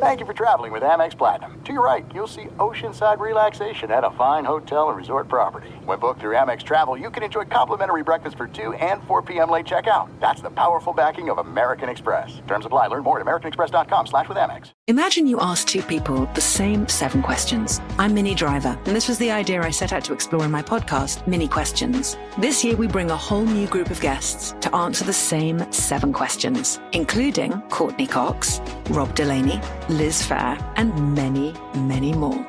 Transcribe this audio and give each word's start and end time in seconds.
Thank 0.00 0.20
you 0.20 0.26
for 0.26 0.32
traveling 0.32 0.70
with 0.70 0.84
Amex 0.84 1.18
Platinum. 1.18 1.60
To 1.64 1.72
your 1.72 1.84
right, 1.84 2.06
you'll 2.14 2.28
see 2.28 2.44
oceanside 2.58 3.18
relaxation 3.18 3.90
at 3.90 4.04
a 4.04 4.12
fine 4.12 4.44
hotel 4.44 4.90
and 4.90 4.96
resort 4.96 5.26
property. 5.26 5.70
When 5.86 5.98
booked 5.98 6.20
through 6.20 6.36
Amex 6.36 6.62
Travel, 6.62 6.96
you 6.96 7.10
can 7.10 7.24
enjoy 7.24 7.46
complimentary 7.46 8.04
breakfast 8.04 8.36
for 8.36 8.46
2 8.46 8.74
and 8.74 9.02
4 9.08 9.22
p.m. 9.22 9.50
late 9.50 9.66
checkout. 9.66 10.08
That's 10.20 10.40
the 10.40 10.50
powerful 10.50 10.92
backing 10.92 11.30
of 11.30 11.38
American 11.38 11.88
Express. 11.88 12.40
Terms 12.46 12.64
apply. 12.64 12.86
Learn 12.86 13.02
more 13.02 13.18
at 13.18 13.26
americanexpress.com 13.26 14.06
slash 14.06 14.28
with 14.28 14.38
Amex. 14.38 14.70
Imagine 14.86 15.26
you 15.26 15.40
ask 15.40 15.66
two 15.66 15.82
people 15.82 16.26
the 16.26 16.40
same 16.40 16.86
seven 16.86 17.20
questions. 17.20 17.80
I'm 17.98 18.14
Minnie 18.14 18.36
Driver, 18.36 18.78
and 18.86 18.94
this 18.94 19.08
was 19.08 19.18
the 19.18 19.32
idea 19.32 19.60
I 19.62 19.70
set 19.70 19.92
out 19.92 20.04
to 20.04 20.12
explore 20.12 20.44
in 20.44 20.50
my 20.52 20.62
podcast, 20.62 21.26
Minnie 21.26 21.48
Questions. 21.48 22.16
This 22.38 22.62
year, 22.62 22.76
we 22.76 22.86
bring 22.86 23.10
a 23.10 23.16
whole 23.16 23.44
new 23.44 23.66
group 23.66 23.90
of 23.90 24.00
guests 24.00 24.54
to 24.60 24.72
answer 24.76 25.04
the 25.04 25.12
same 25.12 25.70
seven 25.72 26.12
questions, 26.12 26.78
including 26.92 27.60
Courteney 27.62 28.06
Cox, 28.06 28.60
Rob 28.90 29.12
Delaney, 29.14 29.60
Liz 29.88 30.20
Phair, 30.22 30.62
and 30.76 31.14
many, 31.14 31.54
many 31.74 32.12
more. 32.12 32.46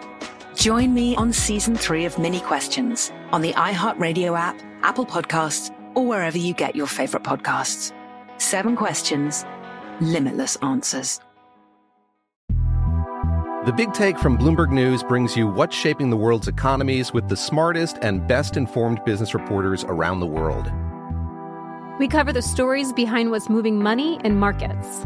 Join 0.55 0.94
me 0.94 1.16
on 1.16 1.32
season 1.32 1.73
three 1.73 2.04
of 2.04 2.20
Minnie 2.20 2.41
Questions 2.41 3.14
on 3.31 3.41
the 3.41 3.54
iHeartRadio 3.54 4.38
app, 4.38 4.62
Apple 4.84 5.05
Podcasts, 5.05 5.73
or 5.95 6.05
wherever 6.05 6.38
you 6.38 6.54
get 6.54 6.76
your 6.76 6.88
favorite 6.88 7.23
podcasts. 7.23 7.94
Seven 8.40 8.76
questions, 8.76 9.45
limitless 10.02 10.58
answers. 10.58 11.22
The 13.66 13.73
Big 13.76 13.94
Take 13.94 14.17
from 14.17 14.38
Bloomberg 14.38 14.72
News 14.72 15.02
brings 15.03 15.38
you 15.38 15.48
what's 15.48 15.76
shaping 15.76 16.09
the 16.09 16.17
world's 16.17 16.48
economies 16.50 17.14
with 17.14 17.30
the 17.30 17.38
smartest 17.38 17.98
and 18.02 18.28
best 18.28 18.58
informed 18.58 19.03
business 19.06 19.34
reporters 19.34 19.86
around 19.86 20.20
the 20.20 20.26
world. 20.26 20.70
We 22.00 22.08
cover 22.09 22.34
the 22.34 22.42
stories 22.42 22.92
behind 22.92 23.31
what's 23.31 23.50
moving 23.50 23.81
money 23.81 24.20
and 24.23 24.40
markets 24.40 25.06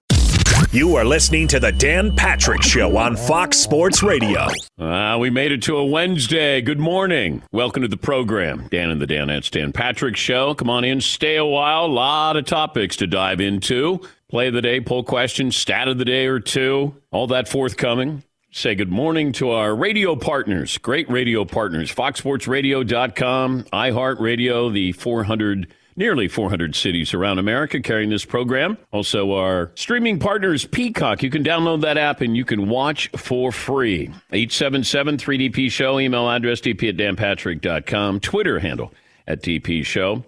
You 0.73 0.95
are 0.95 1.03
listening 1.03 1.49
to 1.49 1.59
the 1.59 1.73
Dan 1.73 2.15
Patrick 2.15 2.61
Show 2.61 2.95
on 2.95 3.17
Fox 3.17 3.57
Sports 3.57 4.01
Radio. 4.01 4.47
Uh, 4.79 5.17
we 5.19 5.29
made 5.29 5.51
it 5.51 5.61
to 5.63 5.75
a 5.75 5.85
Wednesday. 5.85 6.61
Good 6.61 6.79
morning. 6.79 7.43
Welcome 7.51 7.81
to 7.81 7.89
the 7.89 7.97
program. 7.97 8.69
Dan 8.71 8.89
and 8.89 9.01
the 9.01 9.05
Danettes 9.05 9.51
Dan 9.51 9.73
Patrick 9.73 10.15
Show. 10.15 10.53
Come 10.53 10.69
on 10.69 10.85
in, 10.85 11.01
stay 11.01 11.35
a 11.35 11.43
while. 11.43 11.85
A 11.85 11.87
lot 11.87 12.37
of 12.37 12.45
topics 12.45 12.95
to 12.97 13.07
dive 13.07 13.41
into. 13.41 13.99
Play 14.29 14.47
of 14.47 14.53
the 14.53 14.61
day, 14.61 14.79
poll 14.79 15.03
question, 15.03 15.51
stat 15.51 15.89
of 15.89 15.97
the 15.97 16.05
day 16.05 16.27
or 16.27 16.39
two. 16.39 16.95
All 17.11 17.27
that 17.27 17.49
forthcoming. 17.49 18.23
Say 18.51 18.73
good 18.73 18.91
morning 18.91 19.33
to 19.33 19.51
our 19.51 19.75
radio 19.75 20.15
partners, 20.15 20.77
great 20.77 21.09
radio 21.09 21.43
partners, 21.43 21.93
foxsportsradio.com, 21.93 23.63
iHeartRadio, 23.73 24.71
the 24.73 24.93
400- 24.93 25.67
nearly 25.95 26.27
400 26.27 26.75
cities 26.75 27.13
around 27.13 27.39
America 27.39 27.81
carrying 27.81 28.09
this 28.09 28.25
program. 28.25 28.77
Also, 28.91 29.33
our 29.33 29.71
streaming 29.75 30.19
partners, 30.19 30.65
Peacock. 30.65 31.23
You 31.23 31.29
can 31.29 31.43
download 31.43 31.81
that 31.81 31.97
app 31.97 32.21
and 32.21 32.35
you 32.35 32.45
can 32.45 32.69
watch 32.69 33.09
for 33.15 33.51
free. 33.51 34.03
877 34.31 35.17
3DP 35.17 35.71
Show, 35.71 35.99
email 35.99 36.29
address 36.29 36.61
dp 36.61 36.89
at 36.89 36.97
danpatrick.com, 36.97 38.19
Twitter 38.19 38.59
handle 38.59 38.93
at 39.27 39.41
DP 39.41 39.85
Show. 39.85 40.23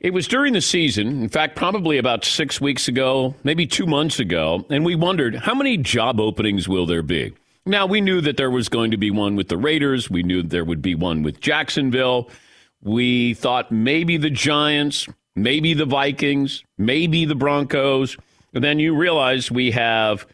It 0.00 0.12
was 0.12 0.26
during 0.26 0.52
the 0.52 0.60
season, 0.60 1.22
in 1.22 1.28
fact, 1.28 1.54
probably 1.54 1.96
about 1.96 2.24
six 2.24 2.60
weeks 2.60 2.88
ago, 2.88 3.36
maybe 3.44 3.68
two 3.68 3.86
months 3.86 4.18
ago, 4.18 4.66
and 4.68 4.84
we 4.84 4.96
wondered 4.96 5.36
how 5.36 5.54
many 5.54 5.76
job 5.76 6.18
openings 6.18 6.68
will 6.68 6.86
there 6.86 7.02
be? 7.04 7.32
Now, 7.64 7.86
we 7.86 8.00
knew 8.00 8.20
that 8.20 8.36
there 8.36 8.50
was 8.50 8.68
going 8.68 8.90
to 8.90 8.96
be 8.96 9.12
one 9.12 9.36
with 9.36 9.48
the 9.48 9.56
Raiders. 9.56 10.10
We 10.10 10.24
knew 10.24 10.42
there 10.42 10.64
would 10.64 10.82
be 10.82 10.96
one 10.96 11.22
with 11.22 11.40
Jacksonville. 11.40 12.28
We 12.82 13.34
thought 13.34 13.70
maybe 13.70 14.16
the 14.16 14.30
Giants, 14.30 15.08
maybe 15.36 15.74
the 15.74 15.86
Vikings, 15.86 16.64
maybe 16.76 17.24
the 17.24 17.34
Broncos. 17.34 18.16
And 18.54 18.62
then 18.62 18.78
you 18.78 18.94
realize 18.94 19.50
we 19.50 19.70
have 19.70 20.26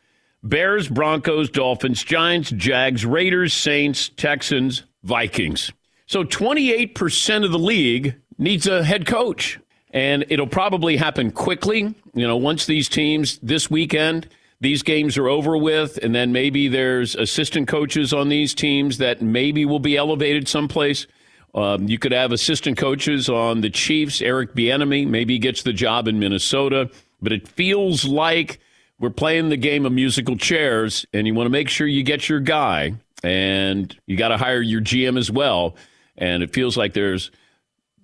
Bears, 0.43 0.89
Broncos, 0.89 1.51
Dolphins, 1.51 2.03
Giants, 2.03 2.51
Jags, 2.51 3.05
Raiders, 3.05 3.53
Saints, 3.53 4.09
Texans, 4.17 4.85
Vikings. 5.03 5.73
So 6.07 6.25
28% 6.25 7.45
of 7.45 7.53
the 7.53 7.59
league 7.59 8.15
needs 8.39 8.67
a 8.67 8.83
head 8.83 9.07
coach. 9.07 9.59
And 9.91 10.25
it'll 10.29 10.47
probably 10.47 10.97
happen 10.97 11.31
quickly. 11.31 11.95
You 12.15 12.27
know, 12.27 12.37
once 12.37 12.67
these 12.67 12.89
teams 12.89 13.39
this 13.39 13.71
weekend, 13.71 14.29
these 14.61 14.83
games 14.83 15.17
are 15.17 15.29
over 15.29 15.57
with, 15.57 15.99
and 16.03 16.15
then 16.15 16.33
maybe 16.33 16.69
there's 16.69 17.15
assistant 17.15 17.69
coaches 17.69 18.13
on 18.13 18.29
these 18.29 18.55
teams 18.55 18.99
that 18.99 19.23
maybe 19.23 19.65
will 19.65 19.79
be 19.79 19.97
elevated 19.97 20.49
someplace. 20.49 21.07
Um, 21.55 21.89
you 21.89 21.99
could 21.99 22.13
have 22.13 22.33
assistant 22.33 22.77
coaches 22.77 23.29
on 23.29 23.61
the 23.61 23.71
Chiefs. 23.71 24.21
Eric 24.21 24.55
Bieniemy 24.55 25.07
maybe 25.07 25.39
gets 25.39 25.63
the 25.63 25.73
job 25.73 26.07
in 26.07 26.19
Minnesota, 26.19 26.91
but 27.21 27.33
it 27.33 27.49
feels 27.49 28.05
like 28.05 28.61
we're 29.01 29.11
playing 29.11 29.49
the 29.49 29.57
game 29.57 29.87
of 29.87 29.93
musical 29.93 30.37
chairs, 30.37 31.07
and 31.13 31.27
you 31.27 31.35
want 31.35 31.47
to 31.47 31.51
make 31.51 31.69
sure 31.69 31.87
you 31.87 32.03
get 32.03 32.29
your 32.29 32.41
guy, 32.41 32.95
and 33.23 33.97
you 34.07 34.17
got 34.17 34.29
to 34.29 34.37
hire 34.37 34.61
your 34.61 34.81
GM 34.81 35.17
as 35.19 35.31
well. 35.31 35.77
And 36.17 36.43
it 36.43 36.53
feels 36.53 36.77
like 36.77 36.95
there's 36.95 37.31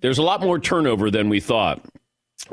there's 0.01 0.17
a 0.17 0.23
lot 0.23 0.41
more 0.41 0.59
turnover 0.59 1.09
than 1.11 1.29
we 1.29 1.39
thought. 1.39 1.81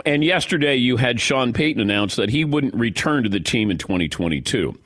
And 0.06 0.24
yesterday, 0.24 0.76
you 0.76 0.96
had 0.96 1.20
Sean 1.20 1.52
Payton 1.52 1.80
announce 1.80 2.16
that 2.16 2.30
he 2.30 2.44
wouldn't 2.44 2.74
return 2.74 3.24
to 3.24 3.28
the 3.28 3.40
team 3.40 3.70
in 3.70 3.78
2022. 3.78 4.78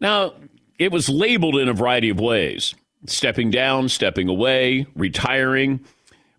Now, 0.00 0.32
it 0.78 0.90
was 0.90 1.08
labeled 1.08 1.56
in 1.56 1.68
a 1.68 1.74
variety 1.74 2.08
of 2.08 2.18
ways 2.18 2.74
stepping 3.06 3.50
down, 3.50 3.88
stepping 3.88 4.28
away, 4.28 4.86
retiring. 4.94 5.80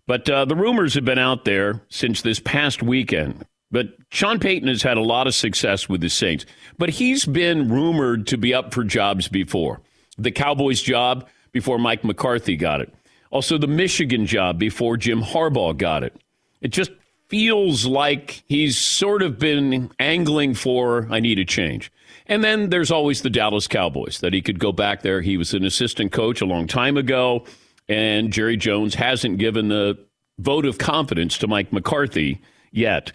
But 0.06 0.28
uh, 0.30 0.44
the 0.44 0.56
rumors 0.56 0.94
have 0.94 1.04
been 1.04 1.18
out 1.18 1.44
there 1.44 1.80
since 1.88 2.22
this 2.22 2.38
past 2.38 2.82
weekend. 2.82 3.44
But 3.70 3.88
Sean 4.10 4.38
Payton 4.38 4.68
has 4.68 4.82
had 4.82 4.96
a 4.96 5.02
lot 5.02 5.26
of 5.26 5.34
success 5.34 5.88
with 5.88 6.00
the 6.00 6.08
Saints. 6.08 6.46
But 6.78 6.90
he's 6.90 7.24
been 7.24 7.68
rumored 7.68 8.26
to 8.28 8.36
be 8.36 8.54
up 8.54 8.72
for 8.72 8.84
jobs 8.84 9.28
before. 9.28 9.80
The 10.16 10.30
Cowboys 10.30 10.80
job 10.80 11.28
before 11.52 11.78
Mike 11.78 12.04
McCarthy 12.04 12.56
got 12.56 12.80
it. 12.80 12.94
Also, 13.30 13.58
the 13.58 13.66
Michigan 13.66 14.26
job 14.26 14.58
before 14.58 14.96
Jim 14.96 15.20
Harbaugh 15.20 15.76
got 15.76 16.04
it. 16.04 16.14
It 16.60 16.68
just 16.68 16.92
feels 17.28 17.84
like 17.84 18.44
he's 18.46 18.78
sort 18.78 19.22
of 19.22 19.38
been 19.38 19.90
angling 19.98 20.54
for, 20.54 21.08
I 21.10 21.20
need 21.20 21.38
a 21.38 21.44
change. 21.44 21.90
And 22.28 22.42
then 22.42 22.70
there's 22.70 22.90
always 22.90 23.22
the 23.22 23.30
Dallas 23.30 23.68
Cowboys 23.68 24.18
that 24.20 24.32
he 24.32 24.42
could 24.42 24.58
go 24.58 24.72
back 24.72 25.02
there. 25.02 25.20
He 25.20 25.36
was 25.36 25.54
an 25.54 25.64
assistant 25.64 26.12
coach 26.12 26.40
a 26.40 26.46
long 26.46 26.66
time 26.66 26.96
ago, 26.96 27.44
and 27.88 28.32
Jerry 28.32 28.56
Jones 28.56 28.96
hasn't 28.96 29.38
given 29.38 29.68
the 29.68 29.98
vote 30.38 30.66
of 30.66 30.78
confidence 30.78 31.38
to 31.38 31.46
Mike 31.46 31.72
McCarthy 31.72 32.40
yet. 32.72 33.12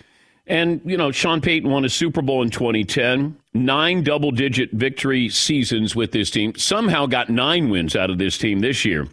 And, 0.47 0.81
you 0.85 0.97
know, 0.97 1.11
Sean 1.11 1.39
Payton 1.39 1.69
won 1.69 1.85
a 1.85 1.89
Super 1.89 2.21
Bowl 2.21 2.41
in 2.41 2.49
2010, 2.49 3.37
nine 3.53 4.03
double 4.03 4.31
digit 4.31 4.71
victory 4.71 5.29
seasons 5.29 5.95
with 5.95 6.11
this 6.11 6.31
team, 6.31 6.55
somehow 6.55 7.05
got 7.05 7.29
nine 7.29 7.69
wins 7.69 7.95
out 7.95 8.09
of 8.09 8.17
this 8.17 8.37
team 8.37 8.59
this 8.59 8.83
year. 8.83 9.07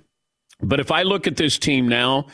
But 0.60 0.80
if 0.80 0.90
I 0.90 1.02
look 1.02 1.26
at 1.26 1.36
this 1.36 1.58
team 1.58 1.88
now, 1.88 2.26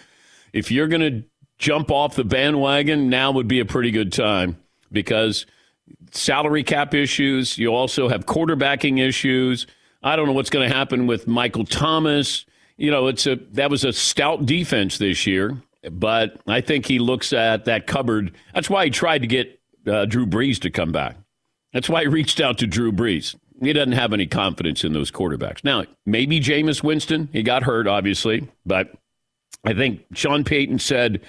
if 0.53 0.71
you're 0.71 0.89
going 0.89 1.01
to 1.01 1.25
jump 1.59 1.91
off 1.91 2.15
the 2.15 2.25
bandwagon, 2.25 3.09
now 3.09 3.33
would 3.33 3.49
be 3.49 3.61
a 3.61 3.65
pretty 3.65 3.91
good 3.91 4.13
time 4.13 4.57
because 4.93 5.45
salary 6.13 6.63
cap 6.63 6.95
issues. 6.95 7.59
You 7.59 7.75
also 7.75 8.09
have 8.09 8.27
quarterbacking 8.27 9.01
issues. 9.01 9.67
I 10.03 10.17
don't 10.17 10.27
know 10.27 10.33
what's 10.33 10.51
going 10.51 10.69
to 10.69 10.75
happen 10.75 11.07
with 11.07 11.27
Michael 11.27 11.65
Thomas. 11.65 12.45
You 12.77 12.91
know, 12.91 13.07
it's 13.07 13.27
a 13.27 13.37
that 13.53 13.71
was 13.71 13.85
a 13.85 13.93
stout 13.93 14.47
defense 14.47 14.99
this 14.99 15.27
year, 15.27 15.57
but 15.91 16.41
I 16.47 16.61
think 16.61 16.87
he 16.87 16.99
looks 16.99 17.33
at 17.33 17.67
that 17.67 17.87
cupboard. 17.87 18.35
That's 18.53 18.69
why 18.69 18.85
he 18.85 18.91
tried 18.91 19.23
to 19.23 19.27
get 19.27 19.61
uh, 19.87 20.05
Drew 20.07 20.27
Brees 20.27 20.59
to 20.61 20.71
come 20.71 20.93
back. 20.93 21.17
That's 21.73 21.89
why 21.89 22.03
he 22.03 22.09
reached 22.09 22.41
out 22.41 22.59
to 22.59 22.67
Drew 22.67 22.93
Brees. 22.93 23.35
He 23.61 23.73
doesn't 23.73 23.93
have 23.93 24.13
any 24.13 24.27
confidence 24.27 24.85
in 24.85 24.93
those 24.93 25.11
quarterbacks. 25.11 25.65
Now, 25.65 25.85
maybe 26.05 26.41
Jameis 26.41 26.83
Winston. 26.83 27.29
He 27.33 27.43
got 27.43 27.63
hurt, 27.63 27.87
obviously, 27.87 28.49
but 28.67 28.93
I 29.65 29.75
think 29.75 30.05
Sean 30.13 30.45
Payton 30.45 30.81
said 30.81 31.21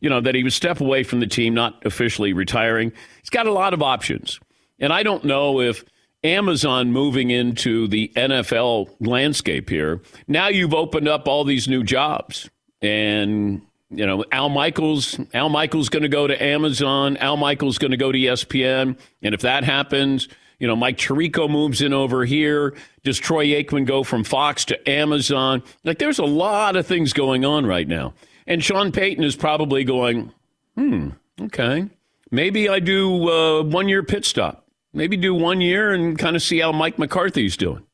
you 0.00 0.08
know, 0.08 0.20
that 0.20 0.34
he 0.34 0.42
would 0.42 0.52
step 0.52 0.80
away 0.80 1.02
from 1.02 1.20
the 1.20 1.26
team, 1.26 1.54
not 1.54 1.84
officially 1.84 2.32
retiring. 2.32 2.92
He's 3.30 3.36
got 3.36 3.46
a 3.46 3.52
lot 3.52 3.74
of 3.74 3.80
options. 3.80 4.40
And 4.80 4.92
I 4.92 5.04
don't 5.04 5.22
know 5.22 5.60
if 5.60 5.84
Amazon 6.24 6.90
moving 6.90 7.30
into 7.30 7.86
the 7.86 8.10
NFL 8.16 8.90
landscape 8.98 9.70
here, 9.70 10.02
now 10.26 10.48
you've 10.48 10.74
opened 10.74 11.06
up 11.06 11.28
all 11.28 11.44
these 11.44 11.68
new 11.68 11.84
jobs. 11.84 12.50
And, 12.82 13.62
you 13.88 14.04
know, 14.04 14.24
Al 14.32 14.48
Michaels, 14.48 15.20
Al 15.32 15.48
Michaels 15.48 15.88
going 15.90 16.02
to 16.02 16.08
go 16.08 16.26
to 16.26 16.42
Amazon, 16.42 17.18
Al 17.18 17.36
Michaels 17.36 17.78
going 17.78 17.92
to 17.92 17.96
go 17.96 18.10
to 18.10 18.18
ESPN. 18.18 18.98
And 19.22 19.32
if 19.32 19.42
that 19.42 19.62
happens, 19.62 20.26
you 20.58 20.66
know, 20.66 20.74
Mike 20.74 20.98
Tirico 20.98 21.48
moves 21.48 21.80
in 21.80 21.92
over 21.92 22.24
here. 22.24 22.74
Does 23.04 23.16
Troy 23.16 23.46
Aikman 23.46 23.86
go 23.86 24.02
from 24.02 24.24
Fox 24.24 24.64
to 24.64 24.90
Amazon? 24.90 25.62
Like, 25.84 26.00
there's 26.00 26.18
a 26.18 26.24
lot 26.24 26.74
of 26.74 26.84
things 26.84 27.12
going 27.12 27.44
on 27.44 27.64
right 27.64 27.86
now. 27.86 28.12
And 28.48 28.64
Sean 28.64 28.90
Payton 28.90 29.22
is 29.22 29.36
probably 29.36 29.84
going, 29.84 30.32
hmm, 30.74 31.10
okay. 31.42 31.88
Maybe 32.30 32.68
I 32.68 32.78
do 32.78 33.28
uh, 33.28 33.62
one 33.62 33.88
year 33.88 34.02
pit 34.02 34.24
stop. 34.24 34.66
Maybe 34.92 35.16
do 35.16 35.34
one 35.34 35.60
year 35.60 35.92
and 35.92 36.18
kind 36.18 36.36
of 36.36 36.42
see 36.42 36.58
how 36.58 36.72
Mike 36.72 36.98
McCarthy's 36.98 37.56
doing. 37.56 37.84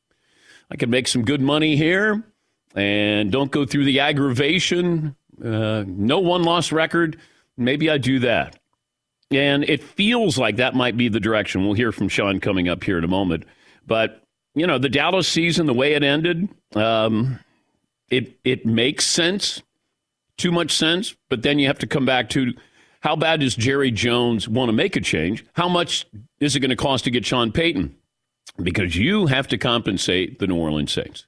I 0.69 0.75
can 0.75 0.89
make 0.89 1.07
some 1.07 1.23
good 1.23 1.41
money 1.41 1.75
here 1.75 2.23
and 2.75 3.31
don't 3.31 3.51
go 3.51 3.65
through 3.65 3.85
the 3.85 3.99
aggravation. 3.99 5.15
Uh, 5.43 5.83
no 5.87 6.19
one 6.19 6.43
loss 6.43 6.71
record. 6.71 7.17
Maybe 7.55 7.89
I 7.89 7.97
do 7.97 8.19
that. 8.19 8.59
And 9.31 9.63
it 9.65 9.83
feels 9.83 10.37
like 10.37 10.57
that 10.57 10.73
might 10.73 10.95
be 10.95 11.09
the 11.09 11.19
direction. 11.19 11.65
We'll 11.65 11.73
hear 11.73 11.91
from 11.91 12.09
Sean 12.09 12.39
coming 12.39 12.69
up 12.69 12.83
here 12.83 12.97
in 12.97 13.03
a 13.03 13.09
moment. 13.09 13.43
But, 13.85 14.23
you 14.55 14.65
know, 14.65 14.77
the 14.77 14.89
Dallas 14.89 15.27
season, 15.27 15.65
the 15.65 15.73
way 15.73 15.93
it 15.93 16.03
ended, 16.03 16.47
um, 16.75 17.39
it, 18.09 18.39
it 18.43 18.65
makes 18.65 19.05
sense, 19.05 19.61
too 20.37 20.51
much 20.51 20.71
sense. 20.71 21.15
But 21.29 21.41
then 21.41 21.59
you 21.59 21.67
have 21.67 21.79
to 21.79 21.87
come 21.87 22.05
back 22.05 22.29
to 22.29 22.53
how 23.07 23.15
bad 23.15 23.39
does 23.39 23.55
Jerry 23.55 23.89
Jones 23.89 24.49
want 24.49 24.67
to 24.67 24.73
make 24.73 24.97
a 24.97 24.99
change? 24.99 25.45
How 25.53 25.69
much 25.69 26.05
is 26.41 26.57
it 26.57 26.59
going 26.59 26.71
to 26.71 26.75
cost 26.75 27.05
to 27.05 27.09
get 27.09 27.25
Sean 27.25 27.53
Payton? 27.53 27.95
Because 28.61 28.97
you 28.97 29.27
have 29.27 29.47
to 29.47 29.57
compensate 29.57 30.39
the 30.39 30.47
New 30.47 30.57
Orleans 30.57 30.91
Saints. 30.91 31.25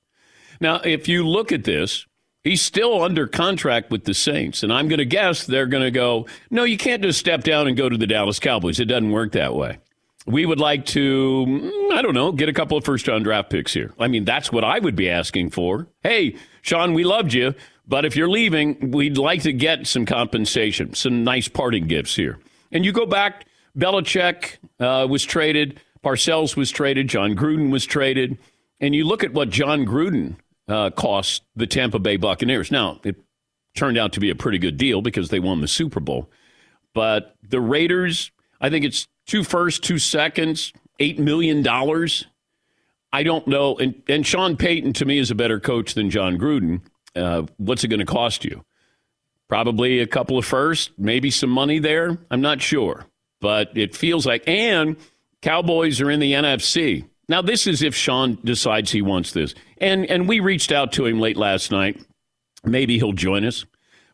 Now, 0.59 0.81
if 0.83 1.07
you 1.07 1.25
look 1.25 1.53
at 1.53 1.63
this, 1.63 2.05
he's 2.43 2.61
still 2.61 3.01
under 3.01 3.27
contract 3.27 3.91
with 3.91 4.03
the 4.03 4.13
Saints. 4.13 4.61
And 4.61 4.73
I'm 4.73 4.89
going 4.89 4.99
to 4.99 5.05
guess 5.05 5.45
they're 5.45 5.67
going 5.67 5.83
to 5.83 5.89
go, 5.89 6.27
no, 6.51 6.65
you 6.65 6.75
can't 6.75 7.01
just 7.01 7.17
step 7.17 7.45
down 7.45 7.65
and 7.65 7.77
go 7.77 7.87
to 7.87 7.95
the 7.95 8.07
Dallas 8.07 8.39
Cowboys. 8.39 8.81
It 8.81 8.85
doesn't 8.89 9.11
work 9.11 9.31
that 9.31 9.55
way. 9.55 9.79
We 10.25 10.45
would 10.45 10.59
like 10.59 10.85
to, 10.87 11.45
mm, 11.47 11.93
I 11.93 12.01
don't 12.01 12.13
know, 12.13 12.33
get 12.33 12.49
a 12.49 12.53
couple 12.53 12.77
of 12.77 12.83
first 12.83 13.07
round 13.07 13.23
draft 13.23 13.49
picks 13.49 13.73
here. 13.73 13.93
I 13.97 14.09
mean, 14.09 14.25
that's 14.25 14.51
what 14.51 14.65
I 14.65 14.79
would 14.79 14.97
be 14.97 15.09
asking 15.09 15.51
for. 15.51 15.87
Hey, 16.03 16.35
Sean, 16.61 16.93
we 16.93 17.05
loved 17.05 17.31
you. 17.31 17.55
But 17.89 18.05
if 18.05 18.15
you're 18.15 18.29
leaving, 18.29 18.91
we'd 18.91 19.17
like 19.17 19.41
to 19.41 19.51
get 19.51 19.87
some 19.87 20.05
compensation, 20.05 20.93
some 20.93 21.23
nice 21.23 21.47
parting 21.47 21.87
gifts 21.87 22.15
here. 22.15 22.37
And 22.71 22.85
you 22.85 22.91
go 22.91 23.07
back, 23.07 23.47
Belichick 23.75 24.57
uh, 24.79 25.07
was 25.09 25.25
traded, 25.25 25.81
Parcells 26.03 26.55
was 26.55 26.69
traded, 26.69 27.07
Jon 27.07 27.35
Gruden 27.35 27.71
was 27.71 27.87
traded, 27.87 28.37
and 28.79 28.93
you 28.93 29.05
look 29.05 29.23
at 29.23 29.33
what 29.33 29.49
Jon 29.49 29.87
Gruden 29.87 30.35
uh, 30.67 30.91
cost 30.91 31.41
the 31.55 31.65
Tampa 31.65 31.97
Bay 31.97 32.15
Buccaneers. 32.15 32.71
Now, 32.71 32.99
it 33.03 33.15
turned 33.73 33.97
out 33.97 34.13
to 34.13 34.19
be 34.19 34.29
a 34.29 34.35
pretty 34.35 34.59
good 34.59 34.77
deal 34.77 35.01
because 35.01 35.29
they 35.29 35.39
won 35.39 35.61
the 35.61 35.67
Super 35.67 35.99
Bowl. 35.99 36.29
But 36.93 37.35
the 37.41 37.59
Raiders, 37.59 38.31
I 38.61 38.69
think 38.69 38.85
it's 38.85 39.07
two 39.25 39.43
firsts, 39.43 39.79
two 39.79 39.97
seconds, 39.97 40.73
$8 40.99 41.17
million. 41.17 41.67
I 43.11 43.23
don't 43.23 43.47
know. 43.47 43.77
And, 43.77 44.03
and 44.07 44.27
Sean 44.27 44.57
Payton, 44.57 44.93
to 44.93 45.05
me, 45.05 45.17
is 45.17 45.31
a 45.31 45.35
better 45.35 45.59
coach 45.59 45.95
than 45.95 46.11
Jon 46.11 46.37
Gruden. 46.37 46.81
Uh, 47.19 47.45
what's 47.57 47.83
it 47.83 47.89
going 47.89 47.99
to 47.99 48.05
cost 48.05 48.45
you? 48.45 48.63
Probably 49.47 49.99
a 49.99 50.07
couple 50.07 50.37
of 50.37 50.45
firsts, 50.45 50.91
maybe 50.97 51.31
some 51.31 51.49
money 51.49 51.79
there. 51.79 52.17
I'm 52.29 52.41
not 52.41 52.61
sure, 52.61 53.05
but 53.41 53.75
it 53.75 53.95
feels 53.95 54.25
like. 54.25 54.43
And 54.47 54.95
Cowboys 55.41 56.01
are 56.01 56.11
in 56.11 56.19
the 56.19 56.33
NFC. 56.33 57.05
Now, 57.27 57.41
this 57.41 57.67
is 57.67 57.81
if 57.81 57.95
Sean 57.95 58.37
decides 58.43 58.91
he 58.91 59.01
wants 59.01 59.31
this. 59.33 59.53
And 59.77 60.05
and 60.05 60.27
we 60.27 60.39
reached 60.39 60.71
out 60.71 60.93
to 60.93 61.05
him 61.05 61.19
late 61.19 61.37
last 61.37 61.71
night. 61.71 62.03
Maybe 62.63 62.97
he'll 62.97 63.13
join 63.13 63.45
us, 63.45 63.65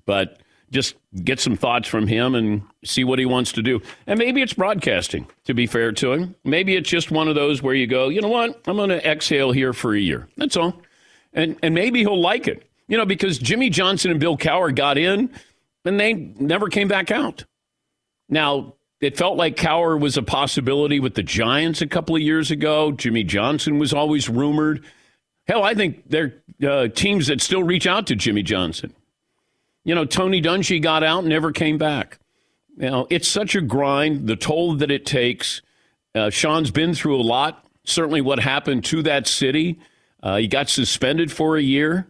but 0.06 0.40
just 0.72 0.96
get 1.24 1.40
some 1.40 1.56
thoughts 1.56 1.88
from 1.88 2.07
him 2.07 2.36
and 2.36 2.62
see 2.84 3.04
what 3.04 3.18
he 3.18 3.25
wants 3.25 3.54
to 3.54 3.62
do. 3.62 3.81
And 4.07 4.19
maybe 4.19 4.42
it's 4.42 4.54
broadcasting, 4.54 5.28
to 5.46 5.54
be 5.54 5.68
fair 5.68 5.92
to 5.94 6.13
him. 6.13 6.36
Maybe 6.44 6.75
it's 6.75 6.90
just 6.90 7.12
one 7.12 7.28
of 7.28 7.36
those 7.36 7.62
where 7.62 7.74
you 7.74 7.88
go, 7.88 8.10
you 8.10 8.22
know 8.22 8.30
what? 8.30 8.62
I'm 8.68 8.75
going 8.75 8.90
to 8.90 9.10
exhale 9.10 9.52
here 9.52 9.74
for 9.74 9.96
a 9.96 10.00
year. 10.00 10.28
That's 10.38 10.57
all. 10.57 10.81
And 11.34 11.57
and 11.63 11.74
maybe 11.74 12.00
he'll 12.02 12.22
like 12.22 12.48
it. 12.48 12.64
You 12.87 12.97
know, 12.97 13.05
because 13.05 13.39
Jimmy 13.39 13.69
Johnson 13.69 14.11
and 14.11 14.19
Bill 14.19 14.37
Cowher 14.37 14.73
got 14.73 14.97
in 14.97 15.31
and 15.83 15.99
they 15.99 16.13
never 16.13 16.67
came 16.67 16.87
back 16.87 17.11
out. 17.11 17.45
Now, 18.29 18.75
it 19.01 19.17
felt 19.17 19.37
like 19.37 19.55
Cowher 19.55 19.99
was 19.99 20.17
a 20.17 20.23
possibility 20.23 20.99
with 20.99 21.15
the 21.15 21.23
Giants 21.23 21.81
a 21.81 21.87
couple 21.87 22.15
of 22.15 22.21
years 22.21 22.51
ago. 22.51 22.91
Jimmy 22.91 23.23
Johnson 23.23 23.77
was 23.77 23.93
always 23.93 24.29
rumored. 24.29 24.83
Hell, 25.47 25.63
I 25.63 25.75
think 25.75 26.09
there 26.09 26.41
are 26.63 26.67
uh, 26.67 26.87
teams 26.87 27.27
that 27.27 27.41
still 27.41 27.63
reach 27.63 27.85
out 27.85 28.07
to 28.07 28.15
Jimmy 28.15 28.41
Johnson. 28.41 28.93
You 29.83 29.93
know, 29.93 30.05
Tony 30.05 30.41
Dungy 30.41 30.81
got 30.81 31.03
out 31.03 31.25
never 31.25 31.51
came 31.51 31.77
back. 31.77 32.19
Know, 32.77 33.07
it's 33.09 33.27
such 33.27 33.55
a 33.55 33.61
grind, 33.61 34.27
the 34.27 34.35
toll 34.35 34.75
that 34.75 34.91
it 34.91 35.05
takes. 35.05 35.61
Uh, 36.13 36.29
Sean's 36.29 36.71
been 36.71 36.93
through 36.93 37.19
a 37.19 37.23
lot. 37.23 37.65
Certainly, 37.85 38.21
what 38.21 38.39
happened 38.39 38.83
to 38.85 39.03
that 39.03 39.27
city. 39.27 39.79
Uh, 40.23 40.37
he 40.37 40.47
got 40.47 40.69
suspended 40.69 41.31
for 41.31 41.55
a 41.55 41.61
year. 41.61 42.07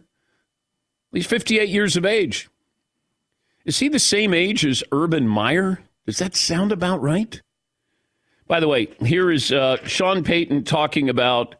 He's 1.12 1.26
58 1.26 1.68
years 1.68 1.96
of 1.96 2.04
age. 2.04 2.48
Is 3.64 3.78
he 3.78 3.88
the 3.88 3.98
same 3.98 4.32
age 4.32 4.64
as 4.64 4.84
Urban 4.92 5.26
Meyer? 5.26 5.80
Does 6.06 6.18
that 6.18 6.36
sound 6.36 6.72
about 6.72 7.02
right? 7.02 7.40
By 8.46 8.60
the 8.60 8.68
way, 8.68 8.88
here 9.00 9.30
is 9.30 9.50
uh, 9.50 9.78
Sean 9.84 10.22
Payton 10.22 10.64
talking 10.64 11.08
about 11.08 11.56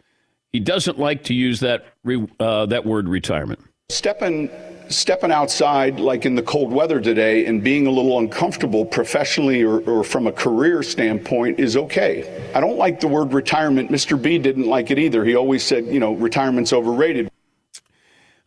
he 0.52 0.60
doesn't 0.60 0.98
like 0.98 1.24
to 1.24 1.34
use 1.34 1.60
that 1.60 1.86
re, 2.04 2.26
uh, 2.38 2.66
that 2.66 2.86
word 2.86 3.08
retirement. 3.08 3.60
Stepping 3.88 4.48
stepping 4.88 5.32
outside 5.32 5.98
like 5.98 6.24
in 6.24 6.36
the 6.36 6.42
cold 6.42 6.72
weather 6.72 7.00
today 7.00 7.44
and 7.46 7.62
being 7.62 7.88
a 7.88 7.90
little 7.90 8.18
uncomfortable 8.18 8.84
professionally 8.84 9.64
or, 9.64 9.80
or, 9.80 10.04
from 10.04 10.28
a 10.28 10.32
career 10.32 10.80
standpoint 10.80 11.58
is 11.58 11.76
okay. 11.76 12.52
I 12.54 12.60
don't 12.60 12.78
like 12.78 13.00
the 13.00 13.08
word 13.08 13.32
retirement. 13.32 13.90
Mr. 13.90 14.20
B 14.20 14.38
didn't 14.38 14.66
like 14.66 14.92
it 14.92 14.98
either. 15.00 15.24
He 15.24 15.34
always 15.34 15.64
said, 15.64 15.86
you 15.86 15.98
know, 15.98 16.14
retirement's 16.14 16.72
overrated. 16.72 17.28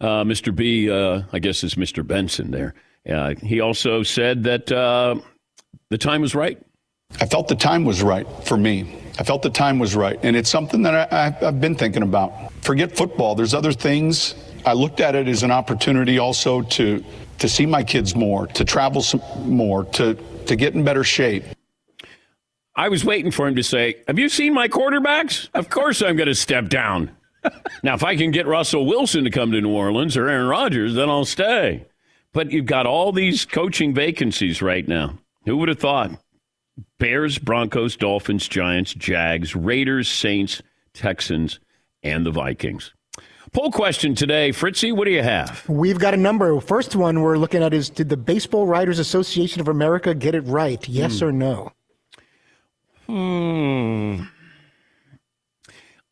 Uh, 0.01 0.23
Mr. 0.23 0.55
B, 0.55 0.89
uh, 0.89 1.23
I 1.33 1.39
guess 1.39 1.63
is 1.63 1.75
Mr. 1.75 2.05
Benson 2.05 2.51
there. 2.51 2.73
Uh, 3.09 3.33
he 3.41 3.59
also 3.59 4.03
said 4.03 4.43
that 4.43 4.71
uh, 4.71 5.15
the 5.89 5.97
time 5.97 6.21
was 6.21 6.35
right. 6.35 6.57
I 7.19 7.25
felt 7.25 7.47
the 7.47 7.55
time 7.55 7.85
was 7.85 8.01
right 8.03 8.27
for 8.43 8.57
me. 8.57 8.97
I 9.19 9.23
felt 9.23 9.41
the 9.41 9.49
time 9.49 9.79
was 9.79 9.95
right. 9.95 10.19
And 10.23 10.35
it's 10.35 10.49
something 10.49 10.83
that 10.83 11.11
I, 11.11 11.31
have 11.43 11.59
been 11.59 11.75
thinking 11.75 12.03
about. 12.03 12.53
Forget 12.61 12.95
football, 12.95 13.35
there's 13.35 13.53
other 13.53 13.73
things. 13.73 14.35
I 14.65 14.73
looked 14.73 14.99
at 14.99 15.15
it 15.15 15.27
as 15.27 15.43
an 15.43 15.51
opportunity 15.51 16.19
also 16.19 16.61
to, 16.61 17.03
to 17.39 17.49
see 17.49 17.65
my 17.65 17.83
kids 17.83 18.15
more, 18.15 18.47
to 18.47 18.63
travel 18.63 19.01
some 19.01 19.21
more, 19.45 19.85
to, 19.85 20.13
to 20.45 20.55
get 20.55 20.75
in 20.75 20.83
better 20.83 21.03
shape. 21.03 21.43
I 22.75 22.87
was 22.87 23.03
waiting 23.03 23.31
for 23.31 23.47
him 23.47 23.55
to 23.55 23.63
say, 23.63 23.95
Have 24.07 24.19
you 24.19 24.29
seen 24.29 24.53
my 24.53 24.69
quarterbacks? 24.69 25.49
Of 25.53 25.69
course 25.69 26.01
I'm 26.01 26.15
going 26.15 26.27
to 26.27 26.35
step 26.35 26.69
down. 26.69 27.11
Now, 27.83 27.93
if 27.93 28.03
I 28.03 28.15
can 28.15 28.31
get 28.31 28.47
Russell 28.47 28.85
Wilson 28.85 29.23
to 29.23 29.29
come 29.29 29.51
to 29.51 29.61
New 29.61 29.73
Orleans 29.73 30.17
or 30.17 30.27
Aaron 30.27 30.47
Rodgers, 30.47 30.95
then 30.95 31.09
I'll 31.09 31.25
stay. 31.25 31.85
But 32.33 32.51
you've 32.51 32.65
got 32.65 32.85
all 32.85 33.11
these 33.11 33.45
coaching 33.45 33.93
vacancies 33.93 34.61
right 34.61 34.87
now. 34.87 35.17
Who 35.45 35.57
would 35.57 35.69
have 35.69 35.79
thought? 35.79 36.11
Bears, 36.97 37.37
Broncos, 37.37 37.95
Dolphins, 37.95 38.47
Giants, 38.47 38.93
Jags, 38.93 39.55
Raiders, 39.55 40.07
Saints, 40.07 40.61
Texans, 40.93 41.59
and 42.03 42.25
the 42.25 42.31
Vikings. 42.31 42.93
Poll 43.51 43.71
question 43.71 44.13
today, 44.13 44.51
Fritzy, 44.51 44.91
what 44.91 45.05
do 45.05 45.11
you 45.11 45.23
have? 45.23 45.67
We've 45.67 45.97
got 45.97 46.13
a 46.13 46.17
number. 46.17 46.59
First 46.59 46.95
one 46.95 47.21
we're 47.21 47.37
looking 47.37 47.63
at 47.63 47.73
is 47.73 47.89
Did 47.89 48.09
the 48.09 48.17
Baseball 48.17 48.67
Writers 48.67 48.99
Association 48.99 49.59
of 49.59 49.67
America 49.67 50.13
get 50.13 50.35
it 50.35 50.41
right? 50.41 50.87
Yes 50.87 51.19
hmm. 51.19 51.25
or 51.25 51.31
no? 51.31 51.71
Hmm. 53.07 54.23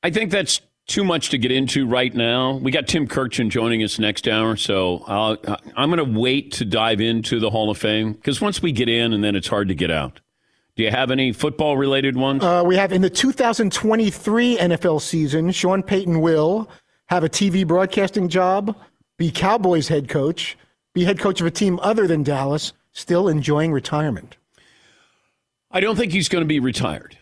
I 0.02 0.10
think 0.10 0.32
that's 0.32 0.62
too 0.88 1.04
much 1.04 1.30
to 1.30 1.38
get 1.38 1.52
into 1.52 1.86
right 1.86 2.14
now. 2.14 2.56
We 2.56 2.72
got 2.72 2.88
Tim 2.88 3.08
Kurkjian 3.08 3.50
joining 3.50 3.84
us 3.84 4.00
next 4.00 4.28
hour, 4.28 4.56
so 4.56 5.04
i 5.08 5.58
am 5.76 5.92
going 5.92 5.98
to 5.98 6.20
wait 6.20 6.54
to 6.54 6.66
dive 6.66 7.02
into 7.02 7.40
the 7.40 7.50
Hall 7.50 7.70
of 7.70 7.78
Fame 7.78 8.14
because 8.14 8.42
once 8.42 8.62
we 8.62 8.72
get 8.72 8.90
in, 8.90 9.14
and 9.14 9.24
then 9.24 9.36
it's 9.36 9.48
hard 9.48 9.68
to 9.68 9.76
get 9.76 9.92
out. 9.92 10.22
Do 10.76 10.84
you 10.84 10.92
have 10.92 11.12
any 11.12 11.34
football 11.34 11.76
related 11.76 12.16
ones? 12.16 12.44
Uh, 12.44 12.64
we 12.66 12.76
have 12.78 12.94
in 12.94 13.02
the 13.02 13.10
2023 13.10 14.58
NFL 14.58 15.02
season, 15.02 15.52
Sean 15.52 15.84
Payton 15.84 16.22
will 16.22 16.70
have 17.08 17.24
a 17.24 17.30
TV 17.30 17.66
broadcasting 17.66 18.30
job, 18.30 18.78
be 19.18 19.32
Cowboys 19.32 19.88
head 19.88 20.08
coach, 20.08 20.58
be 20.94 21.04
head 21.04 21.20
coach 21.20 21.42
of 21.42 21.48
a 21.48 21.52
team 21.52 21.80
other 21.82 22.08
than 22.08 22.22
Dallas, 22.24 22.74
still 22.92 23.28
enjoying 23.28 23.72
retirement. 23.72 24.38
I 25.72 25.80
don't 25.80 25.96
think 25.96 26.12
he's 26.12 26.30
going 26.30 26.44
to 26.44 26.48
be 26.48 26.60
retired. 26.60 27.18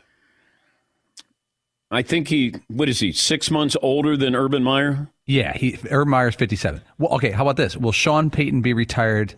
I 1.95 2.01
think 2.01 2.27
he, 2.27 2.53
what 2.67 2.89
is 2.89 2.99
he, 2.99 3.11
six 3.11 3.49
months 3.49 3.77
older 3.81 4.17
than 4.17 4.35
Urban 4.35 4.63
Meyer? 4.63 5.09
Yeah, 5.25 5.53
he 5.53 5.77
Urban 5.89 6.11
Meyer's 6.11 6.35
57. 6.35 6.81
Well, 6.97 7.13
okay, 7.13 7.31
how 7.31 7.43
about 7.43 7.57
this? 7.57 7.77
Will 7.77 7.91
Sean 7.91 8.29
Payton 8.29 8.61
be 8.61 8.73
retired 8.73 9.35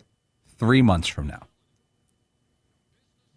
three 0.58 0.82
months 0.82 1.08
from 1.08 1.28
now? 1.28 1.42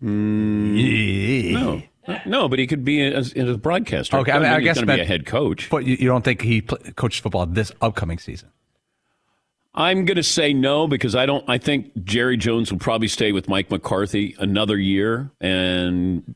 Mm. 0.03 1.53
No, 1.53 2.17
No, 2.25 2.49
but 2.49 2.57
he 2.57 2.65
could 2.65 2.83
be 2.83 3.01
a, 3.01 3.19
a 3.19 3.57
broadcaster. 3.57 4.17
Okay, 4.17 4.31
I, 4.31 4.39
mean, 4.39 4.47
I 4.49 4.59
he's 4.59 4.63
guess 4.63 4.75
going 4.77 4.87
to 4.87 4.95
be 4.95 5.01
a 5.01 5.05
head 5.05 5.25
coach. 5.25 5.69
But 5.69 5.85
you, 5.85 5.97
you 5.99 6.07
don't 6.07 6.23
think 6.23 6.41
he 6.41 6.61
pl- 6.61 6.79
coaches 6.95 7.19
football 7.19 7.45
this 7.45 7.71
upcoming 7.81 8.17
season? 8.17 8.49
I'm 9.73 10.05
going 10.05 10.17
to 10.17 10.23
say 10.23 10.51
no 10.51 10.87
because 10.87 11.15
I 11.15 11.25
don't. 11.25 11.45
I 11.47 11.57
think 11.57 12.03
Jerry 12.03 12.35
Jones 12.35 12.71
will 12.71 12.79
probably 12.79 13.07
stay 13.07 13.31
with 13.31 13.47
Mike 13.47 13.69
McCarthy 13.69 14.35
another 14.39 14.77
year, 14.77 15.31
and 15.39 16.35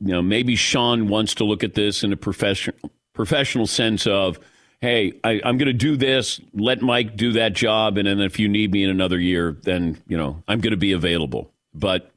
you 0.00 0.12
know 0.12 0.22
maybe 0.22 0.56
Sean 0.56 1.08
wants 1.08 1.34
to 1.36 1.44
look 1.44 1.64
at 1.64 1.74
this 1.74 2.04
in 2.04 2.12
a 2.12 2.16
professional 2.16 2.76
professional 3.12 3.66
sense 3.66 4.06
of, 4.06 4.40
hey, 4.80 5.12
I, 5.22 5.40
I'm 5.44 5.56
going 5.56 5.66
to 5.66 5.72
do 5.72 5.96
this. 5.96 6.40
Let 6.52 6.82
Mike 6.82 7.16
do 7.16 7.32
that 7.32 7.52
job, 7.52 7.96
and 7.96 8.08
then 8.08 8.20
if 8.20 8.38
you 8.38 8.48
need 8.48 8.72
me 8.72 8.82
in 8.82 8.90
another 8.90 9.18
year, 9.18 9.56
then 9.62 10.02
you 10.06 10.16
know 10.16 10.42
I'm 10.48 10.60
going 10.60 10.72
to 10.72 10.76
be 10.76 10.92
available. 10.92 11.50
But 11.72 12.10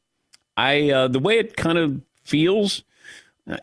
I, 0.55 0.91
uh, 0.91 1.07
the 1.07 1.19
way 1.19 1.37
it 1.37 1.55
kind 1.55 1.77
of 1.77 2.01
feels, 2.23 2.83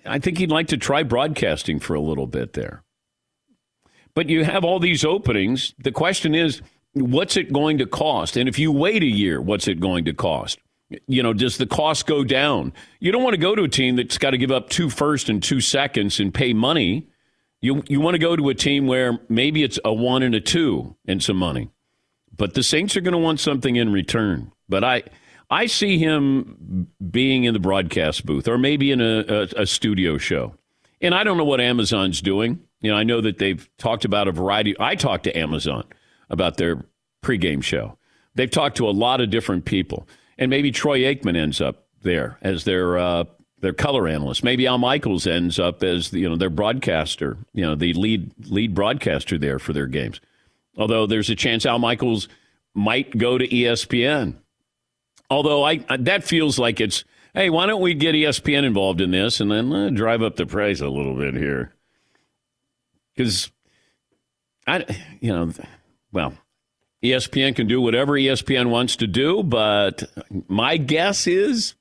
I 0.07 0.19
think 0.19 0.39
he'd 0.39 0.51
like 0.51 0.69
to 0.69 0.77
try 0.77 1.03
broadcasting 1.03 1.81
for 1.81 1.95
a 1.95 2.01
little 2.01 2.27
bit 2.27 2.55
there. 2.55 2.83
But 4.15 4.29
you 4.29 4.45
have 4.45 4.65
all 4.65 4.79
these 4.79 5.05
openings. 5.05 5.75
The 5.79 5.91
question 5.91 6.35
is, 6.35 6.63
what's 6.93 7.37
it 7.37 7.53
going 7.53 7.79
to 7.79 7.87
cost? 7.87 8.37
And 8.37 8.49
if 8.49 8.59
you 8.59 8.71
wait 8.71 9.03
a 9.03 9.07
year, 9.07 9.41
what's 9.41 9.67
it 9.67 9.81
going 9.81 10.05
to 10.05 10.15
cost? 10.15 10.59
You 11.07 11.23
know, 11.23 11.33
does 11.33 11.57
the 11.59 11.67
cost 11.67 12.07
go 12.07 12.25
down? 12.25 12.73
You 13.01 13.11
don't 13.11 13.23
want 13.23 13.35
to 13.35 13.41
go 13.41 13.55
to 13.55 13.63
a 13.63 13.69
team 13.69 13.97
that's 13.97 14.19
got 14.19 14.31
to 14.31 14.39
give 14.39 14.51
up 14.51 14.69
two 14.69 14.91
first 14.91 15.29
and 15.29 15.43
two 15.43 15.61
seconds 15.61 16.21
and 16.21 16.33
pay 16.33 16.53
money. 16.53 17.09
You 17.61 17.83
you 17.89 18.01
want 18.01 18.15
to 18.15 18.19
go 18.19 18.37
to 18.37 18.49
a 18.51 18.55
team 18.55 18.87
where 18.87 19.19
maybe 19.29 19.63
it's 19.63 19.79
a 19.85 19.93
one 19.93 20.23
and 20.23 20.35
a 20.35 20.41
two 20.41 20.97
and 21.07 21.23
some 21.23 21.37
money. 21.37 21.71
But 22.37 22.55
the 22.55 22.63
Saints 22.63 22.97
are 22.97 23.01
going 23.01 23.13
to 23.13 23.19
want 23.19 23.41
something 23.41 23.77
in 23.77 23.93
return. 23.93 24.53
But 24.69 24.85
I 24.85 25.05
I 25.51 25.67
see 25.67 25.99
him 25.99 26.89
being 27.11 27.45
in 27.45 27.55
the 27.55 27.61
broadcast 27.61 28.27
booth 28.27 28.49
or 28.49 28.59
maybe 28.59 28.91
in 28.91 29.01
a, 29.01 29.25
a, 29.29 29.63
a 29.63 29.67
studio 29.67 30.19
show. 30.19 30.55
And 31.01 31.15
I 31.15 31.25
don't 31.25 31.37
know 31.37 31.45
what 31.45 31.61
Amazon's 31.61 32.21
doing. 32.21 32.61
You 32.81 32.91
know, 32.91 32.97
I 32.97 33.05
know 33.05 33.21
that 33.21 33.39
they've 33.39 33.69
talked 33.79 34.05
about 34.05 34.29
a 34.29 34.33
variety. 34.33 34.75
I 34.79 34.95
talked 34.95 35.25
to 35.25 35.37
Amazon 35.37 35.85
about 36.29 36.57
their 36.57 36.85
pregame 37.23 37.63
show. 37.63 37.99
They've 38.35 38.51
talked 38.51 38.77
to 38.79 38.89
a 38.89 38.91
lot 38.91 39.21
of 39.21 39.31
different 39.31 39.65
people, 39.65 40.09
and 40.39 40.51
maybe 40.51 40.71
Troy 40.71 41.01
Aikman 41.01 41.37
ends 41.37 41.61
up 41.61 41.87
there 42.03 42.39
as 42.43 42.65
their 42.65 42.99
uh, 42.99 43.25
their 43.61 43.73
color 43.73 44.07
analyst. 44.07 44.45
Maybe 44.45 44.67
Al 44.67 44.79
Michaels 44.79 45.27
ends 45.27 45.59
up 45.59 45.83
as 45.83 46.13
you 46.13 46.29
know 46.29 46.37
their 46.37 46.51
broadcaster. 46.51 47.39
You 47.53 47.65
know, 47.65 47.75
the 47.75 47.93
lead 47.95 48.33
lead 48.49 48.75
broadcaster 48.75 49.39
there 49.39 49.59
for 49.59 49.73
their 49.73 49.87
games. 49.87 50.21
Although 50.77 51.07
there's 51.07 51.31
a 51.31 51.37
chance 51.37 51.65
Al 51.65 51.79
Michaels 51.79 52.29
might 52.75 53.17
go 53.17 53.39
to 53.39 53.47
ESPN. 53.47 54.35
Although 55.31 55.65
I 55.65 55.79
that 55.99 56.25
feels 56.25 56.59
like 56.59 56.81
it's 56.81 57.05
hey, 57.35 57.51
why 57.51 57.67
don't 57.67 57.81
we 57.81 57.95
get 57.95 58.15
ESPN 58.15 58.65
involved 58.65 59.01
in 59.01 59.11
this 59.11 59.41
and 59.41 59.51
then 59.51 59.73
uh, 59.73 59.91
drive 59.91 60.23
up 60.23 60.37
the 60.37 60.47
price 60.47 60.81
a 60.81 60.89
little 60.89 61.17
bit 61.17 61.35
here? 61.35 61.75
Because 63.15 63.51
I, 64.67 64.85
you 65.21 65.33
know, 65.33 65.53
well, 66.13 66.35
ESPN 67.05 67.55
can 67.55 67.67
do 67.67 67.81
whatever 67.83 68.13
ESPN 68.15 68.71
wants 68.71 68.97
to 68.97 69.07
do, 69.07 69.43
but 69.43 70.05
my 70.49 70.79
guess 70.79 71.27
is 71.27 71.75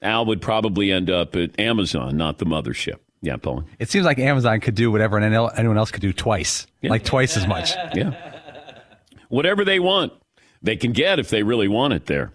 Al 0.00 0.24
would 0.24 0.40
probably 0.40 0.90
end 0.90 1.10
up 1.10 1.36
at 1.36 1.60
Amazon, 1.60 2.16
not 2.16 2.38
the 2.38 2.46
mothership. 2.46 2.96
Yeah, 3.20 3.36
Paul. 3.36 3.64
It 3.78 3.90
seems 3.90 4.06
like 4.06 4.18
Amazon 4.18 4.60
could 4.60 4.74
do 4.74 4.90
whatever 4.90 5.18
anyone 5.18 5.76
else 5.78 5.90
could 5.90 6.00
do 6.02 6.12
twice, 6.12 6.66
like 6.82 7.04
twice 7.04 7.36
as 7.36 7.46
much. 7.46 7.72
Yeah. 7.94 8.12
Whatever 9.28 9.64
they 9.64 9.80
want, 9.80 10.12
they 10.62 10.76
can 10.76 10.92
get 10.92 11.18
if 11.18 11.28
they 11.28 11.42
really 11.42 11.66
want 11.66 11.92
it 11.92 12.06
there. 12.06 12.32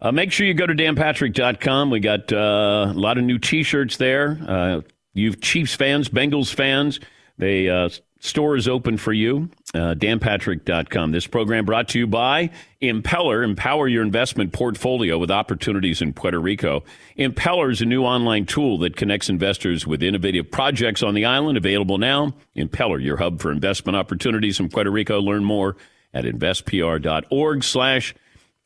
Uh, 0.00 0.10
make 0.12 0.32
sure 0.32 0.46
you 0.46 0.54
go 0.54 0.66
to 0.66 0.74
danpatrick.com. 0.74 1.90
We 1.90 2.00
got 2.00 2.32
uh, 2.32 2.86
a 2.90 2.94
lot 2.94 3.18
of 3.18 3.24
new 3.24 3.38
T-shirts 3.38 3.96
there. 3.98 4.38
Uh, 4.46 4.80
you 5.12 5.34
Chiefs 5.34 5.74
fans, 5.74 6.08
Bengals 6.08 6.54
fans, 6.54 7.00
They 7.36 7.68
uh, 7.68 7.90
store 8.20 8.56
is 8.56 8.68
open 8.68 8.96
for 8.96 9.12
you. 9.12 9.50
Uh, 9.74 9.94
danpatrick.com. 9.94 11.10
This 11.10 11.26
program 11.26 11.64
brought 11.64 11.88
to 11.88 11.98
you 11.98 12.06
by 12.06 12.50
Impeller. 12.80 13.44
Empower 13.44 13.88
your 13.88 14.02
investment 14.02 14.52
portfolio 14.52 15.18
with 15.18 15.30
opportunities 15.30 16.00
in 16.00 16.12
Puerto 16.12 16.38
Rico. 16.38 16.84
Impeller 17.18 17.70
is 17.70 17.80
a 17.80 17.84
new 17.84 18.04
online 18.04 18.46
tool 18.46 18.78
that 18.78 18.96
connects 18.96 19.28
investors 19.28 19.86
with 19.86 20.02
innovative 20.02 20.50
projects 20.50 21.02
on 21.02 21.14
the 21.14 21.24
island. 21.24 21.58
Available 21.58 21.98
now. 21.98 22.34
Impeller, 22.56 23.02
your 23.02 23.16
hub 23.16 23.40
for 23.40 23.50
investment 23.50 23.96
opportunities 23.96 24.60
in 24.60 24.68
Puerto 24.68 24.90
Rico. 24.90 25.20
Learn 25.20 25.44
more 25.44 25.76
at 26.14 26.24
investpr.org 26.24 27.64
slash 27.64 28.14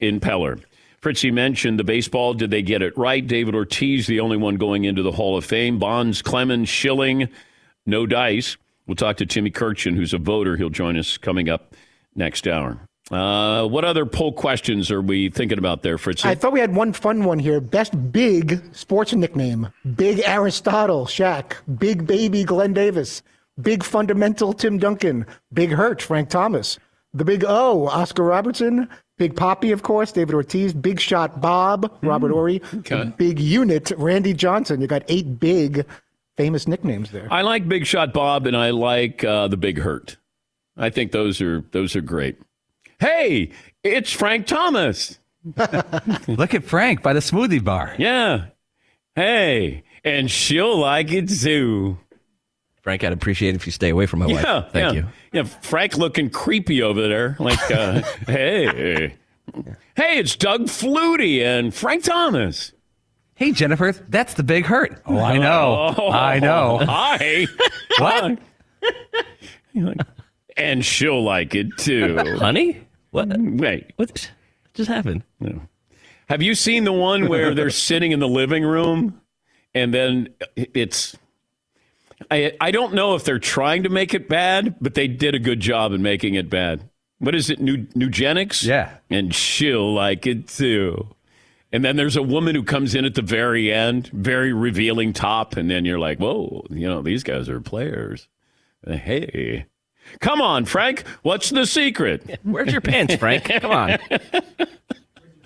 impeller. 0.00 0.62
Fritzy 1.00 1.30
mentioned 1.30 1.78
the 1.78 1.84
baseball. 1.84 2.32
Did 2.32 2.50
they 2.50 2.62
get 2.62 2.80
it 2.80 2.96
right? 2.96 3.26
David 3.26 3.54
Ortiz, 3.54 4.06
the 4.06 4.20
only 4.20 4.38
one 4.38 4.56
going 4.56 4.84
into 4.84 5.02
the 5.02 5.12
Hall 5.12 5.36
of 5.36 5.44
Fame. 5.44 5.78
Bonds, 5.78 6.22
Clemens, 6.22 6.70
Schilling, 6.70 7.28
no 7.84 8.06
dice. 8.06 8.56
We'll 8.86 8.96
talk 8.96 9.16
to 9.18 9.26
Timmy 9.26 9.50
Kurkjian, 9.50 9.96
who's 9.96 10.12
a 10.12 10.18
voter. 10.18 10.56
He'll 10.56 10.70
join 10.70 10.96
us 10.98 11.16
coming 11.16 11.48
up 11.48 11.74
next 12.14 12.46
hour. 12.46 12.78
Uh, 13.10 13.66
what 13.66 13.84
other 13.84 14.06
poll 14.06 14.32
questions 14.32 14.90
are 14.90 15.02
we 15.02 15.28
thinking 15.28 15.58
about 15.58 15.82
there, 15.82 15.98
Fritz? 15.98 16.24
I 16.24 16.34
thought 16.34 16.52
we 16.52 16.60
had 16.60 16.74
one 16.74 16.92
fun 16.92 17.24
one 17.24 17.38
here. 17.38 17.60
Best 17.60 18.12
big 18.12 18.62
sports 18.74 19.12
nickname. 19.12 19.68
Big 19.96 20.22
Aristotle, 20.24 21.04
Shaq. 21.04 21.54
Big 21.78 22.06
baby, 22.06 22.44
Glen 22.44 22.72
Davis. 22.72 23.22
Big 23.60 23.84
fundamental, 23.84 24.52
Tim 24.54 24.78
Duncan. 24.78 25.26
Big 25.52 25.70
hurt, 25.70 26.00
Frank 26.00 26.30
Thomas. 26.30 26.78
The 27.12 27.24
big 27.24 27.44
O, 27.46 27.86
Oscar 27.88 28.24
Robertson. 28.24 28.88
Big 29.18 29.36
Poppy, 29.36 29.70
of 29.70 29.82
course, 29.82 30.10
David 30.10 30.34
Ortiz. 30.34 30.72
Big 30.72 30.98
shot, 30.98 31.40
Bob, 31.40 31.92
Robert 32.02 32.32
Horry. 32.32 32.60
okay. 32.78 33.12
Big 33.16 33.38
unit, 33.38 33.92
Randy 33.96 34.32
Johnson. 34.34 34.80
You 34.80 34.88
got 34.88 35.04
eight 35.08 35.38
big 35.38 35.86
famous 36.36 36.66
nicknames 36.68 37.10
there. 37.10 37.28
I 37.30 37.42
like 37.42 37.68
Big 37.68 37.86
Shot 37.86 38.12
Bob, 38.12 38.46
and 38.46 38.56
I 38.56 38.70
like 38.70 39.22
uh, 39.24 39.48
the 39.48 39.56
Big 39.56 39.78
Hurt. 39.78 40.16
I 40.76 40.90
think 40.90 41.12
those 41.12 41.40
are 41.40 41.62
those 41.70 41.94
are 41.96 42.00
great. 42.00 42.38
Hey, 43.00 43.50
it's 43.82 44.10
Frank 44.12 44.46
Thomas. 44.46 45.18
Look 46.26 46.54
at 46.54 46.64
Frank 46.64 47.02
by 47.02 47.12
the 47.12 47.20
smoothie 47.20 47.62
bar. 47.62 47.94
Yeah. 47.98 48.46
Hey, 49.14 49.84
and 50.04 50.30
she'll 50.30 50.78
like 50.78 51.12
it 51.12 51.28
too. 51.28 51.98
Frank, 52.82 53.04
I'd 53.04 53.12
appreciate 53.12 53.50
it 53.50 53.56
if 53.56 53.66
you 53.66 53.72
stay 53.72 53.90
away 53.90 54.06
from 54.06 54.20
my 54.20 54.26
Yeah, 54.26 54.34
wife. 54.60 54.72
Thank 54.72 54.94
yeah. 54.94 55.00
you. 55.00 55.06
Yeah, 55.32 55.42
Frank 55.44 55.96
looking 55.96 56.28
creepy 56.30 56.82
over 56.82 57.00
there. 57.06 57.36
Like, 57.38 57.70
uh, 57.70 58.02
hey, 58.26 59.14
hey, 59.96 60.18
it's 60.18 60.36
Doug 60.36 60.62
Flutie 60.64 61.42
and 61.42 61.72
Frank 61.74 62.04
Thomas. 62.04 62.72
Hey, 63.36 63.50
Jennifer, 63.52 63.92
that's 64.08 64.34
the 64.34 64.42
big 64.44 64.64
hurt. 64.64 65.02
Oh, 65.06 65.18
I 65.18 65.38
know. 65.38 65.94
Oh, 65.98 66.10
I 66.10 66.38
know. 66.38 66.78
Hi. 66.82 67.46
What? 67.98 68.38
and 70.56 70.84
she'll 70.84 71.22
like 71.24 71.54
it 71.54 71.76
too. 71.78 72.16
Honey? 72.38 72.86
What? 73.10 73.28
Wait, 73.38 73.92
What 73.96 74.30
just 74.74 74.88
happened? 74.88 75.22
have 76.28 76.42
you 76.42 76.54
seen 76.54 76.84
the 76.84 76.92
one 76.92 77.28
where 77.28 77.54
they're 77.54 77.70
sitting 77.70 78.12
in 78.12 78.20
the 78.20 78.28
living 78.28 78.64
room 78.64 79.20
and 79.74 79.92
then 79.92 80.28
it's. 80.56 81.16
I, 82.30 82.52
I 82.60 82.70
don't 82.70 82.94
know 82.94 83.14
if 83.14 83.24
they're 83.24 83.38
trying 83.40 83.82
to 83.82 83.88
make 83.88 84.14
it 84.14 84.28
bad, 84.28 84.76
but 84.80 84.94
they 84.94 85.08
did 85.08 85.34
a 85.34 85.38
good 85.38 85.60
job 85.60 85.92
in 85.92 86.00
making 86.02 86.34
it 86.34 86.48
bad. 86.48 86.88
What 87.18 87.34
is 87.34 87.50
it? 87.50 87.60
New 87.60 87.78
Nugenix? 87.78 88.64
Yeah. 88.64 88.96
And 89.10 89.34
she'll 89.34 89.92
like 89.92 90.26
it 90.26 90.48
too. 90.48 91.13
And 91.74 91.84
then 91.84 91.96
there's 91.96 92.14
a 92.14 92.22
woman 92.22 92.54
who 92.54 92.62
comes 92.62 92.94
in 92.94 93.04
at 93.04 93.16
the 93.16 93.20
very 93.22 93.72
end, 93.72 94.06
very 94.12 94.52
revealing 94.52 95.12
top, 95.12 95.56
and 95.56 95.68
then 95.68 95.84
you're 95.84 95.98
like, 95.98 96.18
whoa, 96.18 96.64
you 96.70 96.86
know, 96.86 97.02
these 97.02 97.24
guys 97.24 97.48
are 97.48 97.60
players. 97.60 98.28
Hey. 98.86 99.66
Come 100.20 100.40
on, 100.40 100.66
Frank. 100.66 101.04
What's 101.22 101.50
the 101.50 101.66
secret? 101.66 102.38
Where's 102.44 102.70
your 102.70 102.80
pants, 102.80 103.16
Frank? 103.16 103.44
Come 103.60 103.72
on. 103.72 103.98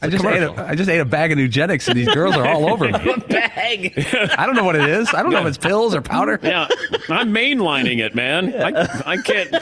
I 0.02 0.08
just 0.11 0.23
ate 0.23 0.42
a, 0.42 0.52
I 0.68 0.75
just 0.75 0.90
ate 0.90 1.00
a 1.00 1.04
bag 1.06 1.32
of 1.32 1.38
Nugenix, 1.38 1.88
and 1.88 1.97
these 1.99 2.12
girls 2.12 2.37
are 2.37 2.47
all 2.47 2.70
over 2.70 2.85
me. 2.85 2.92
Bag. 3.28 3.94
I 4.37 4.44
don't 4.44 4.54
know 4.54 4.64
what 4.64 4.76
it 4.76 4.87
is. 4.88 5.12
I 5.14 5.23
don't 5.23 5.32
know 5.32 5.40
if 5.40 5.47
it's 5.47 5.58
pills 5.58 5.94
or 5.94 6.02
powder. 6.02 6.38
Yeah, 6.49 6.68
I'm 7.08 7.32
mainlining 7.35 7.99
it, 8.04 8.14
man. 8.14 8.54
I, 8.54 9.12
I 9.12 9.16
can't 9.16 9.52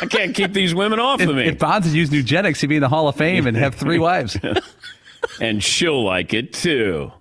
I 0.00 0.06
can't 0.06 0.34
keep 0.34 0.52
these 0.52 0.74
women 0.74 0.98
off 0.98 1.20
If, 1.20 1.28
of 1.28 1.36
me. 1.36 1.44
if 1.46 1.58
Bonds 1.58 1.86
had 1.86 1.94
used 1.96 2.12
Nugenix, 2.12 2.60
he'd 2.60 2.68
be 2.68 2.76
in 2.76 2.80
the 2.80 2.88
Hall 2.88 3.08
of 3.08 3.16
Fame 3.16 3.46
and 3.46 3.56
have 3.56 3.74
three 3.74 3.98
wives. 3.98 4.38
And 5.40 5.62
she'll 5.62 6.04
like 6.04 6.34
it 6.34 6.52
too. 6.52 7.12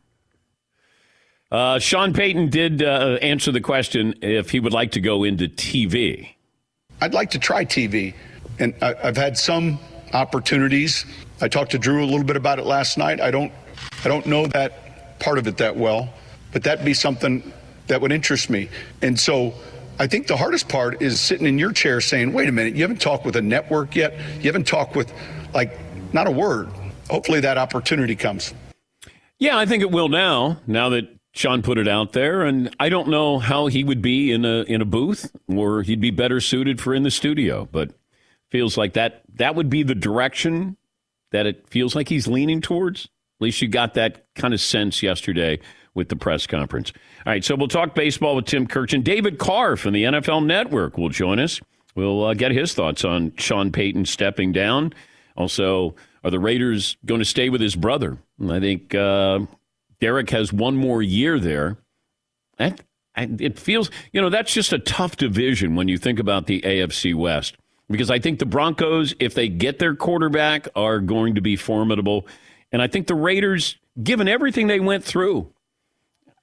Uh, 1.52 1.80
Sean 1.80 2.12
Payton 2.12 2.50
did 2.50 2.82
uh, 2.82 3.18
answer 3.22 3.52
the 3.52 3.62
question 3.62 4.16
if 4.22 4.50
he 4.50 4.60
would 4.60 4.74
like 4.74 4.92
to 4.92 5.00
go 5.00 5.24
into 5.24 5.48
TV. 5.48 6.30
I'd 7.02 7.14
like 7.14 7.30
to 7.32 7.40
try 7.40 7.66
TV, 7.66 8.14
and 8.60 8.74
I, 8.82 8.96
I've 9.04 9.18
had 9.18 9.38
some 9.38 9.80
opportunities. 10.14 11.06
I 11.42 11.48
talked 11.48 11.72
to 11.72 11.78
Drew 11.78 12.04
a 12.04 12.08
little 12.08 12.24
bit 12.24 12.36
about 12.36 12.60
it 12.60 12.66
last 12.66 12.98
night. 12.98 13.22
I 13.22 13.32
don't, 13.32 13.52
I 14.04 14.08
don't 14.08 14.26
know 14.26 14.48
that 14.48 15.20
part 15.20 15.38
of 15.38 15.48
it 15.48 15.58
that 15.58 15.76
well, 15.76 16.10
but 16.52 16.64
that'd 16.64 16.86
be 16.86 16.94
something 16.94 17.54
that 17.88 18.02
would 18.02 18.12
interest 18.12 18.50
me. 18.50 18.70
And 19.02 19.20
so, 19.20 19.54
I 20.00 20.08
think 20.08 20.28
the 20.28 20.36
hardest 20.36 20.68
part 20.68 21.02
is 21.02 21.22
sitting 21.22 21.46
in 21.46 21.58
your 21.58 21.72
chair 21.72 22.02
saying, 22.02 22.34
"Wait 22.34 22.50
a 22.50 22.52
minute, 22.52 22.76
you 22.76 22.82
haven't 22.82 23.02
talked 23.02 23.26
with 23.26 23.36
a 23.36 23.42
network 23.42 23.96
yet. 23.96 24.14
You 24.38 24.44
haven't 24.44 24.68
talked 24.68 24.96
with, 24.96 25.14
like, 25.54 25.78
not 26.14 26.28
a 26.28 26.32
word." 26.32 26.70
Hopefully, 27.10 27.40
that 27.40 27.58
opportunity 27.58 28.16
comes. 28.16 28.54
Yeah, 29.38 29.58
I 29.58 29.66
think 29.66 29.82
it 29.82 29.92
will 29.92 30.10
now. 30.10 30.62
Now 30.66 30.90
that 30.90 31.10
Sean 31.34 31.62
put 31.62 31.78
it 31.78 31.88
out 31.88 32.14
there, 32.14 32.44
and 32.44 32.74
I 32.80 32.90
don't 32.90 33.10
know 33.10 33.40
how 33.40 33.68
he 33.68 33.84
would 33.84 34.02
be 34.02 34.32
in 34.32 34.46
a 34.46 34.64
in 34.64 34.82
a 34.82 34.86
booth, 34.86 35.32
or 35.48 35.82
he'd 35.84 36.02
be 36.02 36.12
better 36.12 36.40
suited 36.40 36.80
for 36.80 36.94
in 36.96 37.04
the 37.04 37.12
studio. 37.12 37.68
But 37.72 37.92
feels 38.50 38.78
like 38.78 38.94
that 38.94 39.24
that 39.36 39.56
would 39.56 39.70
be 39.70 39.84
the 39.84 39.96
direction 39.96 40.78
that 41.32 41.46
it 41.46 41.68
feels 41.70 41.96
like 41.96 42.08
he's 42.08 42.28
leaning 42.28 42.62
towards. 42.62 43.06
At 43.06 43.44
least 43.44 43.62
you 43.62 43.68
got 43.68 43.96
that 43.96 44.26
kind 44.36 44.54
of 44.54 44.62
sense 44.62 45.04
yesterday 45.04 45.60
with 45.94 46.08
the 46.08 46.16
press 46.16 46.48
conference. 46.48 46.94
All 47.26 47.34
right, 47.34 47.44
so 47.44 47.56
we'll 47.56 47.68
talk 47.68 47.96
baseball 47.96 48.36
with 48.36 48.46
Tim 48.46 48.68
Kurkjian. 48.68 49.04
David 49.04 49.38
Carr 49.38 49.76
from 49.76 49.94
the 49.94 50.04
NFL 50.04 50.46
Network 50.46 50.98
will 50.98 51.10
join 51.10 51.40
us. 51.40 51.60
We'll 51.96 52.24
uh, 52.24 52.34
get 52.34 52.52
his 52.52 52.74
thoughts 52.74 53.04
on 53.04 53.34
Sean 53.38 53.72
Payton 53.72 54.06
stepping 54.06 54.52
down. 54.52 54.94
Also, 55.36 55.96
are 56.26 56.32
the 56.32 56.40
Raiders 56.40 56.98
going 57.06 57.20
to 57.20 57.26
stay 57.26 57.50
with 57.50 57.62
his 57.62 57.76
brother? 57.76 58.18
I 58.50 58.60
think 58.60 58.96
uh, 58.96 59.42
Derek 60.02 60.32
has 60.32 60.52
one 60.52 60.76
more 60.76 61.04
year 61.04 61.40
there. 61.40 61.78
That, 62.58 62.82
it 63.16 63.60
feels, 63.60 63.92
you 64.12 64.22
know, 64.22 64.30
that's 64.30 64.52
just 64.52 64.74
a 64.74 64.80
tough 64.80 65.18
division 65.18 65.76
when 65.76 65.88
you 65.88 66.00
think 66.00 66.18
about 66.18 66.48
the 66.48 66.62
AFC 66.62 67.14
West. 67.14 67.58
Because 67.92 68.10
I 68.10 68.18
think 68.18 68.40
the 68.40 68.48
Broncos, 68.48 69.14
if 69.20 69.36
they 69.36 69.48
get 69.48 69.78
their 69.78 69.94
quarterback, 69.94 70.68
are 70.76 71.00
going 71.00 71.36
to 71.36 71.42
be 71.42 71.56
formidable. 71.56 72.26
And 72.72 72.82
I 72.82 72.88
think 72.88 73.06
the 73.06 73.14
Raiders, 73.14 73.78
given 74.02 74.28
everything 74.28 74.66
they 74.66 74.80
went 74.80 75.04
through, 75.04 75.54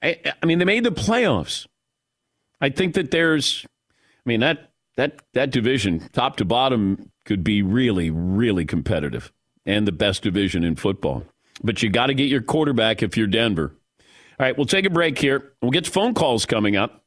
I, 0.01 0.17
I 0.41 0.45
mean, 0.45 0.59
they 0.59 0.65
made 0.65 0.85
the 0.85 0.91
playoffs. 0.91 1.67
I 2.61 2.69
think 2.69 2.93
that 2.93 3.11
there's, 3.11 3.65
I 4.25 4.29
mean, 4.29 4.39
that 4.39 4.71
that 4.95 5.19
that 5.33 5.51
division, 5.51 6.07
top 6.13 6.37
to 6.37 6.45
bottom, 6.45 7.11
could 7.25 7.43
be 7.43 7.61
really, 7.61 8.09
really 8.09 8.63
competitive 8.63 9.33
and 9.65 9.87
the 9.87 9.91
best 9.91 10.23
division 10.23 10.63
in 10.63 10.75
football. 10.75 11.23
But 11.63 11.81
you 11.81 11.89
got 11.89 12.07
to 12.07 12.13
get 12.13 12.29
your 12.29 12.41
quarterback 12.41 13.03
if 13.03 13.15
you're 13.15 13.27
Denver. 13.27 13.71
All 13.99 14.45
right, 14.45 14.57
we'll 14.57 14.65
take 14.65 14.85
a 14.85 14.89
break 14.89 15.17
here. 15.17 15.53
We'll 15.61 15.71
get 15.71 15.87
phone 15.87 16.13
calls 16.13 16.45
coming 16.45 16.75
up. 16.75 17.03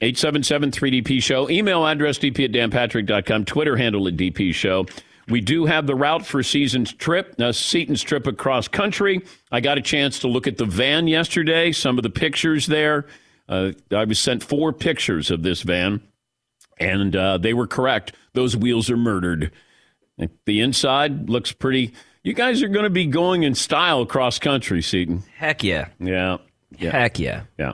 877 0.00 0.70
3DP 0.70 1.22
Show. 1.22 1.50
Email 1.50 1.86
address 1.86 2.18
dp 2.18 2.44
at 2.44 2.52
danpatrick.com. 2.52 3.44
Twitter 3.44 3.76
handle 3.76 4.08
at 4.08 4.16
DP 4.16 4.54
Show. 4.54 4.86
We 5.28 5.40
do 5.40 5.66
have 5.66 5.86
the 5.86 5.94
route 5.94 6.26
for 6.26 6.42
Season's 6.42 6.92
trip, 6.92 7.34
uh, 7.38 7.52
Seton's 7.52 8.02
trip 8.02 8.26
across 8.26 8.66
country. 8.66 9.22
I 9.52 9.60
got 9.60 9.78
a 9.78 9.82
chance 9.82 10.18
to 10.20 10.28
look 10.28 10.46
at 10.46 10.56
the 10.56 10.64
van 10.64 11.06
yesterday, 11.06 11.70
some 11.70 11.98
of 11.98 12.02
the 12.02 12.10
pictures 12.10 12.66
there. 12.66 13.06
Uh, 13.48 13.72
I 13.94 14.04
was 14.04 14.18
sent 14.18 14.42
four 14.42 14.72
pictures 14.72 15.30
of 15.30 15.42
this 15.42 15.62
van, 15.62 16.00
and 16.78 17.14
uh, 17.14 17.38
they 17.38 17.52
were 17.52 17.66
correct. 17.66 18.14
Those 18.32 18.56
wheels 18.56 18.90
are 18.90 18.96
murdered. 18.96 19.52
The 20.44 20.60
inside 20.60 21.30
looks 21.30 21.52
pretty. 21.52 21.92
You 22.22 22.34
guys 22.34 22.62
are 22.62 22.68
going 22.68 22.84
to 22.84 22.90
be 22.90 23.06
going 23.06 23.42
in 23.44 23.54
style 23.54 24.02
across 24.02 24.38
country, 24.38 24.82
Seton. 24.82 25.22
Heck 25.36 25.62
yeah. 25.62 25.88
Yeah. 25.98 26.38
yeah. 26.78 26.90
Heck 26.90 27.18
yeah. 27.18 27.44
Yeah. 27.58 27.72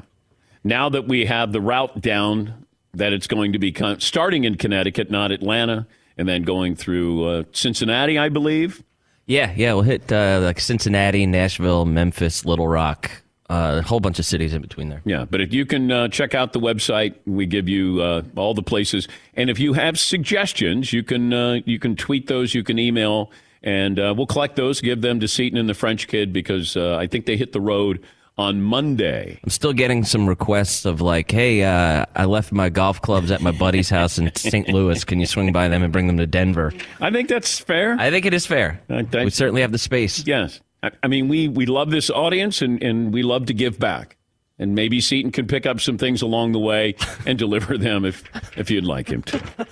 Now 0.63 0.89
that 0.89 1.09
we 1.09 1.27
have 1.27 1.53
the 1.53 1.61
route 1.61 2.01
down, 2.01 2.67
that 2.95 3.13
it's 3.13 3.27
going 3.27 3.53
to 3.53 3.59
be 3.59 3.73
con- 3.73 4.01
starting 4.01 4.45
in 4.45 4.57
Connecticut, 4.57 5.11
not 5.11 5.31
Atlanta, 5.31 5.87
and 6.17 6.29
then 6.29 6.43
going 6.43 6.77
through 6.77 7.25
uh, 7.25 7.43
Cincinnati, 7.53 8.19
I 8.19 8.29
believe. 8.29 8.83
Yeah, 9.27 9.53
yeah. 9.57 9.75
We'll 9.75 9.83
hit 9.83 10.11
uh, 10.13 10.41
like 10.43 10.61
Cincinnati, 10.61 11.27
Nashville, 11.27 11.85
Memphis, 11.85 12.45
Little 12.45 12.69
Rock, 12.69 13.11
uh, 13.49 13.81
a 13.81 13.83
whole 13.83 14.01
bunch 14.01 14.19
of 14.19 14.25
cities 14.25 14.53
in 14.55 14.63
between 14.63 14.89
there. 14.89 15.03
Yeah, 15.05 15.25
but 15.25 15.41
if 15.41 15.53
you 15.53 15.67
can 15.67 15.91
uh, 15.91 16.09
check 16.09 16.35
out 16.35 16.53
the 16.53 16.61
website, 16.61 17.15
we 17.27 17.47
give 17.47 17.69
you 17.69 18.01
uh, 18.03 18.23
all 18.37 18.55
the 18.55 18.63
places. 18.63 19.09
And 19.35 19.51
if 19.51 19.59
you 19.59 19.73
have 19.75 19.99
suggestions, 19.99 20.93
you 20.93 21.03
can 21.03 21.33
uh, 21.33 21.61
you 21.65 21.79
can 21.79 21.97
tweet 21.97 22.27
those, 22.27 22.55
you 22.55 22.65
can 22.65 22.79
email, 22.79 23.31
and 23.63 23.99
uh, 23.99 24.15
we'll 24.17 24.27
collect 24.27 24.57
those, 24.57 24.81
give 24.81 25.01
them 25.01 25.21
to 25.21 25.29
Seton 25.29 25.59
and 25.59 25.69
the 25.69 25.75
French 25.75 26.09
kid 26.09 26.33
because 26.33 26.77
uh, 26.77 26.97
I 26.97 27.07
think 27.07 27.27
they 27.27 27.37
hit 27.37 27.53
the 27.53 27.61
road 27.61 28.05
on 28.39 28.61
Monday. 28.63 29.41
I'm 29.43 29.51
still 29.51 29.73
getting 29.73 30.05
some 30.05 30.29
requests 30.29 30.85
of 30.85 31.01
like, 31.01 31.31
hey, 31.31 31.63
uh, 31.63 32.05
I 32.15 32.27
left 32.27 32.53
my 32.53 32.69
golf 32.69 33.01
clubs 33.01 33.31
at 33.31 33.41
my 33.41 33.51
buddy's 33.51 33.89
house 33.89 34.19
in 34.19 34.31
St. 34.37 34.69
Louis. 34.69 35.05
Can 35.05 35.21
you 35.21 35.27
swing 35.27 35.53
by 35.53 35.69
them 35.69 35.83
and 35.83 35.93
bring 35.93 36.07
them 36.07 36.19
to 36.19 36.27
Denver? 36.27 36.73
I 37.01 37.11
think 37.11 37.29
that's 37.29 37.59
fair. 37.59 37.97
I 37.99 38.11
think 38.11 38.27
it 38.27 38.35
is 38.35 38.45
fair. 38.47 38.83
We 38.89 39.31
certainly 39.31 39.63
have 39.63 39.73
the 39.73 39.79
space. 39.79 40.27
Yes. 40.27 40.61
I, 40.83 40.91
I 41.03 41.09
mean, 41.09 41.29
we, 41.29 41.49
we 41.49 41.67
love 41.67 41.91
this 41.91 42.11
audience 42.11 42.63
and, 42.63 42.83
and 42.83 43.13
we 43.13 43.23
love 43.23 43.47
to 43.47 43.55
give 43.55 43.79
back. 43.79 44.17
And 44.59 44.75
maybe 44.75 45.01
Seton 45.01 45.33
can 45.33 45.47
pick 45.47 45.67
up 45.67 45.81
some 45.81 45.99
things 45.99 46.23
along 46.23 46.53
the 46.53 46.59
way 46.59 46.95
and 47.27 47.39
deliver 47.39 47.77
them 47.77 48.05
if, 48.05 48.25
if 48.57 48.71
you'd 48.71 48.85
like 48.85 49.09
him 49.09 49.23
to. 49.23 49.67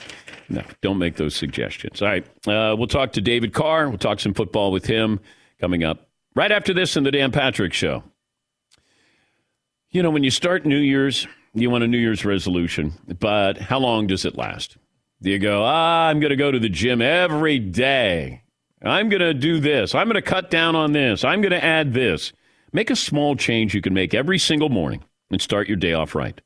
No, 0.49 0.63
don't 0.83 0.99
make 0.99 1.17
those 1.17 1.35
suggestions. 1.35 2.03
All 2.03 2.09
right. 2.09 2.27
Uh, 2.47 2.77
we'll 2.77 2.87
talk 2.87 3.13
to 3.13 3.21
David 3.21 3.55
Carr. 3.55 3.89
We'll 3.89 3.99
talk 3.99 4.21
some 4.21 4.35
football 4.35 4.73
with 4.73 4.85
him 4.85 5.21
coming 5.59 5.85
up 5.85 6.09
right 6.35 6.53
after 6.53 6.75
this 6.75 6.97
in 6.97 7.05
the 7.05 7.11
Dan 7.11 7.33
Patrick 7.33 7.73
Show. 7.73 8.05
You 9.91 10.03
know, 10.03 10.11
when 10.11 10.25
you 10.25 10.31
start 10.31 10.67
New 10.67 10.79
Year's, 10.79 11.27
you 11.55 11.71
want 11.71 11.85
a 11.85 11.89
New 11.89 11.99
Year's 11.99 12.25
resolution, 12.25 12.93
but 13.21 13.57
how 13.59 13.79
long 13.79 14.07
does 14.07 14.25
it 14.25 14.37
last? 14.37 14.77
Do 15.23 15.31
you 15.31 15.39
go, 15.39 15.63
ah, 15.65 16.09
I'm 16.09 16.21
going 16.21 16.31
to 16.31 16.37
go 16.37 16.51
to 16.51 16.59
the 16.59 16.69
gym 16.69 17.01
every 17.01 17.59
day? 17.59 18.43
I'm 18.85 19.09
going 19.09 19.21
to 19.21 19.35
do 19.35 19.61
this. 19.61 19.95
I'm 19.95 20.07
going 20.07 20.23
to 20.23 20.23
cut 20.23 20.51
down 20.51 20.77
on 20.77 20.93
this. 20.93 21.25
I'm 21.25 21.41
going 21.41 21.53
to 21.53 21.65
add 21.65 21.95
this. 21.95 22.33
Make 22.73 22.91
a 22.91 22.97
small 22.97 23.37
change 23.37 23.75
you 23.75 23.81
can 23.81 23.95
make 23.95 24.15
every 24.15 24.39
single 24.39 24.69
morning 24.69 25.05
and 25.31 25.41
start 25.41 25.69
your 25.69 25.77
day 25.77 25.95
off 25.95 26.15
right. 26.15 26.41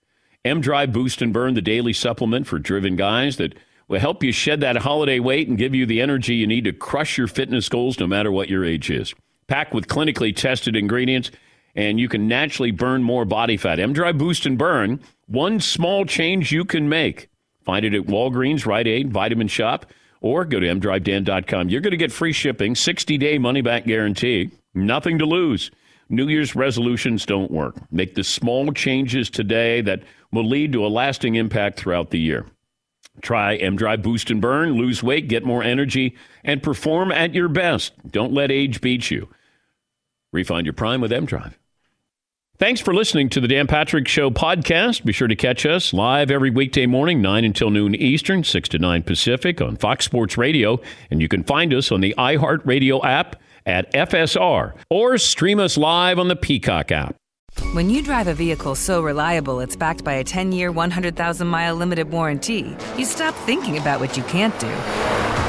M 0.44 0.60
Drive 0.60 0.92
Boost 0.92 1.20
and 1.20 1.32
Burn, 1.32 1.54
the 1.54 1.62
daily 1.62 1.92
supplement 1.92 2.46
for 2.46 2.58
driven 2.58 2.96
guys 2.96 3.38
that 3.38 3.54
will 3.88 3.98
help 3.98 4.22
you 4.22 4.30
shed 4.30 4.60
that 4.60 4.76
holiday 4.76 5.18
weight 5.18 5.48
and 5.48 5.58
give 5.58 5.74
you 5.74 5.86
the 5.86 6.00
energy 6.00 6.34
you 6.34 6.46
need 6.46 6.64
to 6.64 6.72
crush 6.72 7.18
your 7.18 7.26
fitness 7.26 7.68
goals 7.68 7.98
no 7.98 8.06
matter 8.06 8.30
what 8.30 8.48
your 8.48 8.64
age 8.64 8.90
is. 8.90 9.14
Packed 9.46 9.74
with 9.74 9.88
clinically 9.88 10.34
tested 10.34 10.76
ingredients 10.76 11.30
and 11.74 11.98
you 11.98 12.08
can 12.08 12.28
naturally 12.28 12.70
burn 12.70 13.02
more 13.02 13.24
body 13.24 13.56
fat. 13.56 13.78
M 13.80 13.92
Drive 13.92 14.18
Boost 14.18 14.46
and 14.46 14.58
Burn, 14.58 15.00
one 15.26 15.60
small 15.60 16.04
change 16.04 16.52
you 16.52 16.64
can 16.64 16.88
make. 16.88 17.28
Find 17.64 17.84
it 17.84 17.94
at 17.94 18.06
Walgreens, 18.06 18.66
Rite 18.66 18.86
Aid, 18.86 19.12
Vitamin 19.12 19.48
Shoppe, 19.48 19.84
or 20.20 20.44
go 20.44 20.60
to 20.60 20.66
mdrivedan.com. 20.66 21.68
You're 21.68 21.80
going 21.80 21.92
to 21.92 21.96
get 21.96 22.12
free 22.12 22.32
shipping, 22.32 22.74
60 22.74 23.18
day 23.18 23.38
money 23.38 23.60
back 23.60 23.84
guarantee, 23.84 24.50
nothing 24.74 25.18
to 25.18 25.26
lose. 25.26 25.70
New 26.08 26.28
Year's 26.28 26.56
resolutions 26.56 27.26
don't 27.26 27.50
work. 27.50 27.76
Make 27.90 28.14
the 28.14 28.24
small 28.24 28.72
changes 28.72 29.28
today 29.28 29.82
that 29.82 30.02
will 30.32 30.48
lead 30.48 30.72
to 30.72 30.86
a 30.86 30.88
lasting 30.88 31.34
impact 31.34 31.78
throughout 31.78 32.10
the 32.10 32.18
year. 32.18 32.46
Try 33.20 33.56
M 33.56 33.76
Drive 33.76 34.02
Boost 34.02 34.30
and 34.30 34.40
Burn, 34.40 34.72
lose 34.72 35.02
weight, 35.02 35.28
get 35.28 35.44
more 35.44 35.62
energy, 35.62 36.16
and 36.44 36.62
perform 36.62 37.10
at 37.12 37.34
your 37.34 37.48
best. 37.48 37.92
Don't 38.10 38.32
let 38.32 38.50
age 38.50 38.80
beat 38.80 39.10
you. 39.10 39.28
Refine 40.32 40.64
your 40.64 40.74
prime 40.74 41.00
with 41.00 41.12
M 41.12 41.26
Drive. 41.26 41.58
Thanks 42.58 42.80
for 42.80 42.92
listening 42.92 43.28
to 43.28 43.40
the 43.40 43.46
Dan 43.46 43.68
Patrick 43.68 44.08
Show 44.08 44.30
podcast. 44.30 45.04
Be 45.04 45.12
sure 45.12 45.28
to 45.28 45.36
catch 45.36 45.64
us 45.64 45.92
live 45.92 46.28
every 46.28 46.50
weekday 46.50 46.86
morning, 46.86 47.22
9 47.22 47.44
until 47.44 47.70
noon 47.70 47.94
Eastern, 47.94 48.42
6 48.42 48.68
to 48.70 48.80
9 48.80 49.04
Pacific 49.04 49.60
on 49.60 49.76
Fox 49.76 50.04
Sports 50.04 50.36
Radio. 50.36 50.80
And 51.08 51.22
you 51.22 51.28
can 51.28 51.44
find 51.44 51.72
us 51.72 51.92
on 51.92 52.00
the 52.00 52.16
iHeartRadio 52.18 53.04
app 53.04 53.36
at 53.64 53.92
FSR 53.92 54.72
or 54.90 55.18
stream 55.18 55.60
us 55.60 55.78
live 55.78 56.18
on 56.18 56.26
the 56.26 56.34
Peacock 56.34 56.90
app. 56.90 57.14
When 57.74 57.90
you 57.90 58.02
drive 58.02 58.26
a 58.26 58.34
vehicle 58.34 58.74
so 58.74 59.02
reliable 59.02 59.60
it's 59.60 59.76
backed 59.76 60.02
by 60.02 60.14
a 60.14 60.24
10 60.24 60.50
year, 60.50 60.72
100,000 60.72 61.46
mile 61.46 61.76
limited 61.76 62.10
warranty, 62.10 62.76
you 62.96 63.04
stop 63.04 63.36
thinking 63.46 63.78
about 63.78 64.00
what 64.00 64.16
you 64.16 64.24
can't 64.24 64.58
do 64.58 65.17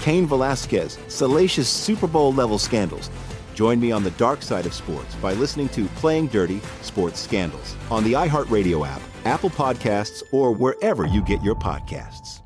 Cain 0.00 0.26
Velasquez, 0.26 0.98
salacious 1.08 1.68
Super 1.68 2.06
Bowl 2.06 2.32
level 2.32 2.58
scandals. 2.58 3.10
Join 3.54 3.78
me 3.80 3.92
on 3.92 4.02
the 4.02 4.10
dark 4.12 4.42
side 4.42 4.66
of 4.66 4.72
sports 4.72 5.14
by 5.16 5.34
listening 5.34 5.68
to 5.70 5.86
Playing 5.96 6.28
Dirty 6.28 6.60
Sports 6.82 7.20
Scandals 7.20 7.76
on 7.90 8.04
the 8.04 8.14
iHeartRadio 8.14 8.86
app, 8.86 9.02
Apple 9.24 9.50
Podcasts, 9.50 10.22
or 10.32 10.52
wherever 10.52 11.06
you 11.06 11.22
get 11.22 11.42
your 11.42 11.54
podcasts. 11.54 12.40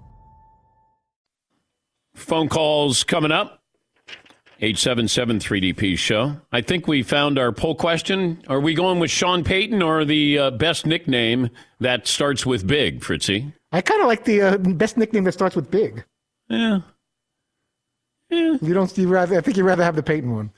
Phone 2.15 2.49
calls 2.49 3.05
coming 3.05 3.33
up. 3.33 3.61
877 4.61 5.39
3DP 5.41 5.99
show. 5.99 6.37
I 6.53 6.63
think 6.63 6.87
we 6.87 7.03
found 7.03 7.39
our 7.39 7.53
poll 7.53 7.75
question. 7.75 8.43
Are 8.49 8.61
we 8.61 8.73
going 8.73 8.99
with 8.99 9.11
Sean 9.11 9.45
Payton 9.45 9.83
or 9.83 10.05
the 10.05 10.39
uh, 10.39 10.51
best 10.53 10.87
nickname 10.87 11.51
that 11.81 12.07
starts 12.07 12.47
with 12.47 12.67
big, 12.67 13.01
Fritzy? 13.01 13.53
I 13.73 13.81
kind 13.81 14.01
of 14.01 14.07
like 14.07 14.25
the 14.25 14.43
uh, 14.43 14.57
best 14.59 14.97
nickname 14.97 15.25
that 15.25 15.33
starts 15.33 15.57
with 15.57 15.71
big. 15.71 16.05
Yeah. 16.49 16.81
Yeah. 18.35 18.57
You 18.61 18.75
don't. 18.75 18.97
You 18.99 19.09
rather. 19.09 19.39
I 19.39 19.41
think 19.41 19.57
you'd 19.57 19.65
rather 19.65 19.85
have 19.85 19.97
the 19.97 20.03
Payton 20.03 20.35
one. 20.35 20.51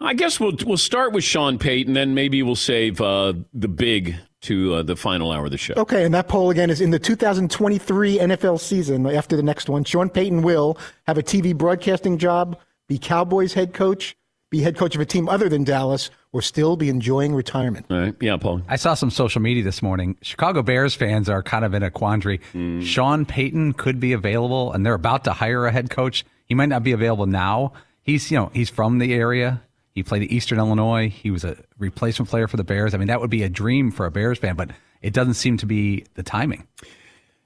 I 0.00 0.14
guess 0.14 0.40
we'll 0.40 0.56
we'll 0.64 0.78
start 0.78 1.12
with 1.12 1.24
Sean 1.24 1.58
Payton, 1.58 1.92
then 1.92 2.14
maybe 2.14 2.42
we'll 2.42 2.56
save 2.56 3.00
uh, 3.00 3.34
the 3.52 3.68
big 3.68 4.16
to 4.42 4.74
uh, 4.76 4.82
the 4.82 4.96
final 4.96 5.30
hour 5.30 5.44
of 5.44 5.50
the 5.50 5.58
show. 5.58 5.74
Okay, 5.76 6.04
and 6.04 6.14
that 6.14 6.28
poll 6.28 6.50
again 6.50 6.70
is 6.70 6.80
in 6.80 6.90
the 6.90 6.98
2023 6.98 8.18
NFL 8.18 8.58
season. 8.58 9.06
After 9.06 9.36
the 9.36 9.42
next 9.42 9.68
one, 9.68 9.84
Sean 9.84 10.08
Payton 10.08 10.40
will 10.40 10.78
have 11.06 11.18
a 11.18 11.22
TV 11.22 11.54
broadcasting 11.54 12.16
job, 12.16 12.58
be 12.88 12.98
Cowboys 12.98 13.52
head 13.52 13.74
coach, 13.74 14.16
be 14.50 14.62
head 14.62 14.76
coach 14.76 14.94
of 14.94 15.02
a 15.02 15.04
team 15.04 15.28
other 15.28 15.50
than 15.50 15.64
Dallas, 15.64 16.10
or 16.32 16.40
still 16.40 16.76
be 16.76 16.88
enjoying 16.88 17.34
retirement. 17.34 17.84
All 17.90 17.98
right. 17.98 18.14
Yeah, 18.20 18.38
Paul. 18.38 18.62
I 18.68 18.76
saw 18.76 18.94
some 18.94 19.10
social 19.10 19.42
media 19.42 19.62
this 19.62 19.82
morning. 19.82 20.16
Chicago 20.22 20.62
Bears 20.62 20.94
fans 20.94 21.28
are 21.28 21.42
kind 21.42 21.64
of 21.64 21.74
in 21.74 21.82
a 21.82 21.90
quandary. 21.90 22.40
Hmm. 22.52 22.80
Sean 22.80 23.26
Payton 23.26 23.74
could 23.74 24.00
be 24.00 24.14
available, 24.14 24.72
and 24.72 24.86
they're 24.86 24.94
about 24.94 25.24
to 25.24 25.32
hire 25.32 25.66
a 25.66 25.72
head 25.72 25.90
coach. 25.90 26.24
He 26.50 26.56
might 26.56 26.68
not 26.68 26.82
be 26.82 26.90
available 26.90 27.26
now. 27.26 27.74
He's, 28.02 28.28
you 28.28 28.36
know, 28.36 28.50
he's 28.52 28.68
from 28.68 28.98
the 28.98 29.14
area. 29.14 29.62
He 29.94 30.02
played 30.02 30.24
at 30.24 30.32
Eastern 30.32 30.58
Illinois. 30.58 31.08
He 31.08 31.30
was 31.30 31.44
a 31.44 31.56
replacement 31.78 32.28
player 32.28 32.48
for 32.48 32.56
the 32.56 32.64
Bears. 32.64 32.92
I 32.92 32.98
mean, 32.98 33.06
that 33.06 33.20
would 33.20 33.30
be 33.30 33.44
a 33.44 33.48
dream 33.48 33.92
for 33.92 34.04
a 34.04 34.10
Bears 34.10 34.36
fan, 34.36 34.56
but 34.56 34.70
it 35.00 35.12
doesn't 35.12 35.34
seem 35.34 35.58
to 35.58 35.66
be 35.66 36.06
the 36.14 36.24
timing. 36.24 36.66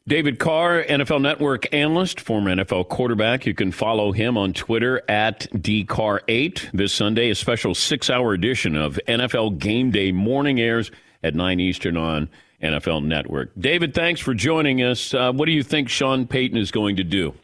David 0.09 0.39
Carr, 0.39 0.83
NFL 0.85 1.21
Network 1.21 1.73
analyst, 1.75 2.19
former 2.19 2.57
NFL 2.57 2.89
quarterback. 2.89 3.45
You 3.45 3.53
can 3.53 3.73
follow 3.73 4.13
him 4.13 4.39
on 4.39 4.55
Twitter 4.55 5.03
at 5.07 5.51
DCarr8. 5.53 6.71
This 6.73 6.95
Sunday, 6.95 7.29
a 7.29 7.35
special 7.35 7.75
six 7.75 8.09
hour 8.09 8.33
edition 8.33 8.75
of 8.75 8.99
NFL 9.07 9.59
Game 9.59 9.91
Day 9.91 10.13
morning 10.13 10.59
airs 10.63 10.91
at 11.23 11.35
9 11.35 11.61
Eastern 11.61 11.99
on 11.99 12.31
NFL 12.63 13.05
Network. 13.05 13.51
David, 13.59 13.93
thanks 13.93 14.23
for 14.23 14.33
joining 14.33 14.83
us. 14.83 15.13
Uh, 15.13 15.31
what 15.31 15.45
do 15.45 15.53
you 15.53 15.63
think 15.63 15.91
Sean 15.91 16.27
Payton 16.27 16.57
is 16.57 16.71
going 16.71 16.97
to 16.97 17.05
do? 17.05 17.35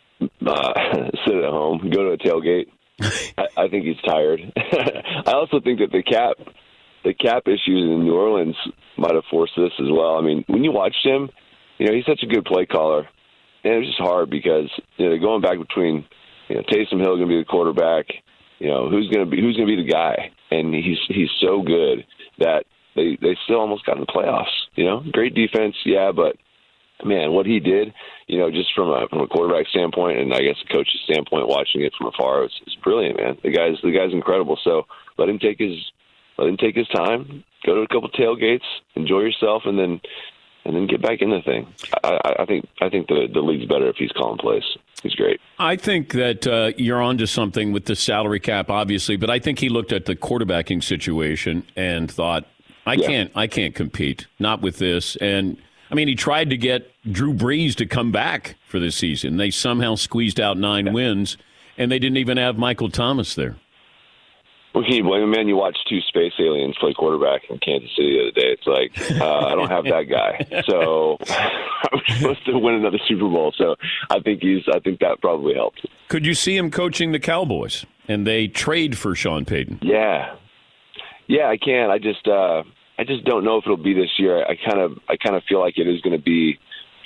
Uh, 0.46 0.72
sit 1.26 1.36
at 1.36 1.50
home, 1.50 1.90
go 1.92 2.04
to 2.04 2.12
a 2.12 2.18
tailgate. 2.18 2.66
I, 3.38 3.64
I 3.64 3.68
think 3.68 3.84
he's 3.84 4.00
tired. 4.04 4.40
I 4.56 5.32
also 5.32 5.60
think 5.60 5.80
that 5.80 5.92
the 5.92 6.02
cap, 6.02 6.36
the 7.04 7.14
cap 7.14 7.44
issues 7.46 7.60
in 7.66 8.04
New 8.04 8.14
Orleans 8.14 8.56
might 8.96 9.14
have 9.14 9.24
forced 9.30 9.54
this 9.56 9.72
as 9.78 9.88
well. 9.90 10.16
I 10.16 10.22
mean, 10.22 10.44
when 10.48 10.64
you 10.64 10.72
watched 10.72 11.04
him, 11.04 11.30
you 11.78 11.86
know 11.86 11.94
he's 11.94 12.04
such 12.06 12.22
a 12.22 12.26
good 12.26 12.44
play 12.44 12.66
caller, 12.66 13.08
and 13.64 13.72
it 13.72 13.78
was 13.78 13.86
just 13.86 13.98
hard 13.98 14.30
because 14.30 14.70
you 14.96 15.08
know 15.08 15.18
going 15.18 15.40
back 15.40 15.58
between 15.58 16.04
you 16.48 16.56
know 16.56 16.62
Taysom 16.62 17.00
Hill 17.00 17.16
going 17.16 17.28
to 17.28 17.34
be 17.34 17.38
the 17.38 17.44
quarterback, 17.44 18.06
you 18.58 18.68
know 18.68 18.90
who's 18.90 19.08
going 19.08 19.24
to 19.24 19.30
be 19.30 19.40
who's 19.40 19.56
going 19.56 19.68
to 19.68 19.76
be 19.76 19.82
the 19.82 19.90
guy, 19.90 20.30
and 20.50 20.74
he's 20.74 20.98
he's 21.08 21.30
so 21.40 21.62
good 21.62 22.04
that 22.38 22.64
they 22.94 23.16
they 23.20 23.36
still 23.44 23.60
almost 23.60 23.86
got 23.86 23.96
in 23.96 24.00
the 24.00 24.06
playoffs. 24.06 24.52
You 24.74 24.84
know, 24.84 25.02
great 25.10 25.34
defense, 25.34 25.74
yeah, 25.86 26.12
but 26.14 26.36
man, 27.04 27.32
what 27.32 27.46
he 27.46 27.60
did, 27.60 27.92
you 28.26 28.38
know, 28.38 28.50
just 28.50 28.72
from 28.74 28.88
a 28.88 29.06
from 29.08 29.20
a 29.20 29.26
quarterback 29.26 29.66
standpoint, 29.68 30.18
and 30.18 30.32
I 30.34 30.40
guess 30.40 30.56
a 30.68 30.72
coach's 30.72 31.00
standpoint, 31.04 31.48
watching 31.48 31.82
it 31.82 31.92
from 31.96 32.08
afar, 32.08 32.44
it's, 32.44 32.54
it's 32.66 32.76
brilliant, 32.76 33.16
man. 33.18 33.36
The 33.42 33.50
guy's 33.50 33.80
the 33.82 33.92
guy's 33.92 34.12
incredible. 34.12 34.58
So 34.62 34.86
let 35.18 35.28
him 35.28 35.38
take 35.38 35.58
his 35.58 35.76
let 36.38 36.48
him 36.48 36.56
take 36.56 36.74
his 36.76 36.88
time, 36.88 37.44
go 37.66 37.74
to 37.74 37.82
a 37.82 37.88
couple 37.88 38.08
tailgates, 38.10 38.64
enjoy 38.94 39.20
yourself, 39.20 39.62
and 39.66 39.78
then 39.78 40.00
and 40.64 40.76
then 40.76 40.86
get 40.86 41.00
back 41.00 41.22
in 41.22 41.30
the 41.30 41.40
thing. 41.42 41.66
I, 42.04 42.34
I, 42.40 42.44
think 42.44 42.68
I 42.82 42.88
think 42.90 43.08
the 43.08 43.28
the 43.32 43.40
league's 43.40 43.66
better 43.66 43.88
if 43.88 43.96
he's 43.96 44.12
calling 44.12 44.38
plays. 44.38 44.62
He's 45.02 45.14
great. 45.14 45.40
I 45.58 45.76
think 45.76 46.12
that 46.12 46.46
uh, 46.46 46.72
you're 46.76 47.00
onto 47.00 47.24
something 47.24 47.72
with 47.72 47.86
the 47.86 47.96
salary 47.96 48.40
cap, 48.40 48.68
obviously, 48.68 49.16
but 49.16 49.30
I 49.30 49.38
think 49.38 49.58
he 49.58 49.70
looked 49.70 49.92
at 49.92 50.04
the 50.04 50.14
quarterbacking 50.14 50.84
situation 50.84 51.64
and 51.74 52.10
thought, 52.10 52.44
I 52.86 52.94
Yeah. 52.94 53.06
can't, 53.06 53.32
I 53.34 53.46
can't 53.46 53.74
compete, 53.74 54.26
not 54.38 54.60
with 54.60 54.76
this. 54.76 55.16
And 55.16 55.56
I 55.90 55.94
mean, 55.94 56.08
he 56.08 56.14
tried 56.14 56.50
to 56.50 56.56
get 56.56 56.90
Drew 57.10 57.34
Brees 57.34 57.74
to 57.76 57.86
come 57.86 58.12
back 58.12 58.56
for 58.68 58.78
this 58.78 58.96
season. 58.96 59.36
They 59.36 59.50
somehow 59.50 59.96
squeezed 59.96 60.40
out 60.40 60.56
nine 60.56 60.92
wins, 60.92 61.36
and 61.76 61.90
they 61.90 61.98
didn't 61.98 62.18
even 62.18 62.36
have 62.36 62.58
Michael 62.58 62.90
Thomas 62.90 63.34
there. 63.34 63.56
Well, 64.72 64.84
can 64.84 64.92
you 64.94 65.02
blame 65.02 65.24
him, 65.24 65.30
man? 65.30 65.48
You 65.48 65.56
watched 65.56 65.80
two 65.88 66.00
space 66.02 66.32
aliens 66.38 66.76
play 66.78 66.92
quarterback 66.92 67.42
in 67.50 67.58
Kansas 67.58 67.90
City 67.96 68.12
the 68.12 68.22
other 68.22 68.30
day. 68.30 68.56
It's 68.56 68.66
like 68.66 69.20
uh, 69.20 69.46
I 69.46 69.54
don't 69.56 69.68
have 69.68 69.84
that 69.84 70.04
guy, 70.08 70.62
so 70.68 71.16
I'm 71.28 72.16
supposed 72.18 72.46
to 72.46 72.56
win 72.56 72.74
another 72.74 73.00
Super 73.08 73.28
Bowl. 73.28 73.52
So 73.56 73.74
I 74.10 74.20
think 74.20 74.42
he's. 74.42 74.62
I 74.72 74.78
think 74.78 75.00
that 75.00 75.20
probably 75.20 75.54
helped. 75.54 75.84
Could 76.06 76.24
you 76.24 76.34
see 76.34 76.56
him 76.56 76.70
coaching 76.70 77.10
the 77.10 77.18
Cowboys? 77.18 77.84
And 78.06 78.26
they 78.26 78.48
trade 78.48 78.96
for 78.96 79.14
Sean 79.14 79.44
Payton. 79.44 79.80
Yeah, 79.82 80.34
yeah, 81.30 81.48
I 81.48 81.56
can. 81.56 81.90
I 81.90 81.98
just, 81.98 82.26
uh, 82.26 82.64
I 83.00 83.04
just 83.04 83.24
don't 83.24 83.44
know 83.44 83.56
if 83.56 83.64
it'll 83.64 83.78
be 83.78 83.94
this 83.94 84.12
year. 84.18 84.44
I 84.44 84.56
kind 84.56 84.78
of, 84.78 84.98
I 85.08 85.16
kind 85.16 85.34
of 85.34 85.42
feel 85.48 85.58
like 85.58 85.78
it 85.78 85.88
is 85.88 86.02
going 86.02 86.14
to 86.14 86.22
be 86.22 86.58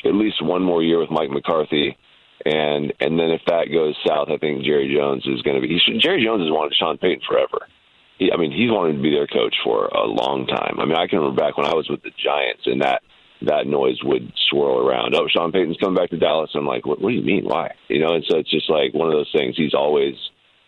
at 0.05 0.13
least 0.13 0.43
one 0.43 0.61
more 0.61 0.83
year 0.83 0.99
with 0.99 1.09
Mike 1.09 1.31
McCarthy, 1.31 1.97
and 2.45 2.93
and 2.99 3.17
then 3.17 3.31
if 3.31 3.43
that 3.47 3.71
goes 3.71 3.95
south, 4.05 4.27
I 4.29 4.37
think 4.39 4.65
Jerry 4.65 4.93
Jones 4.93 5.25
is 5.25 5.41
going 5.43 5.55
to 5.55 5.63
be. 5.63 5.69
He 5.69 5.79
should, 5.79 6.03
Jerry 6.03 6.25
Jones 6.25 6.43
has 6.43 6.51
wanted 6.51 6.75
Sean 6.75 6.99
Payton 6.99 7.23
forever. 7.29 7.71
He, 8.19 8.33
I 8.33 8.37
mean, 8.37 8.51
he's 8.51 8.75
wanted 8.75 8.97
to 8.97 9.03
be 9.03 9.15
their 9.15 9.29
coach 9.29 9.55
for 9.63 9.87
a 9.87 10.05
long 10.05 10.49
time. 10.49 10.81
I 10.81 10.85
mean, 10.85 10.97
I 10.97 11.07
can 11.07 11.21
remember 11.21 11.41
back 11.41 11.57
when 11.57 11.67
I 11.67 11.75
was 11.75 11.89
with 11.89 12.03
the 12.03 12.11
Giants, 12.19 12.67
and 12.67 12.83
that 12.83 13.03
that 13.43 13.69
noise 13.69 14.03
would 14.03 14.33
swirl 14.51 14.83
around. 14.83 15.15
Oh, 15.15 15.29
Sean 15.31 15.53
Payton's 15.53 15.79
coming 15.79 15.95
back 15.95 16.11
to 16.11 16.19
Dallas. 16.19 16.51
I'm 16.57 16.67
like, 16.67 16.87
what, 16.87 17.01
what 17.01 17.11
do 17.11 17.15
you 17.15 17.23
mean? 17.23 17.45
Why? 17.45 17.71
You 17.87 18.01
know, 18.01 18.15
and 18.19 18.25
so 18.27 18.39
it's 18.39 18.51
just 18.51 18.69
like 18.69 18.95
one 18.95 19.07
of 19.07 19.15
those 19.15 19.31
things. 19.31 19.55
He's 19.57 19.75
always 19.75 20.15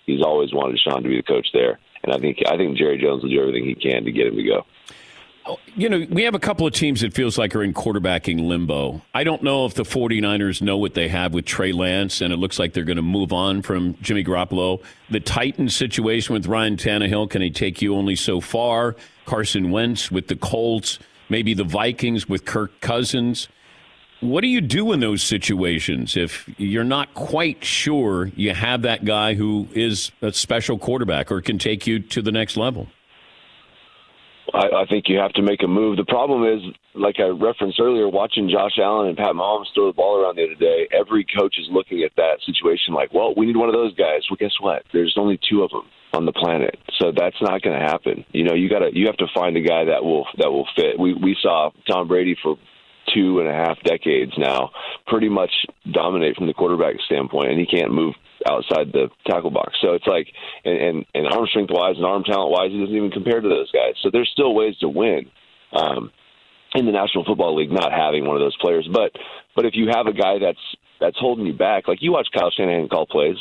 he's 0.07 0.23
always 0.23 0.55
wanted 0.55 0.79
Sean 0.79 1.03
to 1.03 1.09
be 1.09 1.17
the 1.19 1.27
coach 1.27 1.49
there, 1.53 1.81
and 2.05 2.15
I 2.15 2.19
think 2.19 2.39
I 2.47 2.57
think 2.57 2.79
Jerry 2.79 3.03
Jones 3.03 3.25
will 3.25 3.31
do 3.31 3.41
everything 3.41 3.67
he 3.67 3.75
can 3.75 4.05
to 4.05 4.13
get 4.13 4.29
him 4.29 4.37
to 4.37 4.47
go. 4.47 4.63
You 5.75 5.89
know, 5.89 6.07
we 6.11 6.25
have 6.25 6.35
a 6.35 6.39
couple 6.39 6.67
of 6.67 6.73
teams 6.73 7.03
that 7.03 7.13
feels 7.13 7.37
like 7.39 7.55
are 7.55 7.63
in 7.63 7.75
quarterbacking 7.75 8.47
limbo. 8.47 9.03
I 9.15 9.25
don't 9.25 9.43
know 9.43 9.67
if 9.67 9.75
the 9.75 9.83
49ers 9.83 10.63
know 10.63 10.77
what 10.77 10.95
they 10.95 11.09
have 11.09 11.35
with 11.35 11.45
Trey 11.45 11.73
Lance, 11.73 12.21
and 12.21 12.33
it 12.33 12.37
looks 12.37 12.59
like 12.59 12.73
they're 12.73 12.85
going 12.85 12.97
to 12.97 13.03
move 13.03 13.33
on 13.33 13.63
from 13.63 13.97
Jimmy 14.01 14.25
Garoppolo. 14.25 14.83
The 15.11 15.21
Titans 15.21 15.77
situation 15.77 16.33
with 16.33 16.47
Ryan 16.47 16.77
Tannehill, 16.77 17.31
can 17.31 17.43
he 17.43 17.51
take 17.51 17.83
you 17.83 17.95
only 17.95 18.17
so 18.17 18.41
far? 18.41 18.97
Carson 19.27 19.71
Wentz 19.71 20.11
with 20.11 20.29
the 20.29 20.37
Colts, 20.37 20.99
maybe 21.29 21.55
the 21.55 21.65
Vikings 21.65 22.29
with 22.29 22.45
Kirk 22.45 22.81
Cousins. 22.81 23.49
What 24.21 24.41
do 24.41 24.47
you 24.47 24.63
do 24.63 24.93
in 24.93 25.01
those 25.01 25.23
situations 25.23 26.17
if 26.17 26.49
you're 26.59 26.85
not 26.85 27.13
quite 27.13 27.63
sure 27.63 28.29
you 28.35 28.55
have 28.55 28.83
that 28.83 29.05
guy 29.05 29.35
who 29.35 29.69
is 29.75 30.11
a 30.23 30.33
special 30.33 30.79
quarterback 30.79 31.31
or 31.31 31.43
can 31.43 31.59
take 31.59 31.87
you 31.87 31.99
to 32.01 32.23
the 32.23 32.33
next 32.33 32.57
level? 32.57 32.89
I, 34.55 34.83
I 34.83 34.87
think 34.89 35.09
you 35.09 35.19
have 35.19 35.33
to 35.35 35.43
make 35.43 35.63
a 35.63 35.67
move. 35.67 35.97
The 35.97 36.05
problem 36.05 36.45
is, 36.45 36.63
like 36.95 37.17
I 37.19 37.29
referenced 37.29 37.81
earlier, 37.81 38.09
watching 38.09 38.49
Josh 38.49 38.79
Allen 38.79 39.09
and 39.09 39.17
Pat 39.17 39.35
Mahomes 39.35 39.67
throw 39.75 39.87
the 39.87 39.93
ball 39.93 40.23
around 40.23 40.37
the 40.37 40.45
other 40.45 40.55
day. 40.55 40.89
Every 40.93 41.25
coach 41.25 41.57
is 41.59 41.67
looking 41.71 42.03
at 42.03 42.13
that 42.17 42.39
situation 42.45 42.95
like, 42.95 43.13
well, 43.13 43.35
we 43.37 43.47
need 43.47 43.57
one 43.57 43.69
of 43.69 43.75
those 43.75 43.95
guys. 43.95 44.23
Well, 44.31 44.39
guess 44.39 44.55
what? 44.61 44.83
There's 44.93 45.17
only 45.19 45.39
two 45.49 45.63
of 45.63 45.71
them 45.71 45.85
on 46.13 46.27
the 46.27 46.33
planet, 46.33 46.79
so 46.99 47.13
that's 47.17 47.37
not 47.43 47.63
going 47.63 47.79
to 47.79 47.85
happen. 47.85 48.25
You 48.33 48.45
know, 48.45 48.55
you 48.55 48.69
got 48.71 48.81
to 48.81 48.91
you 48.93 49.07
have 49.07 49.19
to 49.19 49.27
find 49.35 49.57
a 49.57 49.61
guy 49.61 49.85
that 49.85 50.05
will 50.05 50.27
that 50.39 50.51
will 50.51 50.67
fit. 50.77 50.99
We 50.99 51.15
we 51.15 51.37
saw 51.43 51.71
Tom 51.89 52.09
Brady 52.09 52.37
for 52.43 52.57
two 53.15 53.41
and 53.41 53.49
a 53.49 53.53
half 53.53 53.81
decades 53.85 54.33
now 54.37 54.71
pretty 55.07 55.29
much 55.29 55.51
dominate 55.91 56.37
from 56.37 56.47
the 56.47 56.55
quarterback 56.55 56.97
standpoint, 57.05 57.51
and 57.51 57.61
he 57.61 57.67
can't 57.67 57.93
move 57.93 58.15
outside 58.49 58.93
the 58.93 59.09
tackle 59.27 59.51
box. 59.51 59.75
So 59.81 59.95
it's 59.95 60.07
like, 60.07 60.29
and, 60.65 60.77
and, 60.77 61.07
and 61.15 61.27
arm 61.27 61.47
strength 61.49 61.71
wise 61.73 61.97
and 61.97 62.05
arm 62.05 62.25
talent 62.25 62.51
wise, 62.51 62.71
he 62.71 62.81
doesn't 62.81 62.95
even 62.95 63.11
compare 63.11 63.41
to 63.41 63.49
those 63.49 63.71
guys. 63.73 63.95
So 64.03 64.11
there's 64.11 64.31
still 64.33 64.55
ways 64.55 64.77
to 64.79 64.89
win. 64.89 65.31
Um, 65.73 66.11
in 66.75 66.85
the 66.85 66.93
National 66.93 67.25
Football 67.25 67.57
League, 67.57 67.73
not 67.73 67.93
having 67.93 68.27
one 68.27 68.37
of 68.37 68.41
those 68.41 68.57
players, 68.59 68.89
but 68.93 69.13
but 69.55 69.65
if 69.65 69.75
you 69.75 69.89
have 69.89 70.07
a 70.07 70.13
guy 70.13 70.39
that's 70.39 70.61
that's 71.01 71.19
holding 71.19 71.47
you 71.47 71.53
back, 71.53 71.89
like 71.89 72.03
you 72.03 72.13
watch 72.13 72.29
Kyle 72.37 72.51
Shanahan 72.51 72.89
call 72.89 73.07
plays, 73.07 73.37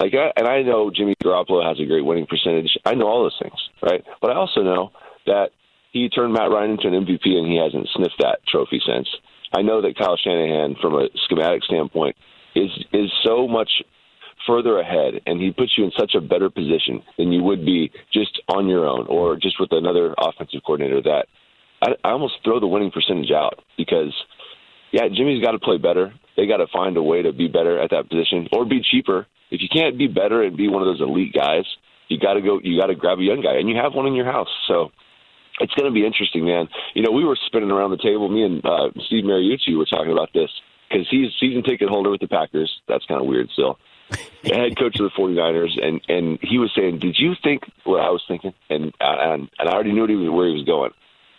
like 0.00 0.12
and 0.14 0.46
I 0.48 0.62
know 0.62 0.90
Jimmy 0.90 1.14
Garoppolo 1.22 1.66
has 1.66 1.78
a 1.80 1.86
great 1.86 2.04
winning 2.04 2.26
percentage. 2.26 2.76
I 2.84 2.94
know 2.94 3.06
all 3.06 3.22
those 3.22 3.38
things, 3.40 3.58
right? 3.82 4.02
But 4.20 4.30
I 4.30 4.34
also 4.34 4.62
know 4.62 4.92
that 5.26 5.50
he 5.92 6.08
turned 6.08 6.32
Matt 6.32 6.50
Ryan 6.50 6.72
into 6.72 6.88
an 6.88 7.04
MVP 7.04 7.26
and 7.26 7.46
he 7.46 7.58
hasn't 7.58 7.88
sniffed 7.94 8.18
that 8.20 8.38
trophy 8.46 8.80
since. 8.84 9.08
I 9.52 9.62
know 9.62 9.82
that 9.82 9.98
Kyle 9.98 10.16
Shanahan, 10.16 10.76
from 10.80 10.94
a 10.94 11.08
schematic 11.24 11.64
standpoint, 11.64 12.16
is 12.54 12.70
is 12.92 13.10
so 13.24 13.46
much 13.46 13.70
further 14.46 14.78
ahead 14.78 15.20
and 15.26 15.40
he 15.40 15.50
puts 15.52 15.72
you 15.76 15.84
in 15.84 15.92
such 15.98 16.14
a 16.14 16.20
better 16.20 16.50
position 16.50 17.02
than 17.18 17.32
you 17.32 17.42
would 17.42 17.64
be 17.64 17.90
just 18.12 18.40
on 18.48 18.68
your 18.68 18.86
own 18.86 19.06
or 19.08 19.36
just 19.36 19.60
with 19.60 19.70
another 19.72 20.14
offensive 20.18 20.60
coordinator 20.64 21.02
that 21.02 21.26
I, 21.82 21.92
I 22.04 22.12
almost 22.12 22.34
throw 22.44 22.60
the 22.60 22.66
winning 22.66 22.90
percentage 22.90 23.30
out 23.30 23.60
because 23.76 24.14
yeah, 24.92 25.08
Jimmy's 25.08 25.42
got 25.42 25.52
to 25.52 25.58
play 25.58 25.78
better. 25.78 26.12
They 26.36 26.46
got 26.46 26.58
to 26.58 26.66
find 26.72 26.96
a 26.96 27.02
way 27.02 27.22
to 27.22 27.32
be 27.32 27.48
better 27.48 27.80
at 27.80 27.90
that 27.90 28.08
position 28.08 28.48
or 28.52 28.64
be 28.64 28.80
cheaper. 28.82 29.26
If 29.50 29.60
you 29.60 29.68
can't 29.72 29.98
be 29.98 30.06
better 30.06 30.42
and 30.42 30.56
be 30.56 30.68
one 30.68 30.82
of 30.82 30.86
those 30.86 31.00
elite 31.00 31.32
guys, 31.32 31.64
you 32.08 32.18
got 32.18 32.34
to 32.34 32.40
go. 32.40 32.60
You 32.62 32.78
got 32.78 32.86
to 32.86 32.94
grab 32.94 33.18
a 33.18 33.22
young 33.22 33.40
guy, 33.40 33.54
and 33.54 33.68
you 33.68 33.76
have 33.76 33.94
one 33.94 34.06
in 34.06 34.14
your 34.14 34.26
house. 34.26 34.48
So 34.66 34.90
it's 35.60 35.72
going 35.74 35.90
to 35.90 35.94
be 35.94 36.04
interesting, 36.04 36.44
man. 36.44 36.68
You 36.94 37.02
know, 37.02 37.12
we 37.12 37.24
were 37.24 37.38
spinning 37.46 37.70
around 37.70 37.90
the 37.90 38.02
table. 38.02 38.28
Me 38.28 38.42
and 38.42 38.64
uh, 38.64 38.90
Steve 39.06 39.24
Mariucci 39.24 39.76
were 39.76 39.86
talking 39.86 40.12
about 40.12 40.30
this 40.34 40.50
because 40.88 41.06
he's 41.10 41.30
season 41.38 41.62
ticket 41.62 41.88
holder 41.88 42.10
with 42.10 42.20
the 42.20 42.28
Packers. 42.28 42.70
That's 42.88 43.04
kind 43.06 43.20
of 43.20 43.26
weird 43.26 43.48
still. 43.52 43.78
Head 44.44 44.78
coach 44.78 44.98
of 44.98 45.04
the 45.04 45.10
49ers, 45.16 45.82
and 45.82 46.00
and 46.08 46.38
he 46.42 46.58
was 46.58 46.70
saying, 46.74 46.98
"Did 46.98 47.16
you 47.18 47.34
think 47.42 47.62
what 47.84 48.00
I 48.00 48.10
was 48.10 48.22
thinking?" 48.26 48.54
And 48.68 48.94
and 49.00 49.48
and 49.58 49.68
I 49.68 49.72
already 49.72 49.92
knew 49.92 50.06
he 50.06 50.16
was, 50.16 50.30
where 50.30 50.48
he 50.48 50.54
was 50.54 50.64
going. 50.64 50.90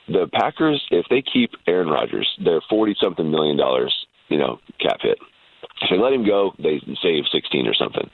The 0.07 0.27
Packers, 0.33 0.85
if 0.91 1.05
they 1.09 1.21
keep 1.21 1.51
Aaron 1.67 1.87
Rodgers, 1.87 2.27
they're 2.43 2.61
forty 2.69 2.95
something 3.01 3.29
million 3.29 3.57
dollars, 3.57 3.93
you 4.29 4.37
know, 4.37 4.59
cap 4.79 4.97
hit. 5.01 5.17
If 5.81 5.89
they 5.89 5.97
let 5.97 6.13
him 6.13 6.25
go, 6.25 6.53
they 6.59 6.79
save 7.01 7.23
sixteen 7.31 7.67
or 7.67 7.73
something. 7.73 8.09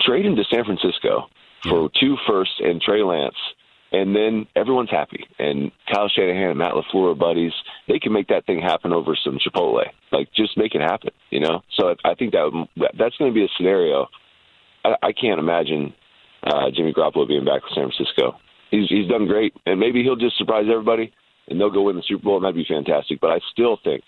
Trade 0.00 0.26
him 0.26 0.36
to 0.36 0.44
San 0.44 0.64
Francisco 0.64 1.28
for 1.62 1.90
two 2.00 2.16
firsts 2.26 2.56
and 2.60 2.80
Trey 2.80 3.02
Lance 3.02 3.36
and 3.92 4.16
then 4.16 4.46
everyone's 4.56 4.90
happy. 4.90 5.26
And 5.38 5.70
Kyle 5.92 6.08
Shanahan 6.08 6.50
and 6.50 6.58
Matt 6.58 6.72
LaFleur 6.72 7.12
are 7.12 7.14
buddies. 7.14 7.52
They 7.88 7.98
can 7.98 8.12
make 8.12 8.28
that 8.28 8.46
thing 8.46 8.60
happen 8.60 8.92
over 8.92 9.16
some 9.22 9.38
Chipotle. 9.38 9.84
Like, 10.10 10.32
just 10.34 10.56
make 10.56 10.74
it 10.74 10.80
happen, 10.80 11.10
you 11.30 11.40
know? 11.40 11.62
So 11.78 11.94
I 12.04 12.14
think 12.14 12.32
that 12.32 12.66
that's 12.98 13.16
going 13.18 13.30
to 13.30 13.34
be 13.34 13.44
a 13.44 13.48
scenario. 13.56 14.08
I, 14.84 14.94
I 15.02 15.12
can't 15.12 15.38
imagine 15.38 15.92
uh, 16.42 16.70
Jimmy 16.74 16.92
Garoppolo 16.92 17.28
being 17.28 17.44
back 17.44 17.62
with 17.62 17.74
San 17.74 17.90
Francisco. 17.90 18.38
He's, 18.70 18.88
he's 18.88 19.08
done 19.08 19.26
great, 19.26 19.54
and 19.66 19.78
maybe 19.78 20.02
he'll 20.02 20.16
just 20.16 20.38
surprise 20.38 20.64
everybody, 20.70 21.12
and 21.48 21.60
they'll 21.60 21.70
go 21.70 21.82
win 21.82 21.96
the 21.96 22.02
Super 22.08 22.24
Bowl, 22.24 22.36
and 22.36 22.44
that'd 22.44 22.56
be 22.56 22.64
fantastic. 22.66 23.20
But 23.20 23.30
I 23.30 23.40
still 23.52 23.78
think 23.84 24.02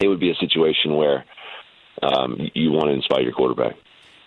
it 0.00 0.08
would 0.08 0.20
be 0.20 0.30
a 0.30 0.34
situation 0.34 0.96
where 0.96 1.24
um, 2.02 2.36
you 2.52 2.70
want 2.72 2.88
to 2.88 2.92
inspire 2.92 3.22
your 3.22 3.32
quarterback. 3.32 3.76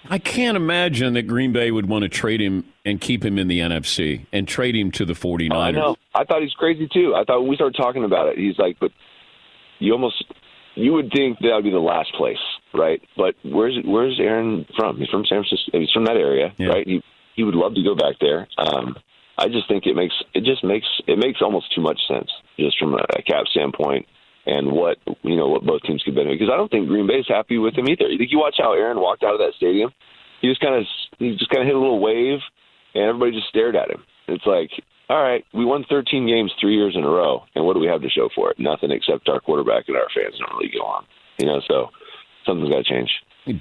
I 0.10 0.20
can't 0.20 0.56
imagine 0.56 1.13
that 1.13 1.24
Green 1.24 1.52
Bay 1.52 1.72
would 1.72 1.88
want 1.88 2.04
to 2.04 2.10
trade 2.10 2.41
him 2.41 2.65
and 2.86 3.00
keep 3.02 3.24
him 3.24 3.38
in 3.38 3.48
the 3.48 3.60
NFC 3.60 4.26
and 4.32 4.48
trade 4.48 4.76
him 4.76 4.91
to 4.91 5.06
the 5.06 5.13
49ers. 5.13 5.56
I 5.56 5.72
know. 5.72 5.96
I 6.15 6.24
thought 6.24 6.41
he's 6.41 6.54
crazy 6.54 6.88
too. 6.91 7.13
I 7.15 7.24
thought 7.24 7.41
when 7.41 7.50
we 7.50 7.56
started 7.56 7.78
talking 7.78 8.04
about 8.04 8.28
it, 8.30 8.38
he's 8.38 8.58
like, 8.58 8.78
but 8.80 8.91
you 9.80 9.91
almost 9.93 10.24
you 10.76 10.93
would 10.93 11.12
think 11.12 11.39
that 11.39 11.52
would 11.54 11.63
be 11.63 11.72
the 11.72 11.80
last 11.80 12.13
place, 12.13 12.38
right? 12.74 13.02
But 13.15 13.36
where's 13.43 13.78
where's 13.84 14.20
Aaron 14.20 14.65
from? 14.76 14.98
He's 14.98 15.10
from 15.10 15.26
San 15.26 15.43
Francisco. 15.43 15.80
He's 15.80 15.91
from 15.91 16.06
that 16.06 16.17
area, 16.17 16.54
yeah. 16.58 16.67
right? 16.67 16.88
He 16.88 17.04
he 17.36 17.43
would 17.43 17.56
love 17.56 17.76
to 17.76 17.84
go 17.84 17.96
back 17.96 18.15
there. 18.22 18.48
Um, 18.58 18.96
I 19.38 19.48
just 19.48 19.67
think 19.67 19.86
it 19.86 19.96
makes 19.96 20.15
it 20.34 20.43
just 20.43 20.63
makes 20.63 20.88
it 21.08 21.17
makes 21.17 21.41
almost 21.41 21.74
too 21.74 21.82
much 21.82 22.00
sense 22.08 22.30
just 22.60 22.78
from 22.80 22.93
a, 22.93 23.06
a 23.17 23.22
cap 23.22 23.46
standpoint 23.52 24.08
and 24.48 24.72
what 24.72 24.98
you 25.22 25.36
know 25.36 25.48
what 25.48 25.66
both 25.66 25.84
teams 25.84 26.02
could 26.04 26.16
benefit. 26.16 26.40
Because 26.40 26.52
I 26.52 26.58
don't 26.58 26.72
think 26.72 26.88
Green 26.88 27.06
Bay 27.06 27.20
is 27.20 27.28
happy 27.28 27.58
with 27.60 27.78
him 27.78 27.88
either. 27.90 28.08
You 28.08 28.18
think 28.18 28.32
you 28.32 28.40
watch 28.40 28.56
how 28.58 28.74
Aaron 28.74 29.00
walked 29.00 29.24
out 29.24 29.34
of 29.36 29.40
that 29.40 29.54
stadium? 29.58 29.92
He 30.42 30.48
just 30.48 30.62
kind 30.62 30.76
of 30.76 30.86
he 31.20 31.36
just 31.36 31.52
kind 31.52 31.62
of 31.62 31.68
hit 31.68 31.76
a 31.76 31.80
little 31.80 32.00
wave, 32.00 32.40
and 32.96 33.04
everybody 33.04 33.34
just 33.34 33.50
stared 33.50 33.76
at 33.76 33.92
him. 33.92 34.04
It's 34.28 34.46
like, 34.46 34.72
all 35.10 35.22
right, 35.22 35.46
we 35.54 35.66
won 35.66 35.86
13 35.90 36.28
games 36.28 36.52
three 36.60 36.76
years 36.76 36.96
in 36.96 37.04
a 37.04 37.10
row, 37.10 37.44
and 37.56 37.66
what 37.66 37.74
do 37.74 37.80
we 37.80 37.88
have 37.88 38.02
to 38.02 38.10
show 38.10 38.30
for 38.34 38.50
it? 38.52 38.60
Nothing 38.60 38.92
except 38.92 39.30
our 39.30 39.40
quarterback 39.40 39.88
and 39.88 39.98
our 39.98 40.08
fans 40.16 40.40
don't 40.40 40.58
really 40.58 40.72
go 40.72 40.84
on. 40.86 41.06
You 41.38 41.48
know, 41.48 41.62
so 41.68 41.90
something's 42.46 42.70
got 42.70 42.78
to 42.78 42.84
change. 42.84 43.12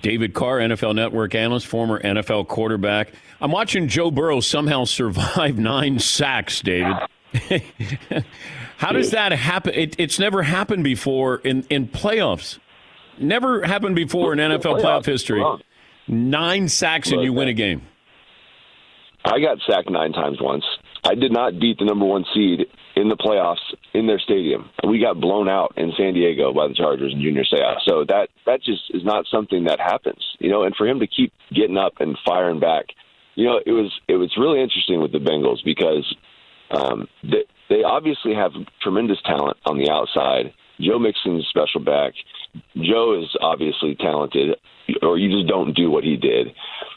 David 0.03 0.35
Carr, 0.35 0.59
NFL 0.59 0.95
Network 0.97 1.35
analyst, 1.35 1.67
former 1.67 2.01
NFL 2.01 2.49
quarterback. 2.49 3.13
I'm 3.41 3.53
watching 3.53 3.87
Joe 3.87 4.11
Burrow 4.11 4.41
somehow 4.41 4.85
survive 4.87 5.59
nine 5.59 5.99
sacks, 5.99 6.61
David. 6.61 6.97
How 8.79 8.93
does 8.93 9.11
that 9.11 9.33
happen? 9.33 9.75
It, 9.75 9.97
it's 9.99 10.19
never 10.19 10.43
happened 10.43 10.85
before 10.85 11.39
in, 11.39 11.65
in 11.71 11.89
playoffs. 11.89 12.59
Never 13.19 13.63
happened 13.63 13.97
before 13.97 14.33
in 14.33 14.39
NFL 14.39 14.83
playoff 14.83 15.07
history. 15.07 15.45
Nine 16.09 16.69
sacks 16.69 17.11
and 17.11 17.23
you 17.23 17.33
win 17.33 17.49
a 17.49 17.55
game. 17.55 17.83
I 19.25 19.41
got 19.41 19.59
sacked 19.69 19.91
nine 19.91 20.13
times 20.13 20.39
once. 20.41 20.65
I 21.05 21.15
did 21.15 21.33
not 21.33 21.59
beat 21.59 21.79
the 21.79 21.85
number 21.85 22.05
one 22.05 22.25
seed 22.35 22.67
in 22.97 23.09
the 23.09 23.17
playoffs 23.17 23.63
in 23.93 24.07
their 24.07 24.19
stadium. 24.19 24.71
We 24.87 25.01
got 25.01 25.21
blown 25.21 25.49
out 25.49 25.75
in 25.77 25.93
San 25.97 26.15
Diego 26.15 26.53
by 26.53 26.69
the 26.69 26.75
Chargers 26.75 27.13
in 27.13 27.21
Junior 27.21 27.45
Seau. 27.45 27.77
So 27.85 28.05
that 28.09 28.29
that 28.47 28.63
just 28.63 28.83
is 28.91 29.05
not 29.05 29.27
something 29.31 29.65
that 29.65 29.81
happens, 29.81 30.23
you 30.39 30.51
know. 30.51 30.63
And 30.63 30.75
for 30.77 30.87
him 30.87 31.01
to 31.01 31.07
keep 31.07 31.33
getting 31.53 31.77
up 31.77 31.95
and 32.01 32.17
firing 32.25 32.61
back, 32.61 32.87
you 33.35 33.47
know, 33.47 33.61
it 33.65 33.73
was 33.73 33.93
it 34.09 34.17
was 34.17 34.33
really 34.37 34.61
interesting 34.61 35.01
with 35.01 35.13
the 35.13 35.19
Bengals 35.19 35.63
because 35.65 36.17
um, 36.71 37.07
they, 37.23 37.45
they 37.69 37.83
obviously 37.83 38.35
have 38.35 38.53
tremendous 38.83 39.19
talent 39.25 39.57
on 39.67 39.79
the 39.79 39.91
outside. 39.91 40.53
Joe 40.81 40.99
Mixon's 40.99 41.47
special 41.49 41.81
back. 41.81 42.13
Joe 42.77 43.21
is 43.21 43.35
obviously 43.41 43.97
talented, 43.97 44.57
or 45.03 45.19
you 45.19 45.31
just 45.31 45.49
don't 45.49 45.75
do 45.75 45.91
what 45.91 46.05
he 46.05 46.17
did. 46.17 46.49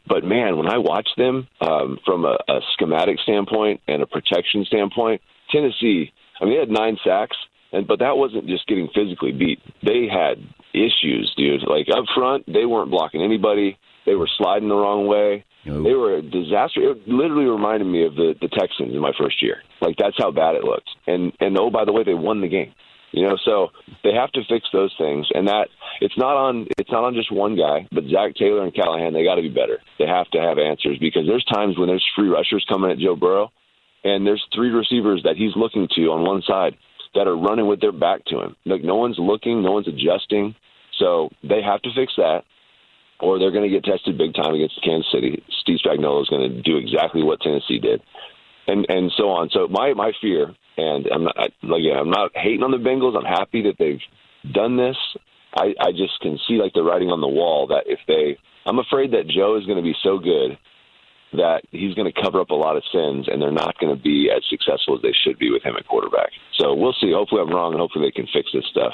But 0.07 0.23
man, 0.23 0.57
when 0.57 0.67
I 0.67 0.77
watch 0.77 1.07
them 1.17 1.47
um, 1.61 1.97
from 2.05 2.25
a, 2.25 2.37
a 2.47 2.59
schematic 2.73 3.19
standpoint 3.23 3.81
and 3.87 4.01
a 4.01 4.07
protection 4.07 4.65
standpoint, 4.65 5.21
Tennessee, 5.51 6.11
I 6.41 6.45
mean, 6.45 6.53
they 6.53 6.59
had 6.59 6.69
nine 6.69 6.97
sacks, 7.03 7.37
and 7.71 7.87
but 7.87 7.99
that 7.99 8.17
wasn't 8.17 8.47
just 8.47 8.67
getting 8.67 8.89
physically 8.93 9.31
beat. 9.31 9.59
They 9.83 10.07
had 10.11 10.37
issues, 10.73 11.33
dude. 11.37 11.63
Like 11.67 11.87
up 11.89 12.05
front, 12.15 12.45
they 12.47 12.65
weren't 12.65 12.91
blocking 12.91 13.21
anybody. 13.21 13.77
They 14.05 14.15
were 14.15 14.29
sliding 14.37 14.69
the 14.69 14.75
wrong 14.75 15.07
way. 15.07 15.45
They 15.65 15.93
were 15.93 16.15
a 16.15 16.21
disaster. 16.21 16.91
It 16.91 17.07
literally 17.07 17.45
reminded 17.45 17.85
me 17.85 18.05
of 18.05 18.15
the 18.15 18.33
the 18.39 18.47
Texans 18.47 18.93
in 18.93 18.99
my 18.99 19.11
first 19.19 19.41
year. 19.41 19.57
Like 19.81 19.95
that's 19.97 20.17
how 20.17 20.31
bad 20.31 20.55
it 20.55 20.63
looked. 20.63 20.89
And 21.07 21.33
and 21.39 21.57
oh 21.57 21.69
by 21.69 21.85
the 21.85 21.91
way, 21.93 22.03
they 22.03 22.13
won 22.13 22.41
the 22.41 22.47
game. 22.47 22.73
You 23.11 23.27
know, 23.27 23.37
so 23.43 23.69
they 24.03 24.13
have 24.13 24.31
to 24.33 24.41
fix 24.47 24.67
those 24.71 24.93
things, 24.97 25.27
and 25.33 25.47
that 25.47 25.67
it's 25.99 26.17
not 26.17 26.37
on 26.37 26.67
it's 26.77 26.91
not 26.91 27.03
on 27.03 27.15
just 27.15 27.31
one 27.31 27.57
guy, 27.57 27.87
but 27.91 28.03
Zac 28.05 28.35
Taylor 28.35 28.63
and 28.63 28.73
Callahan 28.73 29.13
they 29.13 29.23
got 29.23 29.35
to 29.35 29.41
be 29.41 29.49
better. 29.49 29.79
They 29.97 30.05
have 30.05 30.29
to 30.31 30.39
have 30.39 30.59
answers 30.59 30.97
because 30.99 31.23
there's 31.27 31.45
times 31.45 31.77
when 31.77 31.87
there's 31.87 32.05
free 32.15 32.29
rushers 32.29 32.65
coming 32.69 32.91
at 32.91 32.99
Joe 32.99 33.15
Burrow, 33.15 33.51
and 34.03 34.25
there's 34.27 34.45
three 34.53 34.69
receivers 34.69 35.23
that 35.23 35.37
he's 35.37 35.55
looking 35.55 35.87
to 35.95 36.11
on 36.11 36.23
one 36.23 36.43
side 36.47 36.77
that 37.15 37.27
are 37.27 37.35
running 37.35 37.67
with 37.67 37.81
their 37.81 37.91
back 37.91 38.23
to 38.25 38.39
him. 38.39 38.55
Like 38.65 38.83
no 38.83 38.95
one's 38.95 39.17
looking, 39.17 39.63
no 39.63 39.71
one's 39.71 39.87
adjusting, 39.87 40.55
so 40.99 41.29
they 41.41 41.61
have 41.63 41.81
to 41.81 41.89
fix 41.95 42.13
that. 42.17 42.43
Or 43.19 43.39
they're 43.39 43.51
going 43.51 43.69
to 43.69 43.73
get 43.73 43.83
tested 43.83 44.17
big 44.17 44.33
time 44.33 44.53
against 44.55 44.81
Kansas 44.83 45.11
City. 45.11 45.43
Steve 45.61 45.79
Spagnuolo 45.85 46.21
is 46.21 46.29
going 46.29 46.49
to 46.49 46.61
do 46.61 46.77
exactly 46.77 47.23
what 47.23 47.41
Tennessee 47.41 47.79
did, 47.79 48.01
and 48.67 48.85
and 48.89 49.11
so 49.17 49.29
on. 49.29 49.49
So 49.51 49.67
my 49.67 49.93
my 49.93 50.11
fear, 50.21 50.53
and 50.77 51.07
I'm 51.07 51.23
not 51.23 51.35
like 51.63 51.83
I'm 51.95 52.09
not 52.09 52.31
hating 52.35 52.63
on 52.63 52.71
the 52.71 52.77
Bengals. 52.77 53.17
I'm 53.17 53.25
happy 53.25 53.63
that 53.63 53.75
they've 53.77 54.53
done 54.53 54.77
this. 54.77 54.97
I, 55.55 55.73
I 55.79 55.91
just 55.91 56.19
can 56.21 56.37
see 56.47 56.55
like 56.55 56.73
the 56.73 56.83
writing 56.83 57.09
on 57.09 57.21
the 57.21 57.27
wall 57.27 57.67
that 57.67 57.83
if 57.87 57.99
they, 58.07 58.37
I'm 58.65 58.79
afraid 58.79 59.11
that 59.11 59.27
Joe 59.27 59.57
is 59.57 59.65
going 59.65 59.77
to 59.77 59.83
be 59.83 59.95
so 60.03 60.19
good 60.19 60.57
that 61.33 61.61
he's 61.71 61.93
going 61.93 62.11
to 62.11 62.21
cover 62.21 62.41
up 62.41 62.49
a 62.49 62.55
lot 62.55 62.75
of 62.75 62.83
sins, 62.91 63.27
and 63.29 63.41
they're 63.41 63.51
not 63.51 63.77
going 63.79 63.95
to 63.95 64.01
be 64.01 64.29
as 64.35 64.41
successful 64.49 64.95
as 64.95 65.01
they 65.01 65.13
should 65.23 65.37
be 65.37 65.51
with 65.51 65.63
him 65.63 65.75
at 65.77 65.87
quarterback. 65.87 66.29
So 66.57 66.73
we'll 66.73 66.95
see. 66.99 67.11
Hopefully, 67.13 67.41
I'm 67.41 67.53
wrong, 67.53 67.73
and 67.73 67.81
hopefully 67.81 68.07
they 68.07 68.11
can 68.11 68.27
fix 68.33 68.49
this 68.53 68.65
stuff. 68.71 68.93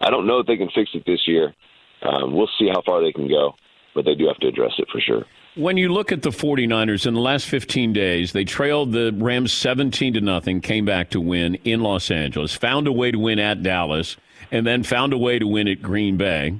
I 0.00 0.10
don't 0.10 0.26
know 0.26 0.38
if 0.38 0.46
they 0.46 0.56
can 0.56 0.70
fix 0.74 0.90
it 0.94 1.04
this 1.06 1.26
year. 1.26 1.54
Um, 2.02 2.34
we'll 2.34 2.50
see 2.58 2.68
how 2.68 2.82
far 2.82 3.02
they 3.02 3.12
can 3.12 3.28
go, 3.28 3.54
but 3.94 4.04
they 4.04 4.14
do 4.14 4.26
have 4.26 4.38
to 4.38 4.48
address 4.48 4.72
it 4.78 4.88
for 4.90 5.00
sure. 5.00 5.24
When 5.54 5.76
you 5.76 5.90
look 5.90 6.12
at 6.12 6.22
the 6.22 6.30
49ers 6.30 7.06
in 7.06 7.12
the 7.12 7.20
last 7.20 7.46
15 7.46 7.92
days, 7.92 8.32
they 8.32 8.44
trailed 8.44 8.92
the 8.92 9.12
Rams 9.14 9.52
17 9.52 10.14
to 10.14 10.20
nothing, 10.20 10.62
came 10.62 10.86
back 10.86 11.10
to 11.10 11.20
win 11.20 11.56
in 11.56 11.80
Los 11.80 12.10
Angeles, 12.10 12.54
found 12.54 12.86
a 12.86 12.92
way 12.92 13.10
to 13.10 13.18
win 13.18 13.38
at 13.38 13.62
Dallas, 13.62 14.16
and 14.50 14.66
then 14.66 14.82
found 14.82 15.12
a 15.12 15.18
way 15.18 15.38
to 15.38 15.46
win 15.46 15.68
at 15.68 15.82
Green 15.82 16.16
Bay. 16.16 16.58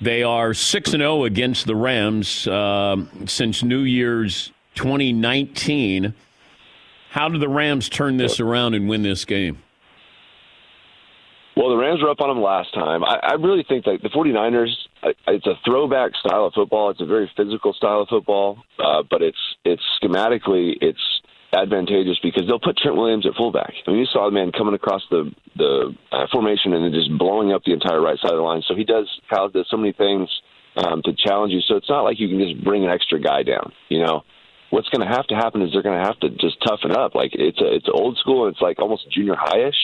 They 0.00 0.24
are 0.24 0.54
6 0.54 0.92
and 0.92 1.00
0 1.00 1.24
against 1.24 1.66
the 1.66 1.76
Rams 1.76 2.48
uh, 2.48 2.96
since 3.26 3.62
New 3.62 3.82
Year's 3.82 4.50
2019. 4.74 6.14
How 7.10 7.28
do 7.28 7.38
the 7.38 7.48
Rams 7.48 7.88
turn 7.88 8.16
this 8.16 8.40
around 8.40 8.74
and 8.74 8.88
win 8.88 9.02
this 9.02 9.24
game? 9.24 9.58
Well, 11.56 11.70
the 11.70 11.76
Rams 11.76 12.02
were 12.02 12.10
up 12.10 12.20
on 12.20 12.28
them 12.28 12.42
last 12.42 12.74
time. 12.74 13.04
I, 13.04 13.18
I 13.22 13.32
really 13.34 13.64
think 13.68 13.84
that 13.84 14.02
the 14.02 14.08
49ers, 14.08 14.74
it's 15.28 15.46
a 15.46 15.54
throwback 15.64 16.10
style 16.16 16.46
of 16.46 16.52
football. 16.52 16.90
It's 16.90 17.00
a 17.00 17.06
very 17.06 17.30
physical 17.36 17.72
style 17.72 18.02
of 18.02 18.08
football, 18.08 18.58
uh, 18.78 19.02
but 19.08 19.22
it's 19.22 19.38
it's 19.64 19.82
schematically 20.02 20.74
it's 20.80 20.98
advantageous 21.52 22.18
because 22.22 22.42
they'll 22.48 22.58
put 22.58 22.76
Trent 22.76 22.96
Williams 22.96 23.24
at 23.24 23.34
fullback. 23.36 23.72
I 23.86 23.90
mean, 23.90 24.00
you 24.00 24.06
saw 24.06 24.26
the 24.26 24.34
man 24.34 24.50
coming 24.50 24.74
across 24.74 25.02
the 25.10 25.30
the 25.54 25.94
uh, 26.10 26.26
formation 26.32 26.72
and 26.72 26.84
then 26.84 26.92
just 26.92 27.16
blowing 27.16 27.52
up 27.52 27.62
the 27.64 27.72
entire 27.72 28.00
right 28.00 28.18
side 28.18 28.32
of 28.32 28.38
the 28.38 28.42
line. 28.42 28.62
So 28.66 28.74
he 28.74 28.82
does 28.82 29.08
Kyle 29.30 29.48
does 29.48 29.68
so 29.70 29.76
many 29.76 29.92
things 29.92 30.28
um, 30.76 31.02
to 31.02 31.14
challenge 31.14 31.52
you. 31.52 31.60
So 31.60 31.76
it's 31.76 31.88
not 31.88 32.02
like 32.02 32.18
you 32.18 32.28
can 32.28 32.40
just 32.40 32.64
bring 32.64 32.84
an 32.84 32.90
extra 32.90 33.20
guy 33.20 33.44
down. 33.44 33.72
You 33.88 34.00
know, 34.04 34.22
what's 34.70 34.88
going 34.88 35.06
to 35.06 35.14
have 35.14 35.28
to 35.28 35.36
happen 35.36 35.62
is 35.62 35.70
they're 35.72 35.86
going 35.86 36.00
to 36.00 36.04
have 36.04 36.18
to 36.20 36.30
just 36.30 36.58
toughen 36.66 36.90
up. 36.90 37.14
Like 37.14 37.30
it's 37.34 37.60
a, 37.60 37.74
it's 37.74 37.86
old 37.88 38.18
school. 38.18 38.48
It's 38.48 38.60
like 38.60 38.80
almost 38.80 39.08
junior 39.12 39.34
highish 39.34 39.78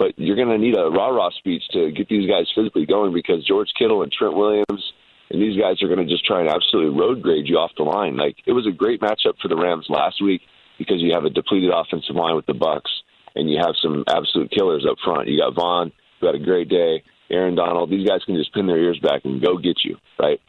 but 0.00 0.18
you're 0.18 0.34
going 0.34 0.48
to 0.48 0.56
need 0.56 0.74
a 0.74 0.88
rah 0.88 1.08
rah 1.08 1.28
speech 1.36 1.62
to 1.72 1.92
get 1.92 2.08
these 2.08 2.26
guys 2.26 2.48
physically 2.56 2.86
going 2.86 3.12
because 3.12 3.44
George 3.44 3.68
Kittle 3.78 4.02
and 4.02 4.10
Trent 4.10 4.34
Williams 4.34 4.92
and 5.28 5.40
these 5.40 5.60
guys 5.60 5.82
are 5.82 5.88
going 5.88 6.00
to 6.00 6.10
just 6.10 6.24
try 6.24 6.40
and 6.40 6.48
absolutely 6.48 6.98
road 6.98 7.20
grade 7.20 7.46
you 7.46 7.56
off 7.56 7.70
the 7.76 7.82
line. 7.82 8.16
Like 8.16 8.36
it 8.46 8.52
was 8.52 8.66
a 8.66 8.72
great 8.72 9.02
matchup 9.02 9.36
for 9.42 9.48
the 9.48 9.56
Rams 9.56 9.84
last 9.90 10.24
week 10.24 10.40
because 10.78 11.02
you 11.02 11.12
have 11.12 11.26
a 11.26 11.30
depleted 11.30 11.70
offensive 11.70 12.16
line 12.16 12.34
with 12.34 12.46
the 12.46 12.54
Bucs 12.54 12.90
and 13.36 13.50
you 13.50 13.58
have 13.60 13.74
some 13.82 14.02
absolute 14.08 14.50
killers 14.50 14.86
up 14.90 14.96
front. 15.04 15.28
You 15.28 15.38
got 15.38 15.54
Vaughn, 15.54 15.92
who 16.18 16.26
had 16.26 16.34
a 16.34 16.42
great 16.42 16.70
day, 16.70 17.04
Aaron 17.30 17.54
Donald. 17.54 17.90
These 17.90 18.08
guys 18.08 18.24
can 18.24 18.36
just 18.36 18.54
pin 18.54 18.66
their 18.66 18.80
ears 18.80 18.98
back 19.02 19.20
and 19.24 19.42
go 19.42 19.58
get 19.58 19.84
you, 19.84 19.98
right? 20.18 20.40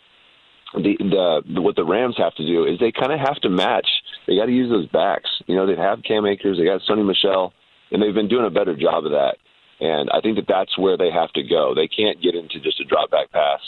The, 0.74 0.96
the 0.98 1.62
what 1.62 1.76
the 1.76 1.84
Rams 1.84 2.16
have 2.18 2.34
to 2.36 2.48
do 2.48 2.64
is 2.64 2.80
they 2.80 2.94
kind 2.94 3.12
of 3.12 3.20
have 3.20 3.36
to 3.42 3.50
match. 3.50 3.90
They 4.26 4.38
got 4.38 4.46
to 4.46 4.54
use 4.54 4.72
those 4.72 4.88
backs. 4.88 5.30
You 5.46 5.58
know, 5.58 5.68
they 5.68 5.76
have 5.76 6.00
Cam 6.08 6.26
Akers, 6.26 6.58
they 6.58 6.64
got 6.64 6.80
Sony 6.90 7.06
Michel 7.06 7.52
and 7.92 8.02
they've 8.02 8.14
been 8.14 8.28
doing 8.28 8.46
a 8.46 8.50
better 8.50 8.76
job 8.76 9.06
of 9.06 9.12
that. 9.12 9.36
And 9.80 10.10
I 10.12 10.22
think 10.22 10.36
that 10.38 10.46
that's 10.48 10.78
where 10.78 10.96
they 10.96 11.10
have 11.12 11.34
to 11.34 11.44
go. 11.44 11.74
They 11.76 11.88
can't 11.88 12.22
get 12.22 12.36
into 12.36 12.60
just 12.60 12.80
a 12.80 12.86
drop 12.86 13.10
back 13.10 13.32
pass 13.32 13.60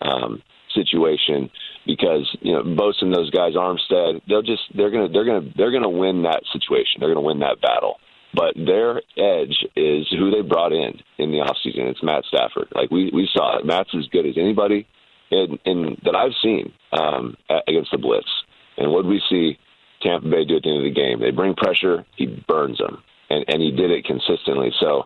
um, 0.00 0.42
situation 0.74 1.50
because 1.86 2.24
you 2.40 2.52
know 2.52 2.62
Bosa 2.62 3.02
and 3.02 3.14
those 3.14 3.30
guys, 3.30 3.54
Armstead, 3.54 4.22
they'll 4.28 4.42
just 4.42 4.62
they're 4.74 4.90
gonna 4.90 5.08
they're 5.08 5.26
gonna 5.26 5.48
they're 5.56 5.72
gonna 5.72 5.90
win 5.90 6.22
that 6.22 6.42
situation. 6.52 7.00
They're 7.00 7.12
gonna 7.12 7.26
win 7.26 7.40
that 7.40 7.60
battle. 7.60 7.96
But 8.34 8.54
their 8.56 8.98
edge 9.16 9.64
is 9.74 10.06
who 10.10 10.30
they 10.30 10.42
brought 10.42 10.72
in 10.72 11.00
in 11.18 11.32
the 11.32 11.38
offseason. 11.38 11.88
It's 11.88 12.02
Matt 12.02 12.24
Stafford. 12.24 12.68
Like 12.74 12.90
we 12.90 13.10
we 13.12 13.28
saw 13.32 13.58
it. 13.58 13.66
Matt's 13.66 13.94
as 13.96 14.06
good 14.08 14.26
as 14.26 14.34
anybody 14.36 14.86
in, 15.30 15.58
in 15.64 15.96
that 16.04 16.14
I've 16.14 16.36
seen 16.42 16.72
um, 16.92 17.36
against 17.66 17.90
the 17.90 17.98
blitz. 17.98 18.28
And 18.76 18.92
what 18.92 19.04
we 19.04 19.20
see 19.28 19.58
Tampa 20.02 20.28
Bay 20.28 20.44
do 20.44 20.56
at 20.56 20.62
the 20.62 20.68
end 20.68 20.78
of 20.78 20.94
the 20.94 21.00
game? 21.00 21.20
They 21.20 21.30
bring 21.30 21.54
pressure. 21.54 22.06
He 22.16 22.26
burns 22.46 22.78
them 22.78 23.02
and 23.30 23.44
and 23.48 23.62
he 23.62 23.70
did 23.70 23.90
it 23.90 24.04
consistently. 24.04 24.72
So 24.80 25.04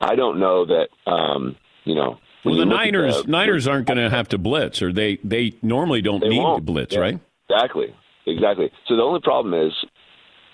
I 0.00 0.14
don't 0.14 0.38
know 0.38 0.66
that 0.66 0.88
um, 1.10 1.56
you 1.84 1.94
know. 1.94 2.18
Well, 2.44 2.56
the 2.56 2.66
Niners 2.66 3.22
the, 3.22 3.30
Niners 3.30 3.66
aren't 3.66 3.86
going 3.86 3.98
to 3.98 4.10
have 4.10 4.28
to 4.28 4.38
blitz, 4.38 4.82
or 4.82 4.92
they 4.92 5.18
they 5.24 5.54
normally 5.62 6.02
don't 6.02 6.20
they 6.20 6.28
need 6.28 6.38
won't. 6.38 6.58
to 6.58 6.72
blitz, 6.72 6.94
yeah, 6.94 7.00
right? 7.00 7.20
Exactly, 7.48 7.94
exactly. 8.26 8.70
So 8.86 8.96
the 8.96 9.02
only 9.02 9.20
problem 9.20 9.54
is, 9.54 9.72